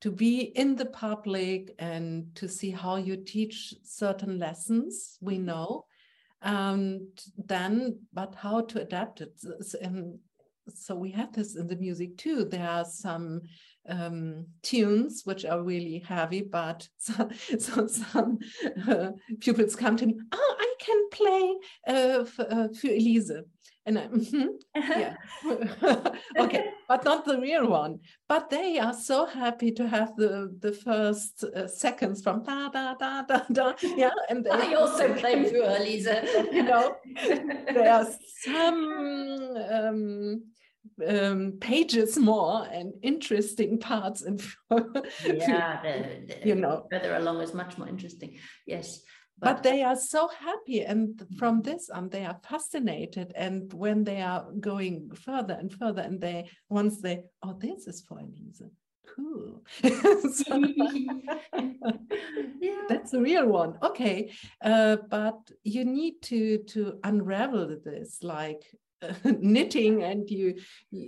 to 0.00 0.10
be 0.10 0.40
in 0.56 0.76
the 0.76 0.86
public 0.86 1.74
and 1.78 2.34
to 2.34 2.48
see 2.48 2.70
how 2.70 2.96
you 2.96 3.16
teach 3.16 3.74
certain 3.82 4.38
lessons 4.38 5.18
we 5.20 5.36
mm-hmm. 5.36 5.46
know 5.46 5.84
and 6.42 7.02
then 7.36 7.98
but 8.12 8.34
how 8.34 8.62
to 8.62 8.80
adapt 8.80 9.20
it 9.20 9.38
and 9.82 10.18
so 10.74 10.94
we 10.94 11.10
have 11.10 11.32
this 11.32 11.56
in 11.56 11.66
the 11.66 11.76
music 11.76 12.16
too 12.16 12.44
there 12.44 12.68
are 12.68 12.84
some 12.84 13.42
um, 13.88 14.46
tunes 14.62 15.22
which 15.24 15.44
are 15.44 15.62
really 15.62 15.98
heavy 16.06 16.42
but 16.42 16.88
so, 16.98 17.28
so 17.58 17.86
some 17.86 18.38
uh, 18.88 19.10
pupils 19.40 19.74
come 19.76 19.96
to 19.96 20.06
me 20.06 20.18
oh 20.32 20.56
i 20.58 20.74
can 20.78 21.08
play 21.10 21.54
uh, 21.88 22.24
uh, 22.38 22.68
für 22.72 22.90
elise 22.90 23.32
and 23.86 23.98
I, 23.98 24.06
mm-hmm, 24.08 24.46
yeah, 24.74 25.16
okay, 26.38 26.66
but 26.86 27.04
not 27.04 27.24
the 27.24 27.40
real 27.40 27.66
one. 27.66 28.00
But 28.28 28.50
they 28.50 28.78
are 28.78 28.92
so 28.92 29.24
happy 29.24 29.72
to 29.72 29.88
have 29.88 30.14
the 30.16 30.54
the 30.60 30.72
first 30.72 31.44
uh, 31.44 31.66
seconds 31.66 32.22
from 32.22 32.42
da 32.42 32.68
da 32.68 32.94
da 32.94 33.22
da 33.22 33.40
da. 33.50 33.72
Yeah, 33.82 34.10
and 34.28 34.44
they, 34.44 34.50
I 34.68 34.74
also 34.74 35.14
play 35.14 35.44
for 35.44 35.78
Lisa. 35.80 36.22
you 36.52 36.62
know, 36.62 36.96
there 37.74 37.92
are 37.92 38.06
some 38.44 39.56
um, 39.70 40.42
um, 41.06 41.58
pages 41.60 42.18
more 42.18 42.66
and 42.70 42.92
interesting 43.02 43.78
parts 43.78 44.22
and 44.22 44.42
yeah, 45.24 45.82
the, 45.82 46.34
the, 46.34 46.48
you 46.48 46.54
know, 46.54 46.86
further 46.90 47.16
along 47.16 47.40
is 47.40 47.54
much 47.54 47.78
more 47.78 47.88
interesting. 47.88 48.38
Yes 48.66 49.02
but 49.40 49.62
they 49.62 49.82
are 49.82 49.96
so 49.96 50.28
happy 50.28 50.82
and 50.82 51.26
from 51.38 51.62
this 51.62 51.88
on 51.88 52.08
they 52.10 52.24
are 52.24 52.38
fascinated. 52.46 53.32
And 53.34 53.72
when 53.72 54.04
they 54.04 54.20
are 54.20 54.46
going 54.60 55.10
further 55.14 55.54
and 55.54 55.72
further 55.72 56.02
and 56.02 56.20
they 56.20 56.50
once 56.68 57.00
they 57.00 57.24
oh 57.42 57.56
this 57.58 57.86
is 57.86 58.02
for 58.02 58.18
Elise 58.18 58.62
cool. 59.16 59.62
So, 60.32 60.56
yeah. 62.60 62.82
that's 62.88 63.12
a 63.14 63.20
real 63.20 63.46
one. 63.46 63.78
Okay 63.82 64.30
uh, 64.62 64.96
but 65.08 65.50
you 65.64 65.84
need 65.84 66.22
to 66.22 66.58
to 66.58 66.98
unravel 67.02 67.76
this 67.84 68.22
like 68.22 68.64
knitting 69.24 70.02
and 70.02 70.28
you, 70.28 70.54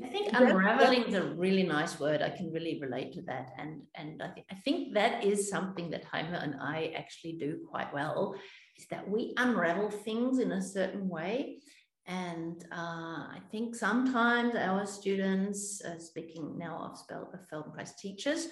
i 0.04 0.08
think 0.08 0.28
unraveling 0.32 1.02
is 1.02 1.14
a 1.14 1.22
really 1.22 1.62
nice 1.62 2.00
word. 2.00 2.22
I 2.22 2.30
can 2.30 2.50
really 2.50 2.78
relate 2.80 3.12
to 3.14 3.22
that. 3.22 3.52
And 3.58 3.82
and 3.94 4.22
I, 4.22 4.28
th- 4.28 4.46
I 4.50 4.54
think 4.54 4.94
that 4.94 5.24
is 5.24 5.50
something 5.50 5.90
that 5.90 6.04
Jaime 6.04 6.34
and 6.34 6.56
i 6.60 6.92
actually 6.96 7.34
do 7.34 7.58
quite 7.70 7.92
well 7.92 8.34
is 8.78 8.86
that 8.88 9.08
we 9.08 9.34
unravel 9.36 9.90
things 9.90 10.38
in 10.38 10.52
a 10.52 10.62
certain 10.62 11.08
way. 11.08 11.58
And 12.06 12.64
uh, 12.72 13.22
I 13.36 13.40
think 13.50 13.76
sometimes 13.76 14.56
our 14.56 14.86
students, 14.86 15.80
uh, 15.84 15.98
speaking 15.98 16.58
now 16.58 16.88
of, 16.90 16.98
spell, 16.98 17.30
of 17.32 17.40
Feldenkrais 17.48 17.96
teachers, 17.96 18.48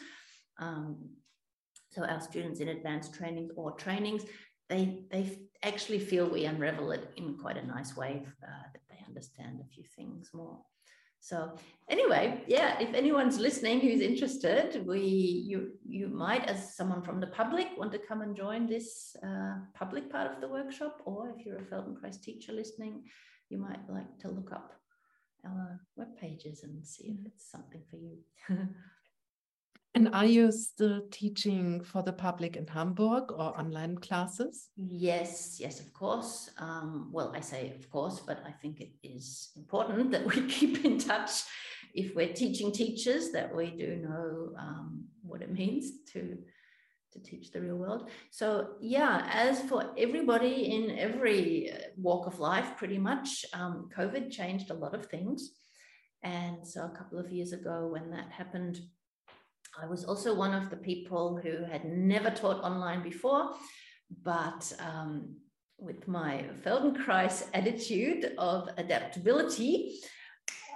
um, 0.60 0.98
so 1.90 2.04
our 2.04 2.20
students 2.20 2.60
in 2.60 2.68
advanced 2.68 3.12
trainings 3.14 3.50
or 3.56 3.72
trainings, 3.72 4.24
they 4.70 5.04
they 5.10 5.38
actually 5.62 5.98
feel 5.98 6.26
we 6.26 6.46
unravel 6.46 6.92
it 6.92 7.12
in 7.18 7.36
quite 7.36 7.58
a 7.58 7.66
nice 7.66 7.94
way 7.96 8.22
uh, 8.42 8.66
that 8.72 8.82
they 8.88 9.04
understand 9.06 9.60
a 9.60 9.68
few 9.68 9.84
things 9.84 10.30
more. 10.32 10.58
So 11.22 11.52
anyway, 11.90 12.42
yeah, 12.46 12.78
if 12.80 12.94
anyone's 12.94 13.38
listening 13.38 13.80
who's 13.80 14.00
interested, 14.00 14.86
we 14.86 15.00
you 15.00 15.72
you 15.86 16.08
might, 16.08 16.46
as 16.46 16.74
someone 16.74 17.02
from 17.02 17.20
the 17.20 17.26
public, 17.26 17.68
want 17.76 17.92
to 17.92 17.98
come 17.98 18.22
and 18.22 18.34
join 18.34 18.66
this 18.66 19.14
uh, 19.22 19.56
public 19.74 20.10
part 20.10 20.32
of 20.32 20.40
the 20.40 20.48
workshop, 20.48 21.02
or 21.04 21.28
if 21.28 21.44
you're 21.44 21.58
a 21.58 21.68
Feldenkrais 21.70 22.22
teacher 22.22 22.52
listening, 22.52 23.02
you 23.50 23.58
might 23.58 23.84
like 23.90 24.18
to 24.20 24.28
look 24.28 24.50
up 24.52 24.72
our 25.44 25.80
web 25.96 26.16
pages 26.18 26.64
and 26.64 26.86
see 26.86 27.18
if 27.18 27.26
it's 27.26 27.50
something 27.50 27.82
for 27.90 27.96
you. 27.96 28.16
And 29.94 30.08
are 30.14 30.24
you 30.24 30.52
still 30.52 31.02
teaching 31.10 31.82
for 31.82 32.02
the 32.02 32.12
public 32.12 32.56
in 32.56 32.66
Hamburg 32.66 33.32
or 33.32 33.58
online 33.58 33.98
classes? 33.98 34.68
Yes, 34.76 35.58
yes, 35.58 35.80
of 35.80 35.92
course. 35.92 36.50
Um, 36.58 37.10
well, 37.12 37.32
I 37.34 37.40
say 37.40 37.74
of 37.76 37.90
course, 37.90 38.20
but 38.20 38.40
I 38.46 38.52
think 38.52 38.80
it 38.80 38.92
is 39.02 39.50
important 39.56 40.12
that 40.12 40.24
we 40.24 40.46
keep 40.48 40.84
in 40.84 40.98
touch 40.98 41.42
if 41.92 42.14
we're 42.14 42.32
teaching 42.32 42.70
teachers 42.70 43.32
that 43.32 43.54
we 43.54 43.72
do 43.72 43.96
know 43.96 44.52
um, 44.56 45.06
what 45.22 45.42
it 45.42 45.52
means 45.52 45.90
to 46.12 46.38
to 47.12 47.18
teach 47.18 47.50
the 47.50 47.60
real 47.60 47.74
world. 47.74 48.08
So 48.30 48.74
yeah, 48.80 49.28
as 49.32 49.60
for 49.62 49.92
everybody 49.98 50.70
in 50.70 50.96
every 50.96 51.72
uh, 51.72 51.78
walk 51.96 52.28
of 52.28 52.38
life, 52.38 52.76
pretty 52.76 52.98
much, 52.98 53.44
um, 53.52 53.88
COVID 53.96 54.30
changed 54.30 54.70
a 54.70 54.74
lot 54.74 54.94
of 54.94 55.06
things. 55.06 55.50
And 56.22 56.64
so 56.64 56.84
a 56.84 56.96
couple 56.96 57.18
of 57.18 57.32
years 57.32 57.52
ago, 57.52 57.88
when 57.90 58.10
that 58.10 58.30
happened, 58.30 58.80
I 59.78 59.86
was 59.86 60.04
also 60.04 60.34
one 60.34 60.54
of 60.54 60.70
the 60.70 60.76
people 60.76 61.38
who 61.42 61.64
had 61.64 61.84
never 61.84 62.30
taught 62.30 62.62
online 62.64 63.02
before, 63.02 63.52
but 64.22 64.72
um, 64.80 65.36
with 65.78 66.08
my 66.08 66.44
Feldenkrais 66.64 67.44
attitude 67.54 68.32
of 68.36 68.68
adaptability, 68.76 70.00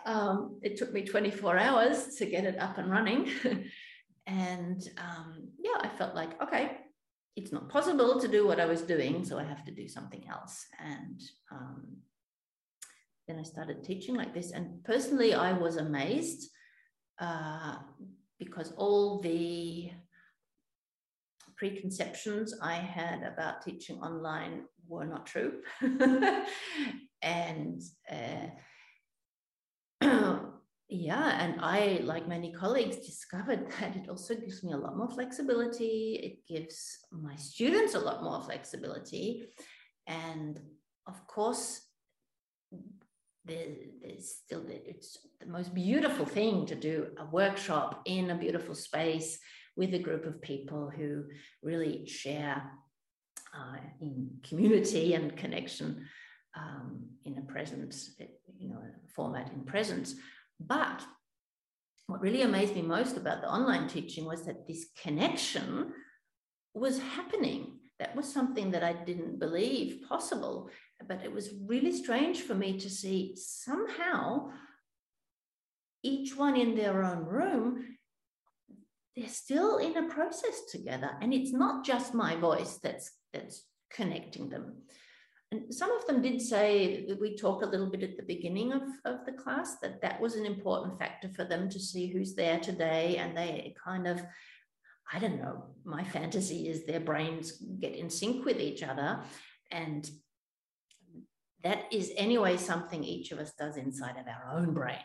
um, 0.07 0.59
it 0.63 0.77
took 0.77 0.93
me 0.93 1.05
24 1.05 1.59
hours 1.59 2.17
to 2.17 2.27
get 2.27 2.45
it 2.45 2.59
up 2.59 2.79
and 2.79 2.91
running. 2.91 3.31
and 4.27 4.89
um, 4.99 5.49
yeah, 5.59 5.79
I 5.81 5.89
felt 5.89 6.15
like, 6.15 6.41
okay, 6.43 6.79
it's 7.37 7.53
not 7.53 7.69
possible 7.69 8.21
to 8.21 8.29
do 8.29 8.47
what 8.47 8.61
I 8.61 8.67
was 8.67 8.83
doing, 8.83 9.25
so 9.25 9.39
I 9.39 9.45
have 9.45 9.65
to 9.65 9.73
do 9.73 9.89
something 9.89 10.25
else. 10.29 10.67
And 10.79 11.21
um, 11.51 11.97
then 13.27 13.39
I 13.39 13.43
started 13.43 13.83
teaching 13.83 14.15
like 14.15 14.35
this. 14.35 14.53
And 14.53 14.85
personally, 14.85 15.35
I 15.35 15.53
was 15.53 15.77
amazed 15.77 16.49
uh, 17.19 17.77
because 18.39 18.73
all 18.77 19.21
the 19.21 19.91
preconceptions 21.57 22.55
I 22.61 22.75
had 22.75 23.23
about 23.23 23.63
teaching 23.63 23.99
online 24.01 24.65
were 24.89 25.07
not 25.07 25.27
true. 25.27 25.61
and 27.23 27.83
uh, 28.11 28.49
yeah, 30.89 31.43
and 31.43 31.61
I, 31.61 32.01
like 32.05 32.29
many 32.29 32.53
colleagues, 32.53 32.97
discovered 32.97 33.71
that 33.81 33.97
it 33.97 34.09
also 34.09 34.35
gives 34.35 34.63
me 34.63 34.73
a 34.73 34.77
lot 34.77 34.97
more 34.97 35.09
flexibility. 35.09 36.21
It 36.23 36.47
gives 36.53 36.99
my 37.11 37.37
students 37.37 37.95
a 37.95 38.01
lot 38.01 38.23
more 38.23 38.43
flexibility. 38.43 39.47
And 40.07 40.61
of 41.07 41.27
course, 41.27 41.84
there's 43.45 44.37
still 44.45 44.65
it's 44.69 45.19
the 45.41 45.47
most 45.47 45.75
beautiful 45.75 46.25
thing 46.25 46.67
to 46.67 46.75
do 46.75 47.09
a 47.19 47.27
workshop 47.27 48.01
in 48.07 48.31
a 48.31 48.35
beautiful 48.35 48.75
space 48.75 49.39
with 49.77 49.93
a 49.95 49.99
group 49.99 50.25
of 50.25 50.41
people 50.41 50.91
who 50.95 51.25
really 51.63 52.07
share 52.07 52.63
uh, 53.55 53.77
in 54.01 54.31
community 54.43 55.15
and 55.15 55.37
connection 55.37 56.07
um, 56.57 57.05
in 57.25 57.39
a 57.39 57.53
present, 57.53 57.95
you 58.59 58.69
know, 58.69 58.81
format 59.15 59.53
in 59.53 59.65
presence. 59.65 60.15
But 60.61 61.05
what 62.07 62.21
really 62.21 62.43
amazed 62.43 62.75
me 62.75 62.83
most 62.83 63.17
about 63.17 63.41
the 63.41 63.51
online 63.51 63.89
teaching 63.89 64.25
was 64.25 64.45
that 64.45 64.67
this 64.67 64.87
connection 65.01 65.93
was 66.75 66.99
happening. 66.99 67.79
That 67.99 68.15
was 68.15 68.33
something 68.33 68.71
that 68.73 68.85
I 68.85 68.93
didn't 68.93 69.39
believe 69.39 70.03
possible 70.09 70.69
but 71.09 71.25
it 71.25 71.33
was 71.33 71.55
really 71.67 71.93
strange 71.93 72.43
for 72.43 72.55
me 72.55 72.79
to 72.79 72.91
see 72.91 73.35
somehow 73.37 74.51
each 76.03 76.37
one 76.37 76.57
in 76.57 76.75
their 76.75 77.03
own 77.03 77.25
room 77.25 77.95
they're 79.17 79.29
still 79.29 79.79
in 79.79 79.97
a 79.97 80.09
process 80.09 80.63
together. 80.71 81.11
And 81.21 81.33
it's 81.33 81.53
not 81.53 81.85
just 81.85 82.15
my 82.15 82.35
voice 82.37 82.79
that's 82.83 83.13
that's 83.33 83.65
connecting 83.93 84.49
them. 84.49 84.83
And 85.53 85.73
some 85.73 85.93
of 85.93 86.07
them 86.07 86.21
did 86.21 86.41
say 86.41 87.07
we 87.21 87.37
talked 87.37 87.63
a 87.63 87.69
little 87.69 87.91
bit 87.91 88.03
at 88.03 88.17
the 88.17 88.25
beginning 88.25 88.73
of, 88.73 88.83
of 89.05 89.25
the 89.25 89.33
class 89.33 89.77
that 89.83 90.03
that 90.03 90.21
was 90.21 90.35
an 90.35 90.47
important 90.47 90.99
factor 90.99 91.29
for 91.29 91.45
them 91.45 91.69
to 91.69 91.79
see 91.79 92.09
who's 92.09 92.35
there 92.35 92.59
today. 92.59 93.17
And 93.19 93.37
they 93.37 93.75
kind 93.83 94.07
of 94.07 94.23
i 95.13 95.19
don't 95.19 95.39
know 95.41 95.67
my 95.85 96.03
fantasy 96.03 96.67
is 96.67 96.87
their 96.87 96.99
brains 96.99 97.63
get 97.79 97.95
in 97.95 98.11
sync 98.11 98.45
with 98.45 98.59
each 98.59 98.83
other. 98.83 99.21
And 99.71 100.09
that 101.65 101.87
is 101.91 102.13
anyway 102.17 102.57
something 102.57 103.03
each 103.03 103.33
of 103.33 103.39
us 103.39 103.53
does 103.59 103.77
inside 103.77 104.17
of 104.19 104.27
our 104.29 104.57
own 104.57 104.73
brain. 104.73 104.99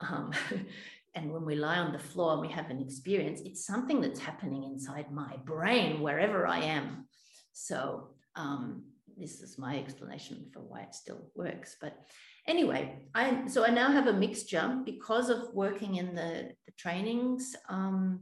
Um, 0.00 0.32
and 1.14 1.32
when 1.32 1.44
we 1.44 1.56
lie 1.56 1.78
on 1.78 1.92
the 1.92 1.98
floor 1.98 2.32
and 2.32 2.40
we 2.40 2.48
have 2.48 2.70
an 2.70 2.80
experience, 2.80 3.40
it's 3.44 3.66
something 3.66 4.00
that's 4.00 4.20
happening 4.20 4.64
inside 4.64 5.12
my 5.12 5.36
brain 5.44 6.00
wherever 6.00 6.46
I 6.46 6.60
am. 6.60 7.06
So 7.52 8.10
um, 8.36 8.84
this 9.16 9.42
is 9.42 9.58
my 9.58 9.78
explanation 9.78 10.46
for 10.52 10.60
why 10.60 10.82
it 10.82 10.94
still 10.94 11.30
works. 11.34 11.76
But 11.80 11.98
anyway, 12.46 13.02
I 13.14 13.48
so 13.48 13.64
I 13.64 13.70
now 13.70 13.90
have 13.90 14.06
a 14.06 14.12
mixture 14.12 14.80
because 14.84 15.28
of 15.28 15.52
working 15.52 15.96
in 15.96 16.14
the, 16.14 16.52
the 16.66 16.72
trainings. 16.78 17.56
Um, 17.68 18.20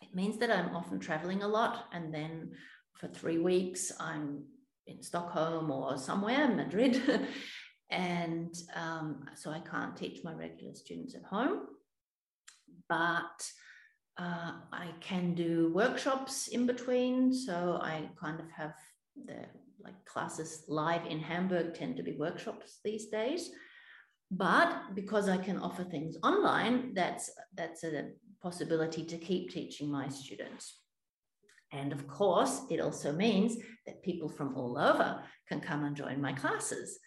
it 0.00 0.14
means 0.14 0.38
that 0.38 0.50
I'm 0.50 0.74
often 0.76 1.00
traveling 1.00 1.42
a 1.42 1.48
lot, 1.48 1.86
and 1.92 2.14
then 2.14 2.52
for 2.94 3.08
three 3.08 3.38
weeks 3.38 3.92
I'm 3.98 4.44
in 4.86 5.02
Stockholm 5.02 5.70
or 5.70 5.96
somewhere, 5.98 6.48
Madrid. 6.48 7.00
and 7.90 8.54
um, 8.74 9.26
so 9.34 9.50
I 9.50 9.60
can't 9.60 9.96
teach 9.96 10.24
my 10.24 10.32
regular 10.32 10.74
students 10.74 11.14
at 11.14 11.24
home. 11.24 11.66
But 12.88 13.50
uh, 14.18 14.52
I 14.72 14.88
can 15.00 15.34
do 15.34 15.72
workshops 15.74 16.48
in 16.48 16.66
between. 16.66 17.32
So 17.32 17.78
I 17.82 18.08
kind 18.20 18.40
of 18.40 18.50
have 18.50 18.74
the 19.26 19.46
like 19.82 20.04
classes 20.04 20.64
live 20.68 21.06
in 21.06 21.18
Hamburg 21.18 21.74
tend 21.74 21.96
to 21.96 22.02
be 22.02 22.12
workshops 22.12 22.78
these 22.84 23.06
days. 23.06 23.50
But 24.30 24.94
because 24.94 25.28
I 25.28 25.36
can 25.36 25.58
offer 25.58 25.84
things 25.84 26.16
online, 26.22 26.94
that's 26.94 27.30
that's 27.54 27.84
a 27.84 28.10
possibility 28.42 29.04
to 29.04 29.18
keep 29.18 29.50
teaching 29.50 29.90
my 29.90 30.08
students. 30.08 30.81
And 31.72 31.92
of 31.92 32.06
course, 32.06 32.62
it 32.70 32.80
also 32.80 33.12
means 33.12 33.56
that 33.86 34.02
people 34.02 34.28
from 34.28 34.54
all 34.56 34.78
over 34.78 35.22
can 35.48 35.60
come 35.60 35.84
and 35.84 35.96
join 35.96 36.20
my 36.20 36.32
classes. 36.32 36.98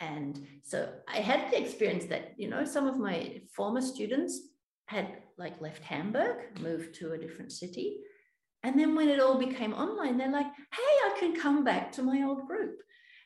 And 0.00 0.46
so 0.62 0.92
I 1.08 1.18
had 1.18 1.50
the 1.50 1.60
experience 1.60 2.06
that, 2.06 2.32
you 2.36 2.48
know, 2.48 2.64
some 2.64 2.86
of 2.86 2.98
my 2.98 3.42
former 3.54 3.80
students 3.80 4.40
had 4.86 5.08
like 5.36 5.60
left 5.60 5.82
Hamburg, 5.82 6.60
moved 6.60 6.94
to 6.96 7.12
a 7.12 7.18
different 7.18 7.52
city. 7.52 7.98
And 8.62 8.78
then 8.78 8.94
when 8.94 9.08
it 9.08 9.20
all 9.20 9.38
became 9.38 9.74
online, 9.74 10.16
they're 10.16 10.30
like, 10.30 10.46
hey, 10.46 10.80
I 10.80 11.16
can 11.18 11.38
come 11.38 11.64
back 11.64 11.92
to 11.92 12.02
my 12.02 12.22
old 12.22 12.46
group. 12.46 12.80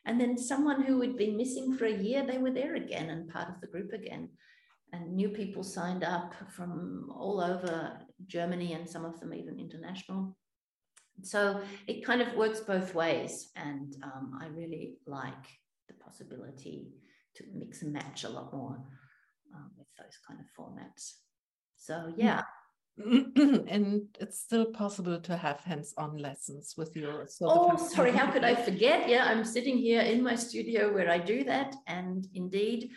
And 0.05 0.19
then 0.19 0.37
someone 0.37 0.83
who 0.83 1.01
had 1.01 1.17
been 1.17 1.37
missing 1.37 1.75
for 1.75 1.85
a 1.85 1.95
year, 1.95 2.25
they 2.25 2.37
were 2.37 2.51
there 2.51 2.75
again 2.75 3.09
and 3.09 3.29
part 3.29 3.49
of 3.49 3.61
the 3.61 3.67
group 3.67 3.93
again. 3.93 4.29
And 4.91 5.15
new 5.15 5.29
people 5.29 5.63
signed 5.63 6.03
up 6.03 6.33
from 6.55 7.09
all 7.13 7.41
over 7.41 7.99
Germany 8.25 8.73
and 8.73 8.89
some 8.89 9.05
of 9.05 9.19
them 9.19 9.33
even 9.33 9.59
international. 9.59 10.35
So 11.23 11.61
it 11.87 12.05
kind 12.05 12.21
of 12.21 12.33
works 12.35 12.59
both 12.59 12.95
ways. 12.95 13.51
And 13.55 13.95
um, 14.03 14.39
I 14.41 14.47
really 14.47 14.95
like 15.05 15.45
the 15.87 15.93
possibility 15.95 16.87
to 17.35 17.43
mix 17.53 17.81
and 17.81 17.93
match 17.93 18.23
a 18.23 18.29
lot 18.29 18.53
more 18.53 18.77
um, 19.55 19.71
with 19.77 19.87
those 19.97 20.17
kind 20.27 20.39
of 20.39 20.45
formats. 20.57 21.13
So, 21.75 22.13
yeah. 22.17 22.41
and 23.05 24.07
it's 24.19 24.39
still 24.39 24.65
possible 24.65 25.21
to 25.21 25.37
have 25.37 25.61
hands-on 25.61 26.17
lessons 26.17 26.73
with 26.77 26.93
your 26.97 27.25
oh 27.43 27.77
sorry 27.77 28.11
how 28.11 28.29
could 28.29 28.43
i 28.43 28.53
forget 28.53 29.07
yeah 29.07 29.23
i'm 29.23 29.45
sitting 29.45 29.77
here 29.77 30.01
in 30.01 30.21
my 30.21 30.35
studio 30.35 30.93
where 30.93 31.09
i 31.09 31.17
do 31.17 31.45
that 31.45 31.73
and 31.87 32.27
indeed 32.33 32.91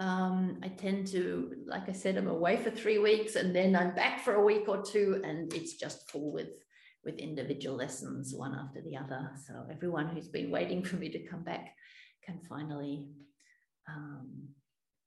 um, 0.00 0.58
I 0.62 0.68
tend 0.68 1.08
to, 1.08 1.52
like 1.66 1.88
I 1.88 1.92
said, 1.92 2.16
I'm 2.16 2.28
away 2.28 2.56
for 2.56 2.70
three 2.70 2.98
weeks 2.98 3.34
and 3.34 3.54
then 3.54 3.74
I'm 3.74 3.94
back 3.94 4.20
for 4.20 4.34
a 4.34 4.44
week 4.44 4.68
or 4.68 4.82
two, 4.82 5.20
and 5.24 5.52
it's 5.52 5.74
just 5.74 6.08
full 6.10 6.32
with 6.32 6.50
with 7.04 7.18
individual 7.18 7.76
lessons 7.76 8.34
one 8.34 8.54
after 8.54 8.80
the 8.82 8.96
other. 8.96 9.30
So 9.46 9.64
everyone 9.70 10.08
who's 10.08 10.28
been 10.28 10.50
waiting 10.50 10.82
for 10.82 10.96
me 10.96 11.08
to 11.10 11.26
come 11.26 11.42
back 11.42 11.74
can 12.24 12.40
finally, 12.48 13.08
um, 13.88 14.48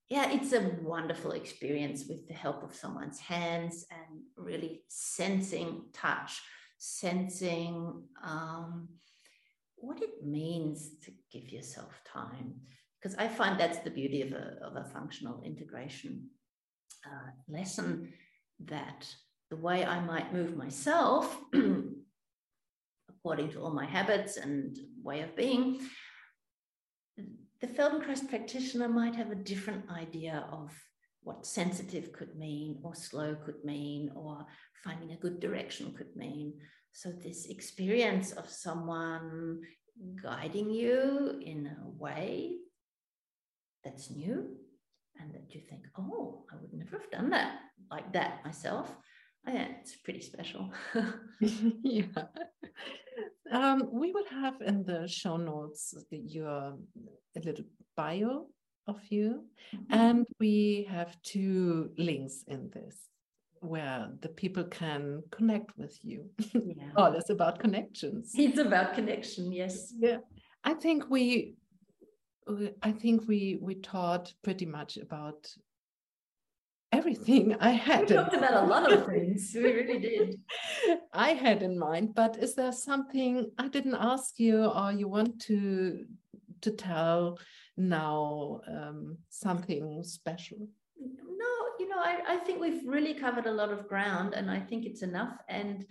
yeah, 0.08 0.30
it's 0.30 0.52
a 0.52 0.76
wonderful 0.82 1.32
experience 1.32 2.04
with 2.08 2.26
the 2.28 2.34
help 2.34 2.62
of 2.62 2.74
someone's 2.74 3.20
hands 3.20 3.86
and 3.90 4.22
really 4.36 4.82
sensing 4.88 5.84
touch, 5.92 6.40
sensing 6.78 8.02
um, 8.22 8.88
what 9.76 10.02
it 10.02 10.24
means 10.24 10.90
to 11.04 11.12
give 11.32 11.50
yourself 11.50 12.00
time. 12.04 12.54
Because 13.00 13.16
I 13.16 13.28
find 13.28 13.58
that's 13.58 13.78
the 13.78 13.90
beauty 13.90 14.22
of 14.22 14.32
a, 14.32 14.58
of 14.62 14.76
a 14.76 14.88
functional 14.92 15.42
integration 15.44 16.28
uh, 17.04 17.30
lesson 17.48 18.12
that 18.66 19.06
the 19.52 19.56
way 19.56 19.84
I 19.84 20.00
might 20.00 20.32
move 20.32 20.56
myself, 20.56 21.38
according 23.10 23.50
to 23.50 23.60
all 23.60 23.74
my 23.74 23.84
habits 23.84 24.38
and 24.38 24.74
way 25.02 25.20
of 25.20 25.36
being, 25.36 25.78
the 27.60 27.66
Feldenkrais 27.66 28.26
practitioner 28.30 28.88
might 28.88 29.14
have 29.14 29.30
a 29.30 29.44
different 29.52 29.84
idea 29.90 30.46
of 30.50 30.72
what 31.22 31.44
sensitive 31.44 32.14
could 32.14 32.34
mean, 32.34 32.78
or 32.82 32.94
slow 32.94 33.34
could 33.44 33.62
mean, 33.62 34.10
or 34.16 34.46
finding 34.82 35.12
a 35.12 35.18
good 35.18 35.38
direction 35.38 35.92
could 35.92 36.16
mean. 36.16 36.54
So, 36.92 37.10
this 37.10 37.44
experience 37.50 38.32
of 38.32 38.48
someone 38.48 39.60
guiding 40.22 40.70
you 40.70 41.38
in 41.44 41.66
a 41.66 41.90
way 42.02 42.56
that's 43.84 44.10
new 44.10 44.56
and 45.20 45.34
that 45.34 45.54
you 45.54 45.60
think, 45.60 45.82
oh, 45.98 46.46
I 46.50 46.56
would 46.58 46.72
never 46.72 46.98
have 46.98 47.10
done 47.10 47.28
that 47.30 47.58
like 47.90 48.14
that 48.14 48.42
myself. 48.46 48.96
Yeah, 49.46 49.66
it's 49.80 49.96
pretty 49.96 50.20
special. 50.20 50.70
yeah. 51.82 52.04
Um, 53.50 53.88
we 53.92 54.12
will 54.12 54.28
have 54.30 54.60
in 54.60 54.84
the 54.84 55.06
show 55.08 55.36
notes 55.36 55.94
your 56.10 56.76
a 57.36 57.40
little 57.44 57.64
bio 57.96 58.46
of 58.86 59.00
you, 59.10 59.44
mm-hmm. 59.74 59.92
and 59.92 60.26
we 60.40 60.86
have 60.90 61.20
two 61.22 61.90
links 61.98 62.44
in 62.48 62.70
this 62.72 62.96
where 63.60 64.08
the 64.20 64.28
people 64.28 64.64
can 64.64 65.22
connect 65.30 65.76
with 65.78 65.96
you. 66.02 66.28
Yeah. 66.52 66.90
All 66.96 67.14
is 67.14 67.30
about 67.30 67.60
connections. 67.60 68.32
It's 68.34 68.58
about 68.58 68.94
connection, 68.94 69.52
yes. 69.52 69.92
Yeah. 69.96 70.18
I 70.64 70.74
think 70.74 71.08
we 71.08 71.54
I 72.82 72.90
think 72.90 73.28
we 73.28 73.58
we 73.60 73.76
taught 73.76 74.32
pretty 74.42 74.66
much 74.66 74.96
about 74.96 75.48
everything 76.92 77.56
I 77.58 77.70
had. 77.70 78.10
We 78.10 78.16
talked 78.16 78.34
about 78.34 78.64
a 78.64 78.66
lot 78.66 78.92
of 78.92 79.06
things. 79.06 79.52
We 79.54 79.72
really 79.72 79.98
did. 79.98 80.40
I 81.12 81.30
had 81.30 81.62
in 81.62 81.78
mind, 81.78 82.14
but 82.14 82.36
is 82.36 82.54
there 82.54 82.72
something 82.72 83.50
I 83.58 83.68
didn't 83.68 83.96
ask 83.96 84.38
you 84.38 84.66
or 84.66 84.92
you 84.92 85.08
want 85.08 85.40
to 85.42 86.04
to 86.62 86.70
tell 86.70 87.38
now 87.76 88.60
um, 88.68 89.18
something 89.30 90.02
special? 90.04 90.58
No, 90.98 91.52
you 91.80 91.88
know, 91.88 91.98
I, 91.98 92.20
I 92.28 92.36
think 92.36 92.60
we've 92.60 92.86
really 92.86 93.14
covered 93.14 93.46
a 93.46 93.52
lot 93.52 93.72
of 93.72 93.88
ground 93.88 94.34
and 94.34 94.50
I 94.50 94.60
think 94.60 94.86
it's 94.86 95.02
enough. 95.02 95.34
And, 95.48 95.84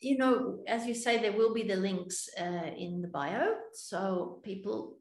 you 0.00 0.18
know, 0.18 0.62
as 0.68 0.86
you 0.86 0.94
say, 0.94 1.18
there 1.18 1.32
will 1.32 1.54
be 1.54 1.62
the 1.62 1.76
links 1.76 2.28
uh, 2.38 2.70
in 2.76 3.00
the 3.00 3.08
bio. 3.08 3.54
So 3.72 4.40
people, 4.44 4.98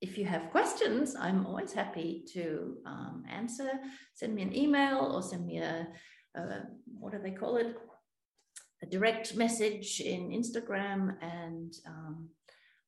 if 0.00 0.16
you 0.16 0.24
have 0.24 0.50
questions, 0.50 1.14
I'm 1.14 1.46
always 1.46 1.72
happy 1.72 2.24
to 2.32 2.76
um, 2.86 3.24
answer. 3.28 3.70
Send 4.14 4.34
me 4.34 4.42
an 4.42 4.56
email 4.56 5.12
or 5.14 5.22
send 5.22 5.46
me 5.46 5.58
a, 5.58 5.86
a, 6.34 6.62
what 6.98 7.12
do 7.12 7.18
they 7.18 7.32
call 7.32 7.56
it? 7.56 7.76
A 8.82 8.86
direct 8.86 9.36
message 9.36 10.00
in 10.00 10.30
Instagram 10.30 11.16
and 11.20 11.74
um, 11.86 12.28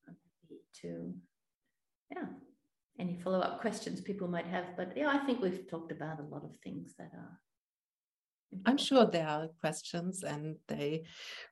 I'm 0.09 0.17
happy 0.43 0.63
to, 0.81 1.13
yeah, 2.11 2.29
any 2.99 3.21
follow-up 3.21 3.61
questions 3.61 4.01
people 4.01 4.27
might 4.27 4.47
have. 4.47 4.75
But 4.77 4.97
yeah, 4.97 5.09
I 5.09 5.19
think 5.27 5.43
we've 5.43 5.69
talked 5.69 5.93
about 5.93 6.19
a 6.19 6.35
lot 6.35 6.45
of 6.45 6.57
things 6.65 6.95
that 6.99 7.11
are 7.15 7.39
I'm 8.67 8.77
sure 8.77 9.07
there 9.07 9.27
are 9.27 9.49
questions 9.61 10.23
and 10.23 10.57
they 10.69 11.05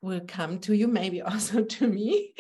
will 0.03 0.21
come 0.27 0.59
to 0.61 0.77
you, 0.77 0.89
maybe 0.89 1.23
also 1.33 1.65
to 1.65 1.87
me. 1.87 2.35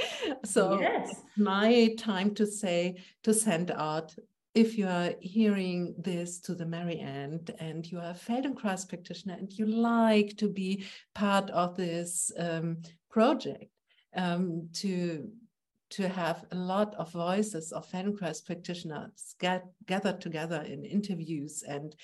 So 0.45 0.81
yes. 0.81 1.23
my 1.37 1.95
time 1.99 2.35
to 2.35 2.47
say, 2.47 3.03
to 3.23 3.35
send 3.35 3.70
out, 3.70 4.15
if 4.55 4.77
you 4.77 4.89
are 4.89 5.15
hearing 5.20 5.95
this 5.97 6.41
to 6.41 6.55
the 6.55 6.66
merry 6.66 6.99
end 6.99 7.55
and 7.61 7.91
you 7.91 7.99
are 7.99 8.11
a 8.11 8.15
Feldenkrais 8.15 8.89
practitioner 8.89 9.35
and 9.35 9.53
you 9.53 9.66
like 9.66 10.37
to 10.39 10.49
be 10.49 10.85
part 11.15 11.51
of 11.51 11.77
this 11.77 12.32
um, 12.37 12.78
project, 13.09 13.70
um, 14.16 14.69
to 14.73 15.31
to 15.91 16.09
have 16.09 16.45
a 16.53 16.55
lot 16.55 16.95
of 16.95 17.11
voices 17.12 17.73
of 17.73 17.87
Feldenkrais 17.91 18.45
practitioners 18.45 19.35
get, 19.41 19.65
gathered 19.87 20.20
together 20.20 20.62
in 20.62 20.85
interviews 20.85 21.65
and 21.66 21.97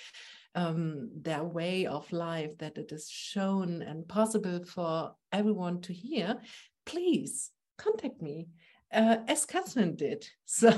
um, 0.56 1.10
their 1.14 1.44
way 1.44 1.86
of 1.86 2.10
life, 2.12 2.58
that 2.58 2.78
it 2.78 2.90
is 2.90 3.08
shown 3.08 3.82
and 3.82 4.08
possible 4.08 4.64
for 4.64 5.12
everyone 5.32 5.80
to 5.82 5.92
hear, 5.92 6.38
please 6.84 7.50
contact 7.78 8.20
me. 8.20 8.48
Uh, 8.92 9.18
as 9.26 9.44
Catherine 9.44 9.96
did. 9.96 10.26
So 10.46 10.70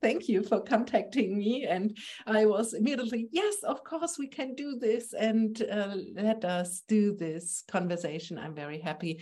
thank 0.00 0.28
you 0.28 0.42
for 0.42 0.60
contacting 0.60 1.38
me. 1.38 1.66
And 1.66 1.96
I 2.26 2.46
was 2.46 2.72
immediately, 2.72 3.28
yes, 3.30 3.56
of 3.62 3.84
course, 3.84 4.18
we 4.18 4.26
can 4.26 4.54
do 4.54 4.78
this 4.78 5.12
and 5.12 5.60
uh, 5.70 5.96
let 6.14 6.44
us 6.44 6.82
do 6.88 7.14
this 7.14 7.62
conversation. 7.68 8.38
I'm 8.38 8.54
very 8.54 8.80
happy 8.80 9.20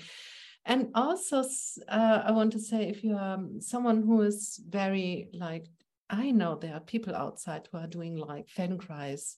and 0.67 0.89
also 0.95 1.45
uh, 1.89 2.23
i 2.25 2.31
want 2.31 2.53
to 2.53 2.59
say 2.59 2.89
if 2.89 3.05
you 3.05 3.17
are 3.17 3.39
someone 3.61 4.03
who 4.03 4.23
is 4.23 4.61
very 4.69 5.29
like 5.33 5.67
i 6.11 6.31
know 6.31 6.57
there 6.57 6.75
are 6.75 6.81
people 6.81 7.15
outside 7.15 7.69
who 7.71 7.79
are 7.79 7.87
doing 7.87 8.17
like 8.17 8.49
fan 8.49 8.79
feldenkrais 8.79 9.37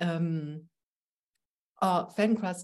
um, 0.00 0.62
or 1.82 2.08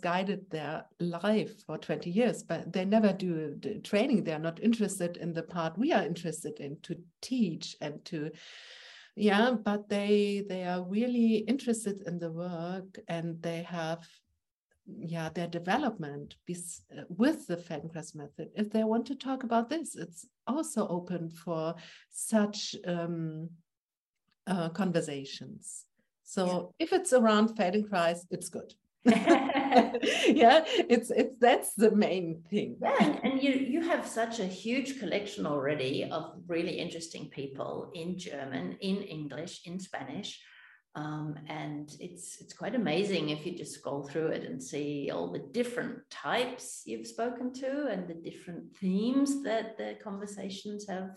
guided 0.00 0.50
their 0.50 0.86
life 0.98 1.64
for 1.66 1.76
20 1.76 2.10
years, 2.10 2.42
but 2.42 2.72
they 2.72 2.84
never 2.84 3.12
do 3.12 3.58
training. 3.84 4.24
They're 4.24 4.38
not 4.38 4.62
interested 4.62 5.16
in 5.16 5.34
the 5.34 5.42
part 5.42 5.78
we 5.78 5.92
are 5.92 6.02
interested 6.02 6.60
in 6.60 6.78
to 6.82 6.96
teach 7.20 7.76
and 7.80 8.04
to, 8.06 8.30
yeah, 9.16 9.52
but 9.52 9.88
they 9.88 10.44
they 10.48 10.64
are 10.64 10.82
really 10.82 11.38
interested 11.38 12.02
in 12.06 12.18
the 12.18 12.30
work 12.30 12.98
and 13.08 13.42
they 13.42 13.62
have 13.64 14.06
yeah 14.86 15.28
their 15.28 15.46
development 15.46 16.36
with 17.08 17.46
the 17.46 17.56
Feldenkrais 17.56 18.14
method 18.14 18.48
if 18.56 18.70
they 18.70 18.82
want 18.82 19.06
to 19.06 19.14
talk 19.14 19.44
about 19.44 19.68
this 19.68 19.94
it's 19.94 20.26
also 20.48 20.88
open 20.88 21.30
for 21.30 21.74
such 22.10 22.74
um, 22.86 23.50
uh, 24.48 24.68
conversations 24.70 25.84
so 26.30 26.72
yeah. 26.78 26.84
if 26.84 26.92
it's 26.92 27.12
around 27.12 27.48
Feldenkrais 27.56 28.20
it's 28.30 28.48
good 28.48 28.72
yeah 29.04 30.64
it's 30.94 31.10
it's 31.10 31.34
that's 31.40 31.74
the 31.74 31.90
main 31.90 32.42
thing 32.50 32.76
yeah 32.80 33.18
and 33.24 33.42
you 33.42 33.52
you 33.52 33.80
have 33.82 34.06
such 34.06 34.38
a 34.40 34.44
huge 34.62 35.00
collection 35.00 35.46
already 35.46 36.04
of 36.04 36.22
really 36.46 36.78
interesting 36.84 37.28
people 37.30 37.90
in 37.94 38.18
german 38.18 38.76
in 38.80 38.96
english 39.18 39.62
in 39.64 39.80
spanish 39.80 40.40
um, 40.96 41.36
and 41.48 41.88
it's 42.00 42.40
it's 42.40 42.52
quite 42.52 42.74
amazing 42.74 43.30
if 43.30 43.46
you 43.46 43.56
just 43.56 43.74
scroll 43.74 44.02
through 44.02 44.28
it 44.28 44.44
and 44.44 44.60
see 44.60 45.10
all 45.12 45.30
the 45.30 45.46
different 45.52 45.98
types 46.10 46.82
you've 46.84 47.06
spoken 47.06 47.52
to 47.54 47.86
and 47.86 48.08
the 48.08 48.14
different 48.28 48.76
themes 48.76 49.42
that 49.44 49.78
the 49.78 49.96
conversations 50.02 50.88
have 50.88 51.10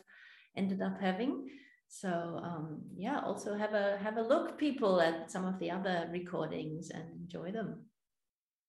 ended 0.56 0.82
up 0.82 1.00
having. 1.02 1.50
So 1.96 2.42
um, 2.44 2.82
yeah, 2.96 3.20
also 3.20 3.56
have 3.56 3.74
a 3.74 3.98
have 4.02 4.18
a 4.18 4.22
look, 4.22 4.58
people, 4.58 5.00
at 5.00 5.30
some 5.30 5.46
of 5.46 5.60
the 5.60 5.70
other 5.70 6.10
recordings 6.12 6.90
and 6.90 7.04
enjoy 7.22 7.52
them. 7.52 7.86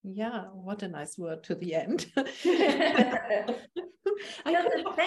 Yeah, 0.03 0.43
what 0.53 0.83
a 0.83 0.89
nice 0.89 1.17
word 1.17 1.43
to 1.45 1.55
the 1.55 1.75
end. 1.75 2.07
thanks 2.15 2.37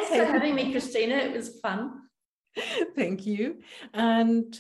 for 0.10 0.26
having 0.26 0.56
me, 0.56 0.72
Christina. 0.72 1.16
It 1.16 1.36
was 1.36 1.60
fun. 1.60 2.02
Thank 2.96 3.28
you. 3.28 3.60
And 3.94 4.60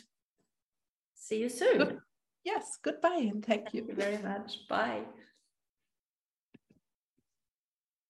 See 1.15 1.41
you 1.41 1.49
soon. 1.49 1.77
Good. 1.79 1.99
Yes, 2.45 2.77
goodbye 2.81 3.27
and 3.29 3.43
thank, 3.43 3.63
thank 3.63 3.73
you. 3.73 3.85
you 3.89 3.95
very 3.95 4.19
much. 4.19 4.67
Bye. 4.69 5.01